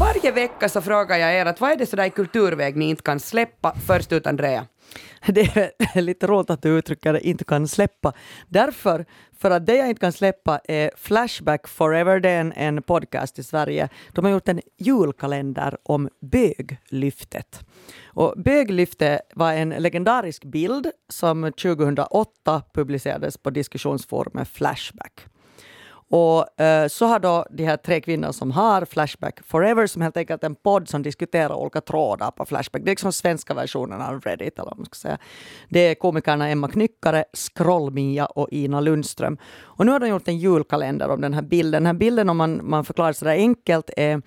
Varje 0.00 0.32
vecka 0.32 0.68
så 0.68 0.80
frågar 0.80 1.16
jag 1.16 1.34
er 1.34 1.46
att 1.46 1.60
vad 1.60 1.70
är 1.70 1.76
det 1.76 1.86
sådär 1.86 2.04
i 2.04 2.10
kulturväg 2.10 2.76
ni 2.76 2.88
inte 2.88 3.02
kan 3.02 3.20
släppa 3.20 3.74
först 3.86 4.12
ut 4.12 4.26
Andrea? 4.26 4.66
Det 5.26 5.56
är 5.94 6.00
lite 6.00 6.26
roligt 6.26 6.50
att 6.50 6.62
du 6.62 6.78
uttrycker 6.78 7.12
det 7.12 7.20
inte 7.20 7.44
kan 7.44 7.68
släppa. 7.68 8.12
Därför, 8.48 9.04
för 9.38 9.50
att 9.50 9.66
det 9.66 9.76
jag 9.76 9.88
inte 9.88 10.00
kan 10.00 10.12
släppa 10.12 10.60
är 10.64 10.90
Flashback 10.96 11.68
Forever, 11.68 12.20
det 12.20 12.30
är 12.30 12.40
en, 12.40 12.52
en 12.52 12.82
podcast 12.82 13.38
i 13.38 13.42
Sverige. 13.42 13.88
De 14.12 14.24
har 14.24 14.32
gjort 14.32 14.48
en 14.48 14.60
julkalender 14.78 15.76
om 15.82 16.08
böglyftet. 16.20 17.60
Och 18.04 18.34
böglyftet 18.36 19.20
var 19.34 19.52
en 19.52 19.68
legendarisk 19.68 20.44
bild 20.44 20.90
som 21.08 21.52
2008 21.52 22.62
publicerades 22.74 23.36
på 23.38 23.50
diskussionsforumet 23.50 24.48
Flashback. 24.48 25.26
Och 26.10 26.60
eh, 26.60 26.88
så 26.88 27.06
har 27.06 27.18
då 27.18 27.46
de 27.50 27.64
här 27.64 27.76
tre 27.76 28.00
kvinnorna 28.00 28.32
som 28.32 28.50
har 28.50 28.84
Flashback 28.84 29.40
Forever, 29.46 29.86
som 29.86 30.02
helt 30.02 30.16
enkelt 30.16 30.42
är 30.42 30.46
en 30.46 30.54
podd 30.54 30.88
som 30.88 31.02
diskuterar 31.02 31.54
olika 31.54 31.80
trådar 31.80 32.30
på 32.30 32.44
Flashback. 32.44 32.82
Det 32.82 32.88
är 32.88 32.92
liksom 32.92 33.12
svenska 33.12 33.54
versionen 33.54 34.00
av 34.00 34.20
Reddit, 34.20 34.58
eller 34.58 34.68
vad 34.70 34.78
man 34.78 34.86
ska 34.86 34.94
säga. 34.94 35.18
Det 35.68 35.80
är 35.80 35.94
komikerna 35.94 36.48
Emma 36.48 36.68
Knyckare, 36.68 37.24
Scroll-Mia 37.32 38.26
och 38.26 38.48
Ina 38.50 38.80
Lundström. 38.80 39.38
Och 39.62 39.86
nu 39.86 39.92
har 39.92 40.00
de 40.00 40.08
gjort 40.08 40.28
en 40.28 40.38
julkalender 40.38 41.08
om 41.08 41.20
den 41.20 41.34
här 41.34 41.42
bilden. 41.42 41.82
Den 41.82 41.86
här 41.86 41.94
bilden, 41.94 42.30
om 42.30 42.36
man, 42.36 42.60
man 42.62 42.84
förklarar 42.84 43.12
så 43.12 43.24
där 43.24 43.32
enkelt, 43.32 43.90
är 43.96 44.22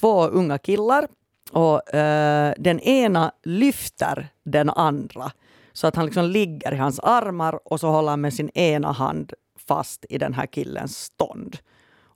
två 0.00 0.26
unga 0.26 0.58
killar 0.58 1.08
och 1.52 1.94
eh, 1.94 2.54
den 2.58 2.80
ena 2.80 3.32
lyfter 3.42 4.28
den 4.44 4.70
andra 4.70 5.32
så 5.72 5.86
att 5.86 5.96
han 5.96 6.04
liksom 6.06 6.24
ligger 6.24 6.74
i 6.74 6.76
hans 6.76 7.00
armar 7.00 7.60
och 7.64 7.80
så 7.80 7.88
håller 7.88 8.10
han 8.10 8.20
med 8.20 8.34
sin 8.34 8.48
ena 8.48 8.92
hand 8.92 9.32
fast 9.68 10.06
i 10.08 10.18
den 10.18 10.34
här 10.34 10.46
killens 10.46 10.98
stånd. 10.98 11.58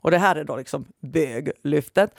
Och 0.06 0.10
det 0.10 0.18
här 0.18 0.36
är 0.36 0.44
då 0.44 0.56
liksom 0.56 0.84
böglyftet 1.00 2.14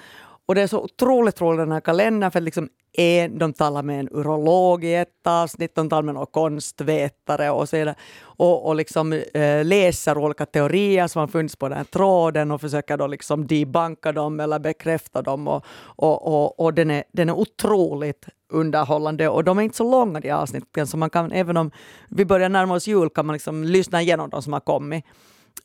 och 0.48 0.56
det 0.56 0.62
är 0.62 0.68
så 0.68 0.82
otroligt 0.82 1.42
roligt 1.42 1.60
den 1.60 1.72
här 1.72 1.80
kalendern 1.80 2.32
för 2.32 2.42
liksom 2.42 2.70
en, 2.94 3.38
de 3.38 3.54
talar 3.54 3.84
med 3.84 4.00
en 4.00 4.10
urolog 4.12 4.84
i 4.84 4.96
ett 4.96 5.28
avsnitt, 5.28 5.76
de 5.76 5.90
talar 5.90 6.04
med 6.04 6.16
någon 6.16 6.26
konstvetare 6.26 7.50
och 7.50 7.70
så 7.70 7.94
och, 8.22 8.68
och 8.68 8.76
liksom 8.76 9.14
eh, 9.14 9.66
läser 9.66 10.18
olika 10.18 10.46
teorier 10.46 11.08
som 11.08 11.20
har 11.20 11.28
funnits 11.28 11.56
på 11.56 11.70
den 11.70 11.78
här 11.78 11.86
tråden 11.86 12.52
och 12.52 12.62
försöker 12.62 12.98
då 12.98 13.08
liksom 13.08 13.48
debanka 13.48 14.12
dem 14.12 14.40
eller 14.40 14.60
bekräfta 14.60 15.22
dem. 15.22 15.48
Och, 15.48 15.66
och, 15.80 16.28
och, 16.28 16.60
och 16.60 16.74
den, 16.74 16.92
är, 16.92 17.04
den 17.12 17.30
är 17.30 17.34
otroligt 17.34 18.26
underhållande. 18.50 19.30
Och 19.30 19.44
de 19.44 19.60
är 19.60 19.62
inte 19.62 19.78
så 19.78 19.92
långa 19.92 20.20
de 20.20 20.32
avsnitten 20.32 20.88
så 20.88 20.98
man 20.98 21.10
kan 21.10 21.32
även 21.32 21.58
om 21.58 21.72
vi 22.10 22.26
börjar 22.26 22.50
närma 22.50 22.74
oss 22.76 22.88
jul 22.88 23.10
kan 23.10 23.26
man 23.26 23.34
liksom 23.34 23.64
lyssna 23.64 24.02
igenom 24.02 24.30
de 24.30 24.42
som 24.42 24.54
har 24.54 24.60
kommit 24.60 25.06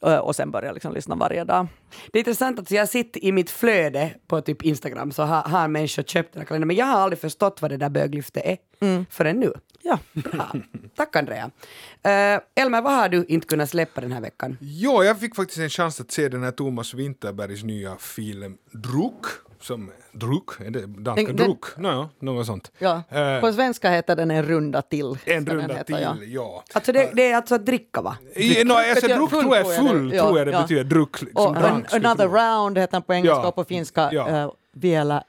och 0.00 0.36
sen 0.36 0.50
börja 0.50 0.72
liksom 0.72 0.92
lyssna 0.92 1.14
varje 1.14 1.44
dag. 1.44 1.66
Det 2.12 2.18
är 2.18 2.20
intressant 2.20 2.58
att 2.58 2.70
jag 2.70 2.88
sitter 2.88 3.24
i 3.24 3.32
mitt 3.32 3.50
flöde 3.50 4.14
på 4.26 4.40
typ 4.40 4.62
Instagram 4.62 5.12
så 5.12 5.22
har, 5.22 5.42
har 5.42 5.68
människor 5.68 6.02
köpt 6.02 6.32
den 6.32 6.40
här 6.40 6.46
kalendern 6.46 6.66
men 6.66 6.76
jag 6.76 6.86
har 6.86 6.98
aldrig 6.98 7.18
förstått 7.18 7.62
vad 7.62 7.70
det 7.70 7.76
där 7.76 7.90
böglyftet 7.90 8.42
är 8.46 8.56
mm. 8.80 9.06
förrän 9.10 9.40
nu. 9.40 9.52
Ja. 9.82 9.98
Bra. 10.12 10.52
Tack 10.96 11.16
Andrea. 11.16 11.44
Uh, 11.44 12.42
Elmer, 12.54 12.82
vad 12.82 12.92
har 12.92 13.08
du 13.08 13.24
inte 13.28 13.46
kunnat 13.46 13.70
släppa 13.70 14.00
den 14.00 14.12
här 14.12 14.20
veckan? 14.20 14.56
Jo, 14.60 15.04
jag 15.04 15.20
fick 15.20 15.36
faktiskt 15.36 15.58
en 15.58 15.70
chans 15.70 16.00
att 16.00 16.10
se 16.10 16.28
den 16.28 16.42
här 16.42 16.50
Thomas 16.50 16.94
Winterbergs 16.94 17.64
nya 17.64 17.96
film 17.96 18.56
Druk 18.72 19.24
som 19.64 19.90
druck, 20.12 20.60
är 20.60 20.70
det 20.70 20.86
danska? 20.86 21.32
Den? 21.32 21.36
Den, 21.36 21.56
no, 21.76 22.08
något 22.18 22.46
sånt. 22.46 22.72
Ja. 22.78 23.02
Uh, 23.12 23.40
på 23.40 23.52
svenska 23.52 23.90
heter 23.90 24.16
den 24.16 24.30
en 24.30 24.42
runda 24.42 24.82
till. 24.82 25.18
En 25.24 25.46
runda 25.46 25.74
heta, 25.74 25.84
till, 25.84 26.02
ja. 26.02 26.16
ja. 26.26 26.64
Alltså 26.72 26.92
det, 26.92 27.10
det, 27.14 27.30
är 27.30 27.36
alltså 27.36 27.54
att 27.54 27.66
dricka 27.66 28.00
va? 28.00 28.16
I, 28.34 28.64
no, 28.64 28.72
alltså, 28.72 29.06
druck 29.06 29.30
tror 29.30 29.56
jag 29.56 29.76
full, 29.76 30.12
ja, 30.12 30.24
tror 30.24 30.38
jag 30.38 30.46
det 30.46 30.52
ja. 30.52 30.62
betyder. 30.62 30.84
Druck. 30.84 31.22
Liksom, 31.22 31.46
och 31.46 31.56
an, 31.56 31.86
another 31.90 32.28
round 32.28 32.78
heter 32.78 32.92
den 32.92 33.02
på 33.02 33.14
engelska 33.14 33.48
och 33.48 33.54
på 33.54 33.64
finska 33.64 34.08
ja. 34.12 34.44
uh, 34.44 34.52
vielä 34.72 35.24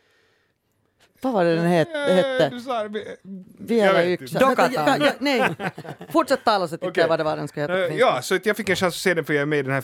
vad 1.23 1.33
var 1.33 1.45
det 1.45 1.55
den 1.55 1.65
het, 1.65 1.87
hette? 1.87 2.51
Vielä 3.67 4.03
yksi. 4.03 4.37
Nej, 5.19 5.55
fortsätt 6.11 6.43
tala 6.43 6.67
så 6.67 6.77
tittar 6.77 6.89
okay. 6.89 7.01
jag 7.01 7.07
vad 7.07 7.19
det 7.19 7.23
var 7.23 7.37
den 7.37 7.47
ska 7.47 7.61
heta. 7.61 7.73
Uh, 7.73 7.97
ja, 7.97 8.21
så 8.21 8.39
jag 8.43 8.57
fick 8.57 8.69
en 8.69 8.75
chans 8.75 8.95
att 8.95 9.01
se 9.01 9.13
den 9.13 9.25
för 9.25 9.33
jag 9.33 9.41
är 9.41 9.45
med 9.45 9.59
i 9.59 9.61
den 9.61 9.71
här 9.71 9.83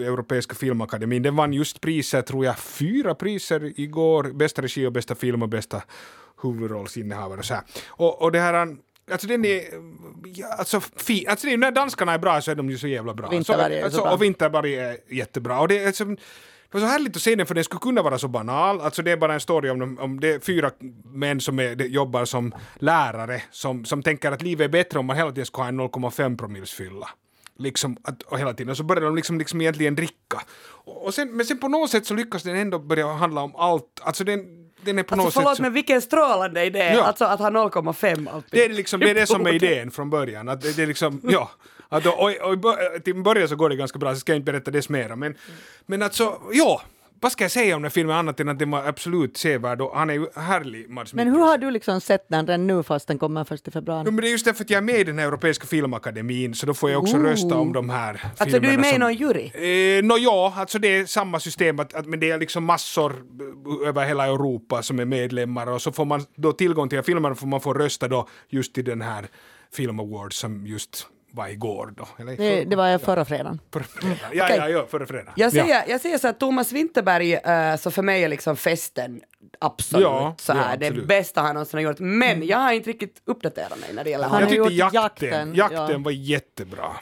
Europeiska 0.00 0.54
filmakademin. 0.54 1.22
Den 1.22 1.36
vann 1.36 1.52
just 1.52 1.80
priser, 1.80 2.22
tror 2.22 2.44
jag, 2.44 2.58
fyra 2.58 3.14
priser 3.14 3.80
igår. 3.80 4.24
Bästa 4.24 4.62
regi 4.62 4.86
och 4.86 4.92
bästa 4.92 5.14
film 5.14 5.42
och 5.42 5.48
bästa 5.48 5.82
huvudrollsinnehavare 6.42 7.38
och 7.38 7.44
så 7.44 7.54
här. 7.54 7.62
Och, 7.86 8.22
och 8.22 8.32
det 8.32 8.40
här 8.40 8.76
Alltså 9.10 9.26
den 9.26 9.44
är, 9.44 9.62
alltså, 10.58 10.80
fi, 10.80 11.26
alltså 11.26 11.46
när 11.46 11.70
danskarna 11.70 12.12
är 12.12 12.18
bra 12.18 12.40
så 12.40 12.50
är 12.50 12.54
de 12.54 12.70
ju 12.70 12.78
så 12.78 12.86
jävla 12.86 13.14
bra. 13.14 13.28
Vinterberg 13.28 13.78
är 13.78 13.84
alltså, 13.84 14.02
bra. 14.02 14.12
Och 14.12 14.22
Vinterberg 14.22 14.74
är 14.74 14.96
jättebra. 15.10 15.60
Och 15.60 15.68
det 15.68 15.78
är, 15.78 15.86
alltså, 15.86 16.04
det 16.70 16.78
var 16.78 16.80
så 16.80 16.86
härligt 16.86 17.16
att 17.16 17.22
se 17.22 17.34
den 17.34 17.46
för 17.46 17.54
den 17.54 17.64
skulle 17.64 17.80
kunna 17.80 18.02
vara 18.02 18.18
så 18.18 18.28
banal. 18.28 18.80
Alltså 18.80 19.02
det 19.02 19.10
är 19.10 19.16
bara 19.16 19.34
en 19.34 19.40
story 19.40 19.70
om, 19.70 19.98
om 20.00 20.20
det 20.20 20.34
är 20.34 20.40
fyra 20.40 20.70
män 21.04 21.40
som 21.40 21.58
är, 21.58 21.82
jobbar 21.82 22.24
som 22.24 22.54
lärare 22.74 23.42
som, 23.50 23.84
som 23.84 24.02
tänker 24.02 24.32
att 24.32 24.42
livet 24.42 24.64
är 24.64 24.68
bättre 24.68 24.98
om 24.98 25.06
man 25.06 25.16
hela 25.16 25.30
tiden 25.30 25.46
ska 25.46 25.62
ha 25.62 25.68
en 25.68 25.80
0,5 25.80 26.38
promils 26.38 26.72
fylla. 26.72 27.08
Liksom, 27.58 27.96
att, 28.04 28.22
och 28.22 28.38
hela 28.38 28.54
tiden. 28.54 28.70
Och 28.70 28.76
så 28.76 28.84
börjar 28.84 29.02
de 29.02 29.16
liksom, 29.16 29.38
liksom 29.38 29.60
egentligen 29.60 29.94
dricka. 29.94 30.42
Och 30.84 31.14
sen, 31.14 31.36
men 31.36 31.46
sen 31.46 31.58
på 31.58 31.68
något 31.68 31.90
sätt 31.90 32.06
så 32.06 32.14
lyckas 32.14 32.42
den 32.42 32.56
ändå 32.56 32.78
börja 32.78 33.06
handla 33.06 33.40
om 33.40 33.56
allt. 33.56 34.00
Alltså 34.02 34.24
den, 34.24 34.40
den 34.80 34.98
är 34.98 35.02
på 35.02 35.14
alltså, 35.14 35.24
något 35.24 35.34
förlåt, 35.34 35.50
sätt... 35.50 35.56
Så... 35.56 35.62
men 35.62 35.72
vilken 35.72 36.02
strålande 36.02 36.64
idé! 36.64 36.92
Ja. 36.94 37.02
Alltså 37.02 37.24
att 37.24 37.40
ha 37.40 37.50
0,5 37.50 38.30
alltid. 38.32 38.50
Det 38.50 38.64
är, 38.64 38.68
liksom, 38.68 39.00
det 39.00 39.10
är 39.10 39.14
det 39.14 39.26
som 39.26 39.46
är 39.46 39.52
idén 39.52 39.90
från 39.90 40.10
början. 40.10 40.48
Att 40.48 40.60
det, 40.60 40.76
det 40.76 40.82
är 40.82 40.86
liksom, 40.86 41.20
ja. 41.24 41.50
Att, 41.88 42.06
och, 42.06 42.22
och, 42.22 42.64
och, 42.64 43.04
till 43.04 43.22
början 43.22 43.48
så 43.48 43.56
går 43.56 43.68
det 43.68 43.76
ganska 43.76 43.98
bra, 43.98 44.14
så 44.14 44.20
ska 44.20 44.32
jag 44.32 44.38
inte 44.38 44.52
berätta 44.52 44.70
det 44.70 44.88
mera. 44.88 45.16
Men, 45.16 45.34
men 45.86 46.02
alltså, 46.02 46.40
ja, 46.52 46.82
vad 47.20 47.32
ska 47.32 47.44
jag 47.44 47.50
säga 47.50 47.76
om 47.76 47.82
den 47.82 47.90
filmen 47.90 48.16
annat 48.16 48.40
än 48.40 48.48
att 48.48 48.58
den 48.58 48.70
var 48.70 48.84
absolut 48.86 49.36
sevärd 49.36 49.80
och 49.80 49.98
han 49.98 50.10
är 50.10 50.14
ju 50.14 50.26
härlig 50.34 50.90
Mads 50.90 51.14
Men 51.14 51.28
hur 51.28 51.38
har 51.38 51.58
du 51.58 51.70
liksom 51.70 52.00
sett 52.00 52.28
den 52.28 52.46
redan 52.46 52.66
nu 52.66 52.82
fast 52.82 53.08
den 53.08 53.18
kommer 53.18 53.44
först 53.44 53.68
i 53.68 53.70
februari? 53.70 54.04
No, 54.04 54.10
men 54.10 54.16
det 54.16 54.28
är 54.28 54.30
just 54.30 54.44
därför 54.44 54.64
att 54.64 54.70
jag 54.70 54.78
är 54.78 54.82
med 54.82 55.00
i 55.00 55.04
den 55.04 55.18
här 55.18 55.26
Europeiska 55.26 55.66
filmakademin 55.66 56.54
så 56.54 56.66
då 56.66 56.74
får 56.74 56.90
jag 56.90 57.02
också 57.02 57.16
Ooh. 57.16 57.22
rösta 57.22 57.54
om 57.54 57.72
de 57.72 57.90
här 57.90 58.14
filmerna. 58.14 58.34
Alltså 58.38 58.58
du 58.60 58.68
är 58.68 58.78
med 58.78 58.94
i 58.94 58.98
någon 58.98 59.14
jury? 59.14 59.44
Eh, 59.44 60.04
no, 60.04 60.18
ja, 60.18 60.54
alltså 60.56 60.78
det 60.78 60.88
är 60.88 61.06
samma 61.06 61.40
system 61.40 61.80
att, 61.80 61.94
att, 61.94 62.06
men 62.06 62.20
det 62.20 62.30
är 62.30 62.38
liksom 62.38 62.64
massor 62.64 63.12
över 63.86 64.06
hela 64.06 64.26
Europa 64.26 64.82
som 64.82 64.98
är 64.98 65.04
medlemmar 65.04 65.66
och 65.66 65.82
så 65.82 65.92
får 65.92 66.04
man 66.04 66.24
då 66.34 66.52
tillgång 66.52 66.88
till 66.88 67.02
filmerna 67.02 67.34
får 67.34 67.46
man 67.46 67.60
få 67.60 67.74
rösta 67.74 68.08
då 68.08 68.28
just 68.48 68.74
till 68.74 68.84
den 68.84 69.00
här 69.00 69.26
Film 69.72 70.00
Awards 70.00 70.36
som 70.36 70.66
just 70.66 71.06
var 71.36 71.48
igår 71.48 71.94
då. 71.96 72.08
Eller 72.18 72.36
det, 72.36 72.64
det 72.64 72.76
var 72.76 72.98
förra 72.98 73.24
fredagen. 73.24 73.60
Förra 73.72 73.82
fredagen. 73.82 74.18
Ja, 74.32 74.44
okay. 74.44 74.56
ja, 74.56 74.68
ja, 74.68 74.86
förra 74.90 75.06
fredagen. 75.06 75.32
Jag 75.36 75.52
säger, 75.52 75.74
ja. 75.74 75.82
jag 75.88 76.00
säger 76.00 76.18
så 76.18 76.28
att 76.28 76.40
Thomas 76.40 76.72
Winterberg, 76.72 77.34
uh, 77.34 77.76
så 77.76 77.90
för 77.90 78.02
mig 78.02 78.24
är 78.24 78.28
liksom 78.28 78.56
festen 78.56 79.20
absolut 79.58 80.04
ja, 80.04 80.34
så 80.38 80.52
här, 80.52 80.78
ja, 80.80 80.90
det 80.90 81.06
bästa 81.06 81.40
han 81.40 81.54
någonsin 81.54 81.78
har 81.78 81.84
gjort. 81.84 81.98
Men 81.98 82.36
mm. 82.36 82.48
jag 82.48 82.58
har 82.58 82.72
inte 82.72 82.90
riktigt 82.90 83.22
uppdaterat 83.24 83.78
mig 83.78 83.88
när 83.92 84.04
det 84.04 84.10
gäller 84.10 84.28
honom. 84.28 84.40
Jag 84.40 84.50
tyckte 84.50 84.74
jakten, 84.74 85.28
jakten, 85.28 85.54
jakten 85.54 85.90
ja. 85.90 85.98
var 85.98 86.10
jättebra. 86.10 86.96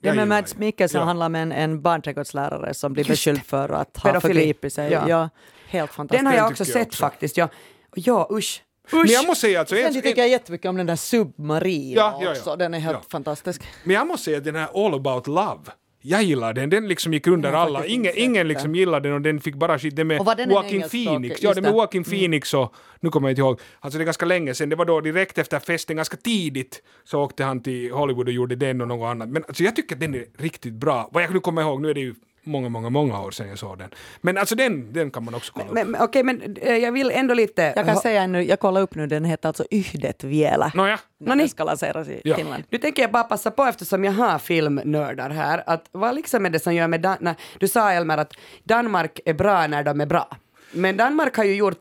Ja, 0.00 0.14
men 0.14 0.28
Mads 0.28 0.56
Mikkelsen 0.56 1.00
ja. 1.00 1.04
handlar 1.04 1.26
om 1.26 1.34
en, 1.34 1.52
en 1.52 1.82
barnträdgårdslärare 1.82 2.74
som 2.74 2.92
blir 2.92 3.04
beskylld 3.04 3.44
för 3.44 3.68
att 3.68 3.96
ha 3.96 4.20
förgripit 4.20 4.72
sig. 4.72 4.92
Ja. 4.92 5.08
ja. 5.08 5.28
helt 5.68 5.90
fantastiskt. 5.92 6.18
Den 6.18 6.26
har 6.26 6.34
jag 6.34 6.50
också 6.50 6.64
sett 6.64 6.86
också. 6.86 7.00
faktiskt. 7.00 7.36
Ja, 7.36 7.48
ja 7.94 8.28
usch. 8.32 8.62
Men 8.90 9.06
jag 9.06 9.26
måste 9.26 9.40
säga 9.40 9.60
alltså... 9.60 9.74
Sen 9.76 9.94
tycker 9.94 10.18
jag 10.18 10.28
jättemycket 10.28 10.68
om 10.68 10.76
den 10.76 10.86
där 10.86 10.96
Submarin 10.96 11.92
ja, 11.92 12.20
ja, 12.22 12.34
ja. 12.46 12.56
Den 12.56 12.74
är 12.74 12.78
helt 12.78 12.98
ja. 13.02 13.08
fantastisk. 13.10 13.62
Men 13.84 13.94
jag 13.94 14.06
måste 14.06 14.24
säga 14.24 14.38
att 14.38 14.44
den 14.44 14.56
här 14.56 14.86
All 14.86 14.94
about 14.94 15.26
love 15.26 15.72
jag 16.08 16.22
gillar 16.22 16.52
den, 16.52 16.70
den 16.70 16.88
liksom 16.88 17.12
gick 17.12 17.26
under 17.26 17.52
alla. 17.52 17.86
Ingen, 17.86 18.12
ingen 18.16 18.48
liksom 18.48 18.74
gillade 18.74 19.08
den 19.08 19.14
och 19.14 19.20
den 19.20 19.40
fick 19.40 19.54
bara 19.54 19.78
skit. 19.78 19.96
Den 19.96 20.06
med 20.06 20.20
Joaquin 20.48 20.88
Phoenix. 20.88 21.42
Ja, 21.42 21.54
den 21.54 21.62
med 21.62 21.72
Joaquin 21.72 22.02
mm. 22.02 22.10
Phoenix 22.10 22.54
och 22.54 22.74
nu 23.00 23.10
kommer 23.10 23.28
jag 23.28 23.32
inte 23.32 23.40
ihåg, 23.40 23.60
alltså 23.80 23.98
det 23.98 24.02
är 24.02 24.04
ganska 24.04 24.26
länge 24.26 24.54
sedan, 24.54 24.68
det 24.68 24.76
var 24.76 24.84
då 24.84 25.00
direkt 25.00 25.38
efter 25.38 25.58
festen, 25.58 25.96
ganska 25.96 26.16
tidigt, 26.16 26.82
så 27.04 27.22
åkte 27.22 27.44
han 27.44 27.62
till 27.62 27.92
Hollywood 27.92 28.26
och 28.26 28.32
gjorde 28.32 28.56
den 28.56 28.80
och 28.80 28.88
något 28.88 29.06
annat. 29.06 29.28
Men 29.28 29.44
alltså 29.48 29.62
jag 29.62 29.76
tycker 29.76 29.94
att 29.96 30.00
den 30.00 30.14
är 30.14 30.24
riktigt 30.38 30.74
bra. 30.74 31.08
Vad 31.12 31.22
jag 31.22 31.34
nu 31.34 31.40
kommer 31.40 31.62
ihåg, 31.62 31.82
nu 31.82 31.90
är 31.90 31.94
det 31.94 32.00
ju 32.00 32.14
många, 32.46 32.68
många, 32.68 32.90
många 32.90 33.20
år 33.20 33.30
sedan 33.30 33.48
jag 33.48 33.58
såg 33.58 33.78
den. 33.78 33.90
Men 34.20 34.38
alltså 34.38 34.54
den, 34.54 34.92
den 34.92 35.10
kan 35.10 35.24
man 35.24 35.34
också 35.34 35.52
kolla 35.52 35.72
men, 35.72 35.82
upp. 35.82 35.88
Men, 35.88 36.02
Okej, 36.02 36.22
men 36.22 36.56
äh, 36.62 36.76
jag 36.76 36.92
vill 36.92 37.10
ändå 37.10 37.34
lite... 37.34 37.72
Jag 37.76 37.86
kan 37.86 37.96
säga 37.96 38.26
nu, 38.26 38.42
jag 38.42 38.60
kollar 38.60 38.80
upp 38.80 38.94
nu, 38.94 39.06
den 39.06 39.24
heter 39.24 39.48
alltså 39.48 39.64
Yhdet 39.70 40.24
vielä. 40.24 40.72
Nåja. 40.74 40.98
När 41.18 41.36
no, 41.36 41.38
den 41.38 41.48
ska 41.48 41.64
lanseras 41.64 42.08
i 42.08 42.20
ja. 42.24 42.36
Finland. 42.36 42.64
Nu 42.70 42.78
tänker 42.78 43.02
jag 43.02 43.12
bara 43.12 43.24
passa 43.24 43.50
på 43.50 43.64
eftersom 43.64 44.04
jag 44.04 44.12
har 44.12 44.38
filmnördar 44.38 45.30
här, 45.30 45.62
att 45.66 45.88
vad 45.92 46.14
liksom 46.14 46.46
är 46.46 46.50
det 46.50 46.58
som 46.58 46.74
gör 46.74 46.88
med... 46.88 47.00
Dan 47.00 47.34
du 47.58 47.68
sa 47.68 47.92
Elmer 47.92 48.18
att 48.18 48.32
Danmark 48.64 49.20
är 49.24 49.34
bra 49.34 49.66
när 49.66 49.84
de 49.84 50.00
är 50.00 50.06
bra. 50.06 50.36
Men 50.72 50.96
Danmark 50.96 51.36
har 51.36 51.44
ju 51.44 51.54
gjort, 51.54 51.78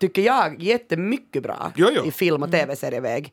tycker 0.00 0.22
jag, 0.22 0.62
jättemycket 0.62 1.42
bra 1.42 1.72
jo, 1.76 1.88
jo. 1.96 2.04
i 2.04 2.10
film 2.10 2.42
och 2.42 2.50
tv-serieväg. 2.50 3.32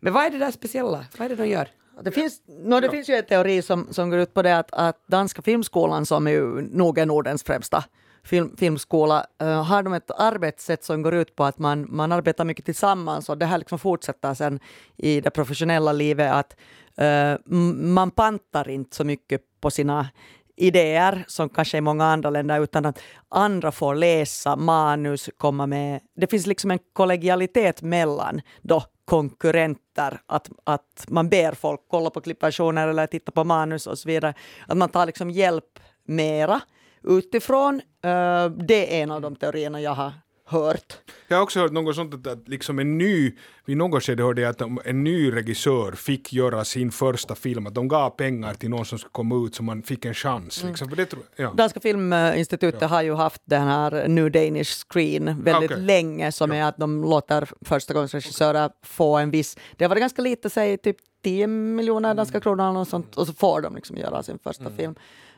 Men 0.00 0.12
vad 0.12 0.24
är 0.24 0.30
det 0.30 0.38
där 0.38 0.50
speciella? 0.50 1.04
Vad 1.18 1.24
är 1.24 1.28
det 1.28 1.42
de 1.42 1.48
gör? 1.48 1.68
Det 2.02 2.10
finns, 2.10 2.42
no, 2.46 2.80
det 2.80 2.86
ja. 2.86 2.92
finns 2.92 3.08
ju 3.08 3.14
en 3.14 3.24
teori 3.24 3.62
som, 3.62 3.88
som 3.90 4.10
går 4.10 4.18
ut 4.18 4.34
på 4.34 4.42
det 4.42 4.58
att, 4.58 4.68
att 4.72 5.06
Danska 5.06 5.42
filmskolan, 5.42 6.06
som 6.06 6.26
är 6.26 6.30
ju 6.30 6.60
nog 6.60 6.98
är 6.98 7.06
Nordens 7.06 7.42
främsta 7.42 7.84
film, 8.24 8.56
filmskola, 8.56 9.26
uh, 9.42 9.48
har 9.48 9.82
de 9.82 9.92
ett 9.92 10.10
arbetssätt 10.10 10.84
som 10.84 11.02
går 11.02 11.14
ut 11.14 11.36
på 11.36 11.44
att 11.44 11.58
man, 11.58 11.86
man 11.88 12.12
arbetar 12.12 12.44
mycket 12.44 12.64
tillsammans 12.64 13.28
och 13.28 13.38
det 13.38 13.46
här 13.46 13.58
liksom 13.58 13.78
fortsätter 13.78 14.34
sen 14.34 14.60
i 14.96 15.20
det 15.20 15.30
professionella 15.30 15.92
livet 15.92 16.32
att 16.32 16.56
uh, 17.00 17.54
man 17.74 18.10
pantar 18.10 18.68
inte 18.68 18.96
så 18.96 19.04
mycket 19.04 19.40
på 19.60 19.70
sina 19.70 20.08
idéer 20.56 21.24
som 21.28 21.48
kanske 21.48 21.78
i 21.78 21.80
många 21.80 22.04
andra 22.04 22.30
länder 22.30 22.60
utan 22.60 22.86
att 22.86 22.98
andra 23.28 23.72
får 23.72 23.94
läsa 23.94 24.56
manus, 24.56 25.30
komma 25.36 25.66
med... 25.66 26.00
Det 26.16 26.26
finns 26.26 26.46
liksom 26.46 26.70
en 26.70 26.78
kollegialitet 26.92 27.82
mellan 27.82 28.40
då 28.62 28.82
konkurrenter, 29.06 30.20
att, 30.26 30.50
att 30.64 31.04
man 31.08 31.28
ber 31.28 31.52
folk 31.52 31.80
kolla 31.88 32.10
på 32.10 32.20
klippversioner 32.20 32.88
eller 32.88 33.06
titta 33.06 33.32
på 33.32 33.44
manus 33.44 33.86
och 33.86 33.98
så 33.98 34.08
vidare. 34.08 34.34
Att 34.66 34.76
man 34.76 34.88
tar 34.88 35.06
liksom 35.06 35.30
hjälp 35.30 35.78
mera 36.04 36.60
utifrån. 37.02 37.74
Uh, 37.74 38.46
det 38.48 38.98
är 38.98 39.02
en 39.02 39.10
av 39.10 39.20
de 39.20 39.36
teorierna 39.36 39.80
jag 39.80 39.94
har 39.94 40.12
hört. 40.46 40.98
Jag 41.28 41.36
har 41.36 41.42
också 41.42 41.60
hört 41.60 41.72
något 41.72 41.96
sånt 41.96 42.26
att 42.26 42.48
liksom 42.48 42.78
en 42.78 42.98
ny, 42.98 43.32
vid 43.64 43.76
något 43.76 44.02
skede 44.02 44.22
hörde 44.22 44.42
jag 44.42 44.50
att 44.50 44.86
en 44.86 45.04
ny 45.04 45.32
regissör 45.32 45.92
fick 45.92 46.32
göra 46.32 46.64
sin 46.64 46.90
första 46.90 47.34
film, 47.34 47.66
att 47.66 47.74
de 47.74 47.88
gav 47.88 48.10
pengar 48.10 48.54
till 48.54 48.70
någon 48.70 48.84
som 48.84 48.98
skulle 48.98 49.12
komma 49.12 49.46
ut 49.46 49.54
så 49.54 49.62
man 49.62 49.82
fick 49.82 50.04
en 50.04 50.14
chans. 50.14 50.62
Mm. 50.62 50.72
Liksom. 50.72 50.90
Det, 50.96 51.14
ja. 51.36 51.52
Danska 51.56 51.80
filminstitutet 51.80 52.80
ja. 52.80 52.88
har 52.88 53.02
ju 53.02 53.14
haft 53.14 53.42
den 53.44 53.62
här 53.62 54.08
New 54.08 54.30
Danish 54.30 54.84
Screen 54.88 55.42
väldigt 55.42 55.70
okay. 55.70 55.82
länge 55.82 56.32
som 56.32 56.50
ja. 56.50 56.56
är 56.56 56.68
att 56.68 56.76
de 56.76 57.02
låter 57.02 57.48
förstagångsregissörer 57.60 58.70
få 58.82 59.16
en 59.16 59.30
viss, 59.30 59.56
det 59.76 59.86
varit 59.86 60.00
ganska 60.00 60.22
lite, 60.22 60.50
säg 60.50 60.78
typ 60.78 60.96
10 61.22 61.46
miljoner 61.46 62.14
danska 62.14 62.36
mm. 62.36 62.42
kronor 62.42 62.76
och 62.80 62.88
sånt 62.88 63.16
och 63.16 63.26
så 63.26 63.32
får 63.32 63.60
de 63.60 63.74
liksom 63.74 63.96
göra 63.96 64.22
sin 64.22 64.38
första 64.38 64.64
mm. 64.64 64.76
film. 64.76 64.94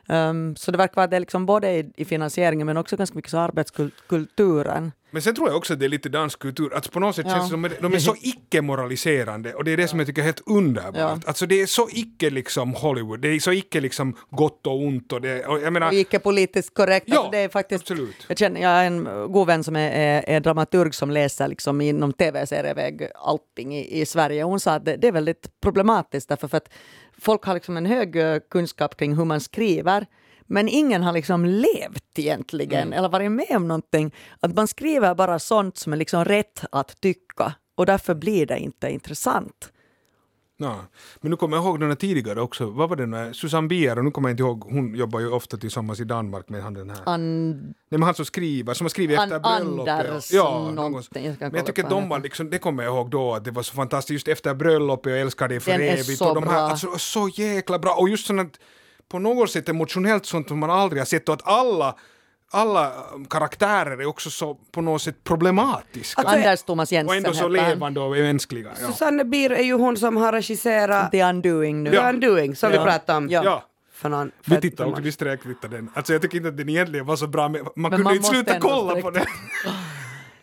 Um, 0.09 0.57
så 0.57 0.71
det 0.71 0.79
verkar 0.79 0.97
vara 0.97 1.07
det 1.07 1.21
liksom 1.21 1.47
både 1.47 1.71
i, 1.71 1.93
i, 1.97 2.05
finansieringen 2.05 2.67
men 2.67 2.77
också 2.77 2.97
ganska 2.97 3.17
mycket 3.17 3.31
så 3.31 3.39
arbetskulturen. 3.39 4.93
Men 5.11 5.23
sen 5.23 5.35
tror 5.35 5.49
jag 5.49 5.57
också 5.57 5.73
att 5.73 5.79
det 5.81 5.85
är 5.87 5.89
lite 5.89 6.09
dansk 6.09 6.39
kultur, 6.39 6.75
att 6.75 6.93
på 6.93 7.01
något 7.01 7.17
sätt 7.17 7.27
Ja. 7.29 7.33
känns 7.35 7.45
det 7.45 7.51
som 7.51 7.65
att 7.65 7.81
de 7.81 7.95
är 7.95 7.99
så 7.99 8.17
icke-moraliserande 8.21 9.55
och 9.55 9.65
det 9.65 9.73
är 9.73 9.77
det 9.77 9.89
som 9.89 9.99
jag 9.99 10.07
tycker 10.09 10.23
är 10.23 10.27
helt 10.27 10.43
underbart. 10.47 10.97
Ja. 10.97 11.21
Alltså 11.27 11.47
det 11.47 11.61
är 11.61 11.67
så 11.67 11.89
icke 11.93 12.31
liksom 12.31 12.75
Hollywood, 12.75 13.21
det 13.21 13.29
är 13.29 13.41
så 13.41 13.53
icke 13.53 13.81
liksom 13.81 14.17
gott 14.31 14.67
och 14.67 14.81
ont 14.83 15.13
och 15.13 15.21
det, 15.21 15.47
och 15.47 15.61
jag 15.61 15.73
menar, 15.73 15.87
och 15.87 15.95
icke 15.95 16.19
politiskt 16.19 16.75
korrekt. 16.75 17.07
Ja, 17.09 17.17
alltså 17.17 17.31
det 17.31 17.39
är 17.39 17.49
faktiskt, 17.49 17.83
absolut. 17.83 18.25
Jag, 18.29 18.39
känner, 18.39 18.61
jag 18.61 18.69
har 18.69 18.85
en 18.85 19.05
god 19.33 19.47
vän 19.47 19.65
som 19.65 19.77
är, 19.77 19.91
är, 19.91 20.25
är 20.27 20.41
dramaturg 20.41 20.95
som 20.95 21.11
läser 21.11 21.49
liksom 21.49 21.81
inom 21.81 22.13
tv-serieväg 22.13 23.09
allting 23.15 23.77
i, 23.77 24.01
i 24.01 24.07
Sverige. 24.07 24.43
Hon 24.43 24.61
sa 24.61 24.73
att 24.73 24.85
det, 24.85 24.97
det 24.97 25.09
är 25.09 25.13
väldigt 25.13 25.61
problematiskt 25.61 26.29
därför 26.29 26.49
för 26.49 26.57
att 26.57 26.69
folk 27.19 27.45
har 27.45 27.55
liksom 27.55 27.77
en 27.77 27.87
hög 27.87 28.17
eh, 28.17 28.39
kunskap 28.51 28.97
kring 28.97 29.17
hur 29.17 29.25
man 29.25 29.41
skriver 29.41 30.07
men 30.49 30.69
ingen 30.69 31.03
har 31.03 31.13
liksom 31.13 31.45
levt 31.45 32.19
egentligen 32.19 32.83
Mm. 32.83 32.93
eller 32.99 33.09
varit 33.09 33.33
med 33.33 33.57
om 33.57 33.69
någonting. 33.69 34.15
Att 34.41 34.55
man 34.55 34.69
skriver 34.69 35.15
bara 35.15 35.39
sånt 35.39 35.79
som 35.79 35.93
är 35.93 35.97
liksom 35.97 36.25
rätt 36.25 36.65
att 36.73 37.01
tycka 37.01 37.53
och 37.77 37.87
därför 37.87 38.15
blir 38.15 38.47
det 38.47 38.59
inte 38.59 38.89
intressant. 38.91 39.73
Ja. 40.61 40.77
Men 41.21 41.31
nu 41.31 41.37
kommer 41.37 41.57
jag 41.57 41.65
ihåg 41.65 41.81
den 41.81 41.89
här 41.89 41.97
tidigare 41.97 42.41
också, 42.41 42.67
vad 42.71 42.89
var 42.89 42.97
det 42.97 43.07
nu, 43.07 43.35
Susanne 43.35 43.69
Bier, 43.69 43.99
och 43.99 44.05
nu 44.05 44.11
kommer 44.11 44.29
jag 44.29 44.33
inte 44.33 44.43
ihåg, 44.43 44.65
hon 44.65 44.95
jobbar 44.95 45.21
ju 45.21 45.31
ofta 45.31 45.57
tillsammans 45.57 46.01
i 46.01 46.05
Danmark 46.05 46.49
med 46.49 46.63
han 46.63 46.75
den 46.75 46.91
här, 46.91 46.99
An, 47.07 47.51
nej 47.61 47.75
men 47.89 48.03
han 48.03 48.15
som 48.15 48.25
skriver, 48.25 48.75
som 48.75 48.85
har 48.85 48.89
skrivit 48.89 49.19
efter 49.21 49.39
bröllopet. 49.41 50.07
Anders 50.07 50.33
ja, 50.33 50.59
någon, 50.59 50.75
någonting, 50.75 51.25
jag 51.27 51.37
men 51.41 51.55
jag 51.55 51.67
tycker 51.67 51.85
att 51.85 51.91
de 51.91 52.09
var 52.09 52.19
liksom, 52.21 52.51
det 52.51 52.59
kommer 52.59 52.83
jag 52.85 52.95
ihåg 52.95 53.11
då, 53.11 53.35
att 53.35 53.45
det 53.45 53.51
var 53.51 53.63
så 53.63 53.75
fantastiskt, 53.75 54.13
just 54.13 54.29
efter 54.29 54.55
bröllopet 54.55 55.11
och 55.13 55.19
älskar 55.19 55.49
det 55.49 55.61
för 55.61 55.71
Den 55.73 55.81
är 55.81 55.93
evigt. 55.93 56.19
så 56.19 56.29
och 56.29 56.35
de 56.35 56.45
här, 56.45 56.51
bra. 56.53 56.61
alltså, 56.71 56.99
så 56.99 57.29
jäkla 57.29 57.79
bra, 57.79 57.95
och 57.95 58.09
just 58.09 58.27
sånt 58.27 58.59
på 59.09 59.19
något 59.19 59.51
sätt 59.51 59.69
emotionellt 59.69 60.27
sånt 60.27 60.49
som 60.49 60.59
man 60.59 60.71
aldrig 60.71 61.01
har 61.01 61.07
sett 61.07 61.29
och 61.29 61.35
att 61.35 61.49
alla 61.49 61.95
alla 62.51 62.93
karaktärer 63.31 64.01
är 64.01 64.07
också 64.07 64.31
så 64.31 64.55
på 64.55 64.81
något 64.81 65.03
sätt 65.03 65.25
problematiska. 65.25 66.23
Alltså, 66.23 66.37
Anders 66.37 66.63
Thomas 66.63 66.93
Jensen 66.93 67.09
och 67.09 67.17
ändå 67.17 67.33
så 67.33 67.49
levande 67.49 68.01
och 68.01 68.11
mänskliga. 68.11 68.71
Ja. 68.81 68.87
Susanne 68.87 69.25
Bier 69.25 69.51
är 69.51 69.63
ju 69.63 69.73
hon 69.75 69.97
som 69.97 70.17
har 70.17 70.33
regisserat 70.33 71.11
The 71.11 71.25
Undoing 71.25 71.83
nu. 71.83 71.91
The 71.91 71.99
Undoing, 71.99 72.57
som 72.57 72.73
Ja. 72.73 72.79
vi 72.79 72.85
pratade 72.85 73.17
om. 73.17 73.29
Ja. 73.31 73.43
Ja. 73.45 73.65
För 73.93 74.09
någon, 74.09 74.31
för 74.43 74.61
Vi 74.61 74.71
för 74.71 74.85
också, 74.87 75.03
vi 75.03 75.13
sträckvittade 75.13 75.77
den. 75.77 75.91
Alltså 75.95 76.13
jag 76.13 76.23
tycker 76.23 76.37
inte 76.37 76.49
att 76.49 76.57
den 76.57 76.69
egentligen 76.69 77.07
var 77.07 77.17
så 77.17 77.27
bra, 77.27 77.49
men 77.49 77.67
man 77.77 77.91
kunde 77.91 78.05
man 78.05 78.17
inte 78.17 78.29
sluta 78.29 78.55
ändå 78.55 78.69
kolla 78.69 79.01
på 79.03 79.11
den. 79.11 79.25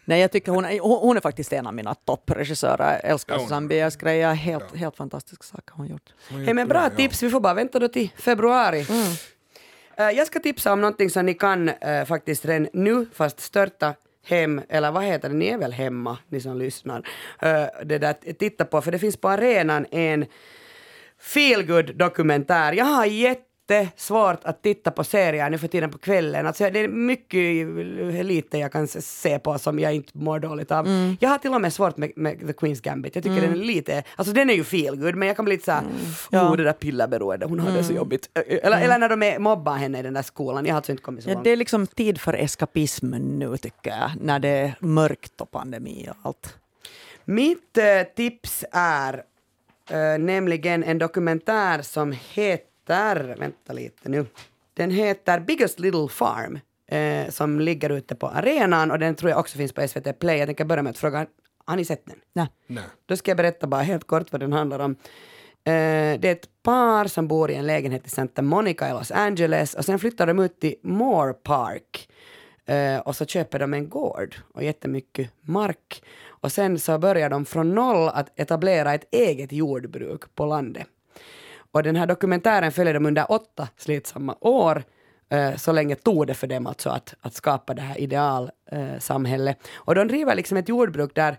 Nej, 0.06 0.22
jag 0.22 0.32
tycker 0.32 0.51
hon 0.51 0.66
är, 0.66 0.80
hon 0.80 0.99
hon 0.99 1.18
är 1.18 1.22
faktiskt 1.22 1.53
en 1.53 1.68
av 1.68 1.74
mina 1.74 1.93
toppregissörer. 1.95 2.99
Jag 3.03 3.12
älskar 3.12 3.34
Ja, 3.36 3.39
Susanne 3.39 3.68
Biers 3.68 3.95
grejer. 3.95 4.34
Helt, 4.34 4.76
helt 4.76 4.95
fantastiska 4.97 5.43
saker 5.43 5.74
hon 5.76 5.88
gjort. 5.88 6.14
Hej, 6.30 6.53
men 6.53 6.68
bra 6.68 6.89
tips, 6.89 7.24
vi 7.24 7.30
får 7.30 7.39
bara 7.39 7.53
vänta 7.53 7.80
då 7.80 7.88
till 7.88 8.10
februari. 8.18 8.86
Eh, 9.97 10.10
jag 10.10 10.28
ska 10.28 10.39
tipsa 10.39 10.74
om 10.74 10.82
någonting 10.82 11.10
som 11.10 11.26
ni 11.26 11.34
kan 11.34 11.70
eh, 11.70 12.06
faktiskt 12.06 12.45
redan 12.45 12.68
nu, 12.74 13.06
fast 13.14 13.39
störta 13.39 13.93
hem, 14.26 14.62
eller 14.70 14.91
vad 14.91 15.03
heter 15.03 15.30
det, 15.30 15.36
ni 15.36 15.47
är 15.47 15.58
väl 15.58 15.74
hemma, 15.74 16.18
ni 16.30 16.41
som 16.41 16.58
lyssnar, 16.58 17.08
Eh, 17.41 17.66
det 17.86 17.97
där, 17.97 18.34
titta 18.34 18.66
på, 18.66 18.82
för 18.82 18.91
det 18.91 18.99
finns 18.99 19.18
på 19.18 19.30
arenan 19.30 19.86
en 19.91 20.26
feelgood 21.20 21.95
dokumentär. 21.95 22.74
Jag 22.74 22.86
har 22.86 23.06
jättesvårt 23.74 24.39
att 24.43 24.61
titta 24.63 24.91
på 24.91 25.03
serier 25.03 25.49
nu 25.49 25.57
för 25.57 25.68
tiden 25.68 25.91
på 25.91 25.97
kvällen. 25.97 26.47
Alltså 26.47 26.70
det 26.70 26.80
är 26.80 26.88
mycket 26.88 28.26
lite 28.26 28.57
jag 28.57 28.72
kan 28.72 28.88
se 28.88 29.39
på 29.39 29.57
som 29.59 29.80
jag 29.80 29.93
inte 29.95 30.18
mår 30.18 30.39
dåligt 30.39 30.72
av. 30.72 31.16
Jag 31.20 31.30
har 31.30 31.38
till 31.38 31.53
och 31.53 31.61
med 31.61 31.74
svårt 31.74 31.97
med, 31.97 32.11
med 32.16 32.39
The 32.39 32.45
Queen's 32.53 32.82
Gambit. 32.84 33.16
Jag 33.16 33.24
tycker 33.24 33.41
den 33.41 33.51
är 33.51 33.55
lite, 33.55 34.03
alltså 34.16 34.34
den 34.34 34.49
är 34.49 34.53
ju 34.53 34.63
feelgood 34.63 35.16
men 35.16 35.28
jag 35.28 35.36
kan 35.36 35.45
bli 35.45 35.53
lite 35.53 35.66
såhär, 35.66 35.84
Ja. 36.32 36.49
oh 36.49 36.57
det 36.57 36.63
där 36.63 36.74
pillerberoende, 36.74 37.45
hon 37.45 37.59
har 37.59 37.72
det 37.72 37.84
så 37.84 37.93
jobbigt. 37.93 38.30
Eller, 38.63 38.82
eller 38.82 38.97
när 38.97 39.09
de 39.09 39.24
är, 39.24 39.39
mobbar 39.39 39.76
henne 39.76 39.99
i 39.99 40.01
den 40.01 40.13
där 40.13 40.22
skolan, 40.22 40.66
jag 40.66 40.74
har 40.74 40.78
alltså 40.78 40.91
inte 40.91 41.03
kommit 41.03 41.24
så 41.24 41.30
Ja, 41.30 41.34
långt. 41.34 41.43
det 41.43 41.49
är 41.49 41.55
liksom 41.55 41.88
tid 41.88 42.22
för 42.22 42.34
eskapism 42.34 43.09
nu 43.16 43.57
tycker 43.57 43.89
jag. 43.91 44.11
När 44.22 44.39
det 44.39 44.49
är 44.49 44.76
mörkt 44.80 45.41
och 45.41 45.51
pandemi 45.51 46.07
och 46.09 46.16
allt. 46.24 46.57
Mitt 47.26 47.78
eh, 47.78 47.84
tips 48.16 48.66
är 48.72 49.24
eh, 49.89 50.18
nämligen 50.20 50.84
en 50.84 50.97
dokumentär 50.97 51.82
som 51.82 52.16
heter, 52.34 52.66
vänta 52.90 53.74
lite 53.74 54.10
nu, 54.10 54.26
den 54.74 54.92
heter 54.92 55.40
Biggest 55.40 55.80
Little 55.80 56.08
Farm 56.10 56.60
eh, 56.88 57.30
som 57.30 57.60
ligger 57.60 57.90
ute 57.90 58.16
på 58.16 58.28
arenan 58.28 58.92
och 58.92 59.00
den 59.00 59.16
tror 59.16 59.30
jag 59.30 59.40
också 59.40 59.58
finns 59.58 59.74
på 59.74 59.88
SVT 59.88 60.20
Play. 60.20 60.38
Jag 60.38 60.48
tänker 60.48 60.66
börja 60.66 60.84
med 60.84 60.90
att 60.90 60.98
fråga, 60.98 61.26
har 61.66 61.76
ni 61.76 61.86
sett 61.86 62.06
den? 62.06 62.18
Nej. 62.34 62.48
Nej. 62.68 62.84
Då 63.06 63.18
ska 63.18 63.32
jag 63.32 63.38
berätta 63.38 63.68
bara 63.68 63.82
helt 63.82 64.08
kort 64.08 64.32
vad 64.32 64.42
den 64.42 64.54
handlar 64.54 64.80
om. 64.80 64.92
Eh, 65.68 66.20
det 66.20 66.26
är 66.26 66.32
ett 66.32 66.64
par 66.64 67.06
som 67.06 67.28
bor 67.28 67.52
i 67.52 67.56
en 67.56 67.68
lägenhet 67.68 68.08
i 68.08 68.10
Santa 68.10 68.42
Monica 68.42 68.90
i 68.90 68.94
Los 68.94 69.12
Angeles 69.12 69.74
och 69.74 69.86
sen 69.86 70.00
flyttar 70.00 70.28
de 70.28 70.40
ut 70.40 70.60
till 70.60 70.76
Moore 70.84 71.34
Park 71.34 72.10
eh, 72.66 73.00
och 73.00 73.16
så 73.16 73.26
köper 73.26 73.60
de 73.60 73.74
en 73.74 73.90
gård 73.90 74.36
och 74.54 74.64
jättemycket 74.64 75.32
mark. 75.42 76.04
Och 76.28 76.52
sen 76.52 76.80
så 76.80 76.98
börjar 76.98 77.30
de 77.30 77.46
från 77.46 77.76
noll 77.76 78.10
att 78.10 78.40
etablera 78.40 78.94
ett 78.94 79.08
eget 79.12 79.52
jordbruk 79.52 80.36
på 80.36 80.46
landet. 80.46 80.88
Och 81.76 81.84
den 81.84 81.95
här 81.95 82.07
dokumentären 82.07 82.71
följer 82.71 82.93
dem 82.93 83.05
under 83.05 83.32
åtta 83.32 83.67
slitsamma 83.78 84.36
år. 84.41 84.84
Eh, 85.30 85.55
så 85.55 85.71
länge 85.71 85.95
tog 85.95 86.28
det 86.28 86.34
för 86.34 86.47
dem 86.47 86.67
alltså 86.67 86.89
att, 86.89 87.13
att 87.21 87.34
skapa 87.34 87.73
det 87.73 87.82
här 87.82 87.99
idealsamhället. 87.99 89.57
Eh, 89.61 89.69
och 89.76 89.95
de 89.95 90.07
driver 90.07 90.36
liksom 90.36 90.57
ett 90.57 90.69
jordbruk 90.69 91.15
där 91.15 91.38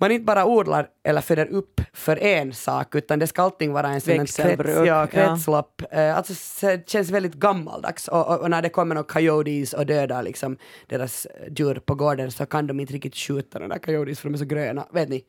man 0.00 0.10
inte 0.10 0.24
bara 0.24 0.46
odlar 0.46 0.88
eller 1.02 1.20
föder 1.20 1.46
upp 1.46 1.80
för 1.92 2.16
en 2.22 2.52
sak, 2.52 2.94
utan 2.94 3.18
det 3.18 3.26
ska 3.26 3.42
allting 3.42 3.72
vara 3.72 3.88
en 3.88 4.00
sån 4.00 4.14
krets, 4.14 4.38
ja, 4.38 4.84
ja. 4.84 5.06
kretslopp. 5.06 5.82
Eh, 5.90 6.16
alltså 6.16 6.34
så 6.34 6.66
det 6.66 6.88
känns 6.88 7.10
väldigt 7.10 7.34
gammaldags. 7.34 8.08
Och, 8.08 8.28
och, 8.28 8.40
och 8.40 8.50
när 8.50 8.62
det 8.62 8.68
kommer 8.68 8.94
några 8.94 9.08
coyotes 9.08 9.72
och 9.72 9.86
dödar 9.86 10.22
liksom 10.22 10.56
deras 10.86 11.26
djur 11.56 11.74
på 11.74 11.94
gården 11.94 12.30
så 12.30 12.46
kan 12.46 12.66
de 12.66 12.80
inte 12.80 12.92
riktigt 12.92 13.16
skjuta 13.16 13.58
de 13.58 13.68
där 13.68 13.78
coyotes 13.78 14.20
för 14.20 14.28
de 14.28 14.34
är 14.34 14.38
så 14.38 14.44
gröna. 14.44 14.86
Vet 14.92 15.08
ni? 15.08 15.24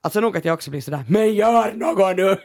Alltså 0.00 0.20
nog 0.20 0.36
att 0.36 0.44
jag 0.44 0.54
också 0.54 0.70
blir 0.70 0.80
sådär, 0.80 1.04
men 1.08 1.34
gör 1.34 1.72
något 1.72 2.16
nu! 2.16 2.36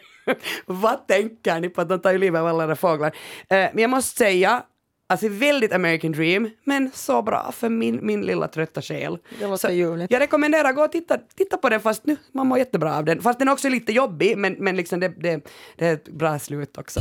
Vad 0.66 1.08
tänker 1.08 1.60
ni 1.60 1.70
på 1.70 1.82
att 1.82 1.90
de 1.90 2.00
tar 2.00 2.12
ju 2.12 2.18
livet 2.18 2.40
av 2.42 2.48
alla 2.48 2.64
era 2.64 2.76
fåglar? 2.76 3.08
Eh, 3.50 3.58
men 3.58 3.78
jag 3.78 3.90
måste 3.90 4.18
säga, 4.18 4.64
alltså 5.08 5.28
väldigt 5.30 5.74
American 5.74 6.12
Dream, 6.12 6.50
men 6.64 6.92
så 6.94 7.22
bra 7.22 7.52
för 7.52 7.70
min, 7.70 8.00
min 8.06 8.22
lilla 8.22 8.48
trötta 8.48 8.82
själ. 8.82 9.18
Det 9.40 9.48
låter 9.48 9.68
Så 9.68 9.74
ljuvligt. 9.74 10.12
Jag 10.12 10.20
rekommenderar, 10.20 10.74
gå 10.74 10.84
och 10.84 10.92
titta, 10.92 11.18
titta 11.36 11.58
på 11.58 11.70
den 11.70 11.80
fast 11.80 12.06
nu, 12.06 12.18
man 12.32 12.48
mår 12.48 12.58
jättebra 12.58 12.98
av 12.98 13.06
den. 13.06 13.22
Fast 13.22 13.40
den 13.40 13.48
är 13.48 13.52
också 13.52 13.70
lite 13.70 13.92
jobbig, 13.92 14.38
men, 14.38 14.54
men 14.60 14.76
liksom 14.76 15.00
det, 15.00 15.08
det, 15.08 15.48
det 15.76 15.86
är 15.86 15.94
ett 15.94 16.10
bra 16.10 16.40
slut 16.40 16.78
också. 16.78 17.00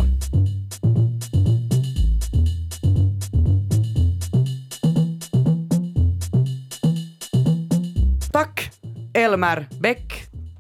Tack 8.32 8.70
Elmer 9.14 9.68
Bäck. 9.80 10.12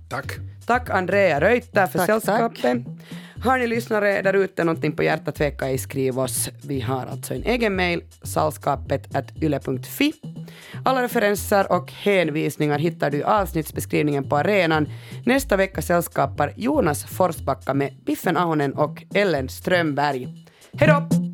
Tack. 0.08 0.47
Tack 0.68 0.90
Andrea 0.90 1.40
Reuter 1.40 1.86
för 1.86 1.98
Tack, 1.98 2.06
sällskapet. 2.06 2.78
Har 3.44 3.58
ni 3.58 3.66
lyssnare 3.66 4.22
där 4.22 4.34
ute 4.34 4.64
någonting 4.64 4.92
på 4.92 5.02
hjärtat, 5.02 5.34
tveka 5.34 5.66
ej, 5.68 5.78
skriv 5.78 6.18
oss. 6.18 6.50
Vi 6.62 6.80
har 6.80 7.06
alltså 7.06 7.34
en 7.34 7.42
egen 7.42 7.76
mail, 7.76 8.02
sällskapet.yle.fi. 8.22 10.12
Alla 10.84 11.02
referenser 11.02 11.72
och 11.72 11.92
hänvisningar 11.92 12.78
hittar 12.78 13.10
du 13.10 13.18
i 13.18 13.22
avsnittsbeskrivningen 13.22 14.28
på 14.28 14.36
arenan. 14.36 14.88
Nästa 15.26 15.56
vecka 15.56 15.82
sällskapar 15.82 16.52
Jonas 16.56 17.04
Forsbacka 17.04 17.74
med 17.74 17.94
Biffen 18.06 18.36
Ahonen 18.36 18.74
och 18.74 19.04
Ellen 19.14 19.48
Strömberg. 19.48 20.28
Hej 20.72 20.88
då! 20.88 21.27